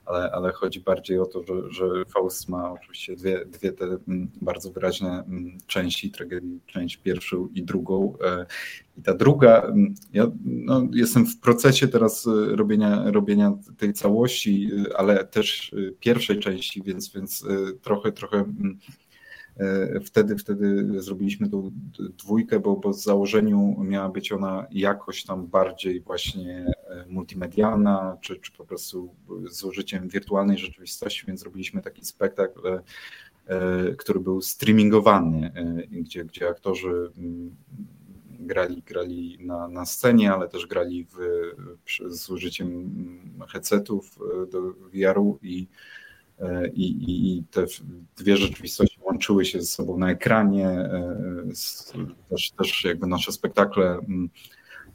ale, 0.05 0.32
ale 0.32 0.51
chodzi 0.51 0.80
bardziej 0.80 1.20
o 1.20 1.26
to, 1.26 1.43
że, 1.43 1.53
że 1.72 2.05
Faust 2.05 2.49
ma 2.49 2.72
oczywiście 2.72 3.16
dwie, 3.16 3.45
dwie 3.45 3.72
te 3.72 3.86
mm, 3.86 4.32
bardzo 4.41 4.72
wyraźne 4.72 5.09
mm, 5.09 5.57
części 5.68 6.11
tragedii, 6.11 6.59
część 6.66 6.97
pierwszą 6.97 7.47
i 7.53 7.64
drugą. 7.64 8.18
E, 8.24 8.45
I 8.97 9.01
ta 9.01 9.14
druga, 9.14 9.61
mm, 9.61 9.95
ja 10.14 10.32
no, 10.45 10.88
jestem 10.93 11.26
w 11.26 11.39
procesie 11.39 11.88
teraz 11.88 12.28
e, 12.28 12.55
robienia, 12.55 13.11
robienia 13.11 13.53
tej 13.78 13.93
całości, 13.93 14.70
e, 14.89 14.97
ale 14.97 15.26
też 15.26 15.76
pierwszej 15.99 16.39
części, 16.39 16.82
więc, 16.84 17.14
więc 17.14 17.45
trochę, 17.82 18.11
trochę 18.11 18.38
E, 18.38 18.45
wtedy, 20.06 20.38
wtedy 20.38 20.86
zrobiliśmy 21.01 21.49
tą 21.49 21.72
dwójkę, 21.97 22.60
bo, 22.60 22.76
bo 22.76 22.93
z 22.93 23.04
założeniu 23.04 23.76
miała 23.84 24.10
być 24.10 24.32
ona 24.32 24.68
jakoś 24.72 25.24
tam 25.24 25.47
bardziej 25.47 26.01
właśnie 26.01 26.74
e, 26.89 27.06
multimedialna, 27.10 28.18
czy, 28.22 28.36
czy 28.39 28.51
po 28.51 28.66
prostu 28.66 29.16
z 29.49 29.64
użyciem 29.64 30.08
wirtualnej 30.08 30.58
rzeczywistości, 30.58 31.26
więc 31.28 31.39
zrobiliśmy 31.39 31.82
taki 31.82 32.06
spektakl, 32.06 32.68
e, 33.47 33.95
który 33.95 34.20
był 34.20 34.41
streamingowany, 34.41 35.51
gdzie, 35.91 36.26
gdzie 36.26 36.49
aktorzy 36.49 37.12
mm, 37.18 37.56
grali, 38.39 38.82
grali 38.82 39.38
na, 39.41 39.68
na 39.68 39.86
scenie, 39.86 40.34
ale 40.34 40.49
też 40.49 40.68
grali 40.68 41.06
w, 41.06 41.18
z 42.10 42.30
użyciem 42.30 42.91
headsetów 43.49 44.20
do 44.51 44.62
VR-u 44.93 45.39
i 45.41 45.68
E, 46.39 46.68
i, 46.68 47.38
i 47.38 47.43
te 47.43 47.66
dwie 48.18 48.38
rzeczywistości 48.38 48.92
łączyły 49.14 49.45
się 49.45 49.61
ze 49.61 49.68
sobą 49.68 49.97
na 49.97 50.11
ekranie. 50.11 50.68
E, 50.68 51.45
też, 52.30 52.51
też 52.51 52.84
jakby 52.84 53.07
nasze 53.07 53.32
spektakle 53.32 53.91
mm, 53.93 54.30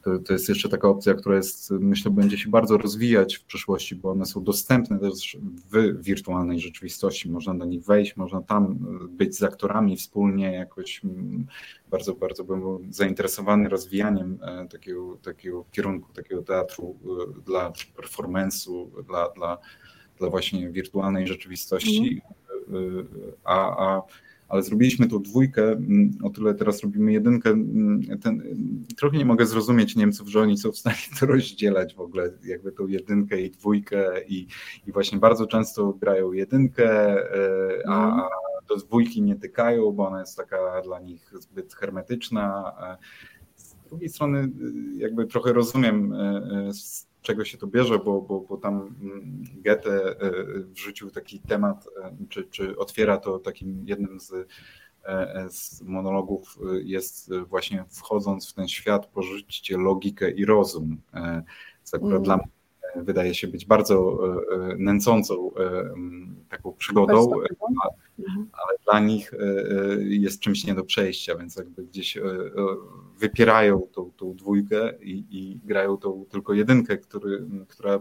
to, 0.02 0.18
to 0.18 0.32
jest 0.32 0.48
jeszcze 0.48 0.68
taka 0.68 0.88
opcja, 0.88 1.14
która 1.14 1.36
jest, 1.36 1.70
myślę, 1.70 2.10
będzie 2.10 2.38
się 2.38 2.50
bardzo 2.50 2.78
rozwijać 2.78 3.36
w 3.36 3.44
przyszłości, 3.44 3.96
bo 3.96 4.10
one 4.10 4.26
są 4.26 4.44
dostępne 4.44 4.98
też 4.98 5.36
w 5.72 6.02
wirtualnej 6.02 6.60
rzeczywistości. 6.60 7.30
Można 7.30 7.54
do 7.54 7.64
nich 7.64 7.84
wejść, 7.84 8.16
można 8.16 8.42
tam 8.42 8.78
być 9.10 9.36
z 9.36 9.42
aktorami 9.42 9.96
wspólnie, 9.96 10.52
jakoś 10.52 11.04
mm, 11.04 11.46
bardzo, 11.90 12.14
bardzo 12.14 12.44
bym 12.44 12.62
zainteresowany 12.92 13.68
rozwijaniem 13.68 14.38
e, 14.42 14.68
takiego, 14.68 15.18
takiego 15.22 15.64
kierunku, 15.72 16.12
takiego 16.12 16.42
teatru 16.42 16.96
dla 17.46 17.72
performance'u, 17.96 19.04
dla, 19.06 19.28
dla 19.36 19.58
dla 20.18 20.30
właśnie 20.30 20.70
wirtualnej 20.70 21.26
rzeczywistości, 21.26 21.98
mm. 21.98 22.37
A, 23.44 23.86
a, 23.86 24.02
ale 24.48 24.62
zrobiliśmy 24.62 25.08
tą 25.08 25.22
dwójkę, 25.22 25.72
mm, 25.72 26.18
o 26.22 26.30
tyle 26.30 26.54
teraz 26.54 26.82
robimy 26.82 27.12
jedynkę. 27.12 27.50
Mm, 27.50 28.18
ten, 28.18 28.42
trochę 28.96 29.18
nie 29.18 29.24
mogę 29.24 29.46
zrozumieć 29.46 29.96
Niemców, 29.96 30.28
że 30.28 30.40
oni 30.40 30.58
są 30.58 30.72
w 30.72 30.78
stanie 30.78 30.96
to 31.20 31.26
rozdzielać 31.26 31.94
w 31.94 32.00
ogóle, 32.00 32.30
jakby 32.44 32.72
tą 32.72 32.86
jedynkę 32.86 33.40
i 33.40 33.50
dwójkę 33.50 34.24
i, 34.24 34.46
i 34.86 34.92
właśnie 34.92 35.18
bardzo 35.18 35.46
często 35.46 35.92
grają 35.92 36.32
jedynkę, 36.32 36.90
e, 37.34 37.88
a, 37.88 38.22
a 38.22 38.28
do 38.68 38.76
dwójki 38.76 39.22
nie 39.22 39.36
tykają, 39.36 39.92
bo 39.92 40.06
ona 40.08 40.20
jest 40.20 40.36
taka 40.36 40.82
dla 40.84 41.00
nich 41.00 41.32
zbyt 41.40 41.74
hermetyczna. 41.74 42.72
E, 42.82 42.96
z 43.56 43.74
drugiej 43.88 44.08
strony 44.08 44.50
jakby 44.96 45.26
trochę 45.26 45.52
rozumiem 45.52 46.12
e, 46.12 46.70
czego 47.28 47.44
się 47.44 47.58
to 47.58 47.66
bierze, 47.66 47.98
bo, 47.98 48.22
bo, 48.22 48.40
bo 48.40 48.56
tam 48.56 48.74
mm, 49.02 49.44
Goethe 49.64 49.90
e, 49.90 50.14
wrzucił 50.60 51.10
taki 51.10 51.40
temat, 51.40 51.88
e, 52.04 52.16
czy, 52.28 52.44
czy 52.44 52.76
otwiera 52.76 53.16
to 53.16 53.38
takim 53.38 53.82
jednym 53.86 54.20
z, 54.20 54.32
e, 55.04 55.46
z 55.50 55.82
monologów 55.82 56.58
jest 56.82 57.34
właśnie 57.34 57.84
wchodząc 57.90 58.50
w 58.50 58.54
ten 58.54 58.68
świat, 58.68 59.06
porzućcie 59.06 59.76
logikę 59.76 60.30
i 60.30 60.44
rozum. 60.44 61.00
Co 61.82 61.96
akurat 61.96 62.12
mm. 62.12 62.22
dla 62.22 62.36
mnie 62.36 62.46
wydaje 62.96 63.34
się 63.34 63.48
być 63.48 63.66
bardzo 63.66 64.18
nęcącą 64.78 65.50
taką 66.48 66.72
przygodą, 66.72 67.30
mhm. 68.18 68.48
ale 68.52 68.78
dla 68.84 69.00
nich 69.00 69.32
jest 69.98 70.40
czymś 70.40 70.64
nie 70.64 70.74
do 70.74 70.84
przejścia, 70.84 71.36
więc 71.36 71.56
jakby 71.56 71.84
gdzieś 71.84 72.18
wypierają 73.18 73.82
tą, 73.92 74.10
tą 74.16 74.34
dwójkę 74.34 74.92
i, 75.02 75.26
i 75.30 75.60
grają 75.64 75.96
tą 75.96 76.24
tylko 76.30 76.54
jedynkę, 76.54 76.98
który, 76.98 77.46
która 77.68 78.00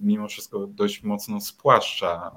mimo 0.00 0.28
wszystko 0.28 0.66
dość 0.66 1.02
mocno 1.02 1.40
spłaszcza 1.40 2.32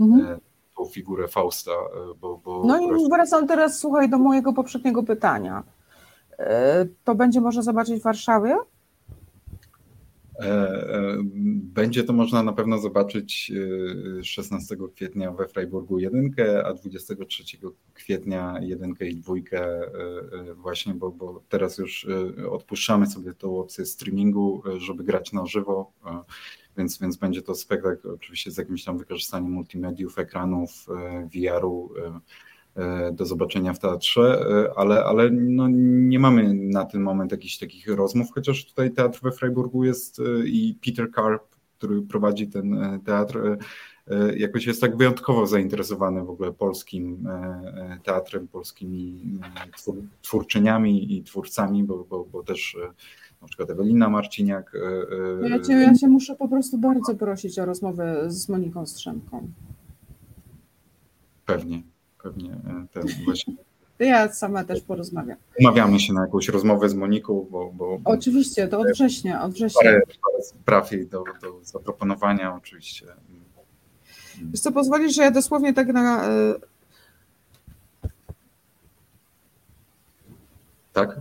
mhm. 0.00 0.40
tą 0.76 0.84
figurę 0.84 1.28
Fausta. 1.28 1.72
Bo, 2.20 2.40
bo 2.44 2.62
no 2.66 2.96
i 2.96 3.08
wracam 3.10 3.46
teraz, 3.46 3.78
słuchaj, 3.78 4.10
do 4.10 4.18
mojego 4.18 4.52
poprzedniego 4.52 5.02
pytania. 5.02 5.62
To 7.04 7.14
będzie 7.14 7.40
można 7.40 7.62
zobaczyć 7.62 8.00
w 8.00 8.04
Warszawie? 8.04 8.56
E, 10.38 10.44
e, 10.44 11.16
będzie 11.62 12.04
to 12.04 12.12
można 12.12 12.42
na 12.42 12.52
pewno 12.52 12.78
zobaczyć 12.78 13.52
16 14.22 14.74
e, 14.74 14.78
kwietnia 14.94 15.32
we 15.32 15.48
Freiburgu 15.48 15.98
jedynkę, 15.98 16.66
a 16.66 16.74
23 16.74 17.44
kwietnia 17.94 18.54
jedynkę 18.60 19.08
i 19.08 19.16
dwójkę 19.16 19.80
właśnie, 20.56 20.94
bo, 20.94 21.10
bo 21.10 21.42
teraz 21.48 21.78
już 21.78 22.06
odpuszczamy 22.50 23.06
sobie 23.06 23.34
tą 23.34 23.58
opcję 23.58 23.86
streamingu, 23.86 24.62
żeby 24.78 25.04
grać 25.04 25.32
na 25.32 25.46
żywo, 25.46 25.92
więc, 26.76 26.98
więc 26.98 27.16
będzie 27.16 27.42
to 27.42 27.54
spektakl 27.54 28.10
oczywiście 28.10 28.50
z 28.50 28.56
jakimś 28.58 28.84
tam 28.84 28.98
wykorzystaniem 28.98 29.52
multimediów, 29.52 30.18
ekranów, 30.18 30.86
VR-u, 31.34 31.94
do 33.12 33.26
zobaczenia 33.26 33.72
w 33.72 33.78
teatrze, 33.78 34.46
e, 34.50 34.78
ale, 34.78 35.04
ale 35.04 35.30
no 35.30 35.68
nie 35.70 36.18
mamy 36.18 36.54
na 36.54 36.84
ten 36.84 37.02
moment 37.02 37.32
jakichś 37.32 37.58
takich 37.58 37.88
rozmów, 37.88 38.28
chociaż 38.34 38.64
tutaj 38.64 38.90
teatr 38.90 39.20
we 39.22 39.32
Freiburgu 39.32 39.84
jest 39.84 40.20
e, 40.20 40.46
i 40.46 40.78
Peter 40.84 41.10
Karp, 41.10 41.42
który 41.78 42.02
prowadzi 42.02 42.48
ten 42.48 43.00
teatr, 43.04 43.56
jakoś 44.36 44.66
jest 44.66 44.80
tak 44.80 44.96
wyjątkowo 44.96 45.46
zainteresowany 45.46 46.24
w 46.24 46.30
ogóle 46.30 46.52
polskim 46.52 47.28
teatrem, 48.02 48.48
polskimi 48.48 49.22
twórczyniami 50.22 51.16
i 51.16 51.22
twórcami, 51.22 51.84
bo, 51.84 52.04
bo, 52.04 52.24
bo 52.24 52.42
też 52.42 52.76
na 53.42 53.48
przykład 53.48 53.70
Ewelina 53.70 54.08
Marciniak. 54.08 54.72
Ja 55.48 55.60
cię, 55.60 55.72
ja 55.72 55.94
cię 55.94 56.08
muszę 56.08 56.36
po 56.36 56.48
prostu 56.48 56.78
bardzo 56.78 57.14
prosić 57.14 57.58
o 57.58 57.64
rozmowę 57.64 58.24
z 58.26 58.48
Moniką 58.48 58.86
Strzemką. 58.86 59.48
Pewnie 61.46 61.82
pewnie 62.22 62.52
e, 62.52 62.86
ten 62.92 63.02
właśnie. 63.24 63.54
Ja 63.98 64.32
sama 64.32 64.64
też 64.64 64.80
porozmawiam. 64.80 65.36
Umawiamy 65.60 66.00
się 66.00 66.12
na 66.12 66.20
jakąś 66.20 66.48
rozmowę 66.48 66.88
z 66.88 66.94
Moniką, 66.94 67.46
bo. 67.50 67.72
bo 67.74 68.00
oczywiście, 68.04 68.68
to 68.68 68.80
od 68.80 68.90
września. 68.92 69.42
Od 69.42 69.52
września. 69.52 69.80
Parę, 69.82 70.00
parę 70.00 70.42
spraw 70.42 70.92
jej 70.92 71.06
do, 71.06 71.24
do 71.42 71.60
zaproponowania, 71.62 72.54
oczywiście. 72.54 73.06
Wiesz 74.42 74.60
co, 74.60 74.72
pozwolisz, 74.72 75.14
że 75.14 75.22
ja 75.22 75.30
dosłownie 75.30 75.74
tak 75.74 75.88
na. 75.88 76.28
E, 76.28 76.54
tak? 80.92 81.20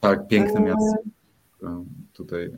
Tak, 0.00 0.28
piękne 0.28 0.60
e, 0.60 0.62
miasto. 0.62 1.84
Tutaj. 2.12 2.50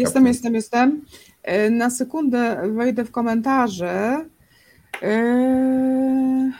Jestem, 0.00 0.26
jestem, 0.26 0.54
jestem. 0.54 1.04
E, 1.42 1.70
na 1.70 1.90
sekundę 1.90 2.72
wejdę 2.72 3.04
w 3.04 3.10
komentarze. 3.10 4.24
E, 5.02 6.52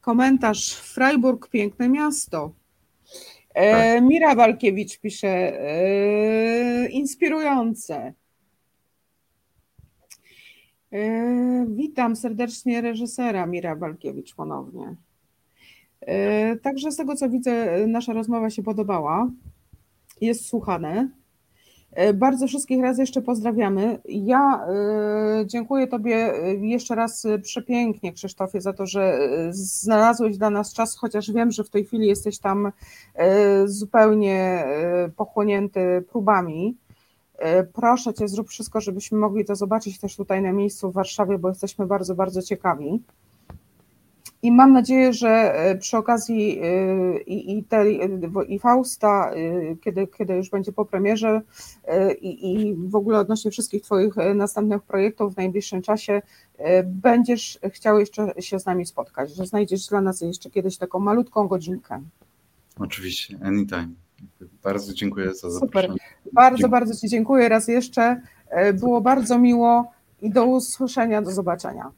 komentarz 0.00 0.74
Freiburg, 0.74 1.48
piękne 1.48 1.88
miasto. 1.88 2.52
E, 3.54 3.94
tak. 3.94 4.04
Mira 4.04 4.34
Walkiewicz 4.34 5.00
pisze, 5.00 5.52
inspirujące. 6.90 8.12
Witam 11.66 12.16
serdecznie 12.16 12.80
reżysera 12.80 13.46
Mira 13.46 13.76
Walkiewicz 13.76 14.34
ponownie. 14.34 14.96
Także 16.62 16.92
z 16.92 16.96
tego 16.96 17.16
co 17.16 17.28
widzę, 17.28 17.86
nasza 17.86 18.12
rozmowa 18.12 18.50
się 18.50 18.62
podobała. 18.62 19.30
Jest 20.20 20.46
słuchane. 20.46 21.21
E, 21.92 22.14
bardzo 22.14 22.46
wszystkich 22.46 22.82
raz 22.82 22.98
jeszcze 22.98 23.22
pozdrawiamy. 23.22 23.98
Ja 24.04 24.66
e, 24.68 25.46
dziękuję 25.46 25.86
Tobie 25.86 26.16
e, 26.16 26.54
jeszcze 26.54 26.94
raz 26.94 27.26
przepięknie, 27.42 28.12
Krzysztofie, 28.12 28.60
za 28.60 28.72
to, 28.72 28.86
że 28.86 29.18
znalazłeś 29.50 30.38
dla 30.38 30.50
nas 30.50 30.72
czas, 30.72 30.96
chociaż 30.96 31.32
wiem, 31.32 31.50
że 31.50 31.64
w 31.64 31.70
tej 31.70 31.84
chwili 31.84 32.06
jesteś 32.06 32.38
tam 32.38 32.72
zupełnie 33.64 34.64
pochłonięty 35.16 36.04
próbami. 36.12 36.76
Proszę 37.72 38.14
Cię, 38.14 38.28
zrób 38.28 38.48
wszystko, 38.48 38.80
żebyśmy 38.80 39.18
mogli 39.18 39.44
to 39.44 39.56
zobaczyć 39.56 40.00
też 40.00 40.16
tutaj 40.16 40.42
na 40.42 40.52
miejscu 40.52 40.90
w 40.90 40.94
Warszawie, 40.94 41.38
bo 41.38 41.48
jesteśmy 41.48 41.86
bardzo, 41.86 42.14
bardzo 42.14 42.42
ciekawi. 42.42 43.02
I 44.42 44.52
mam 44.52 44.72
nadzieję, 44.72 45.12
że 45.12 45.28
e, 45.28 45.78
przy 45.78 45.96
okazji 45.96 46.60
e, 46.62 47.22
i, 47.22 47.58
i, 47.58 47.64
te, 47.64 47.92
i 48.48 48.58
Fausta, 48.58 49.30
e, 49.30 49.76
kiedy, 49.76 50.06
kiedy 50.06 50.34
już 50.34 50.50
będzie 50.50 50.72
po 50.72 50.84
premierze 50.84 51.40
i, 52.20 52.52
i 52.52 52.74
w 52.74 52.96
ogóle 52.96 53.18
odnośnie 53.18 53.50
wszystkich 53.50 53.82
Twoich 53.82 54.14
następnych 54.34 54.82
projektów 54.82 55.34
w 55.34 55.36
najbliższym 55.36 55.82
czasie, 55.82 56.22
będziesz 56.84 57.58
chciał 57.70 57.98
jeszcze 57.98 58.32
się 58.40 58.58
z 58.58 58.66
nami 58.66 58.86
spotkać, 58.86 59.34
że 59.34 59.46
znajdziesz 59.46 59.86
dla 59.86 60.00
nas 60.00 60.20
jeszcze 60.20 60.50
kiedyś 60.50 60.78
taką 60.78 60.98
malutką 60.98 61.48
godzinkę. 61.48 62.02
Oczywiście, 62.78 63.38
anytime. 63.42 63.88
Bardzo 64.62 64.94
dziękuję 64.94 65.34
za 65.34 65.50
zaproszenie. 65.50 65.92
Super. 65.92 66.32
Bardzo, 66.32 66.58
dziękuję. 66.58 66.70
bardzo 66.70 67.00
Ci 67.00 67.08
dziękuję 67.08 67.48
raz 67.48 67.68
jeszcze. 67.68 68.20
Było 68.74 69.00
bardzo 69.00 69.38
miło 69.38 69.92
i 70.22 70.30
do 70.30 70.44
usłyszenia, 70.44 71.22
do 71.22 71.30
zobaczenia. 71.30 71.90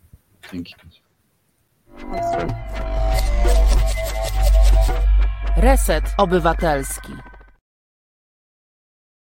Dzięki. 0.53 0.75
Reset 5.57 6.05
Obywatelski. 6.19 7.34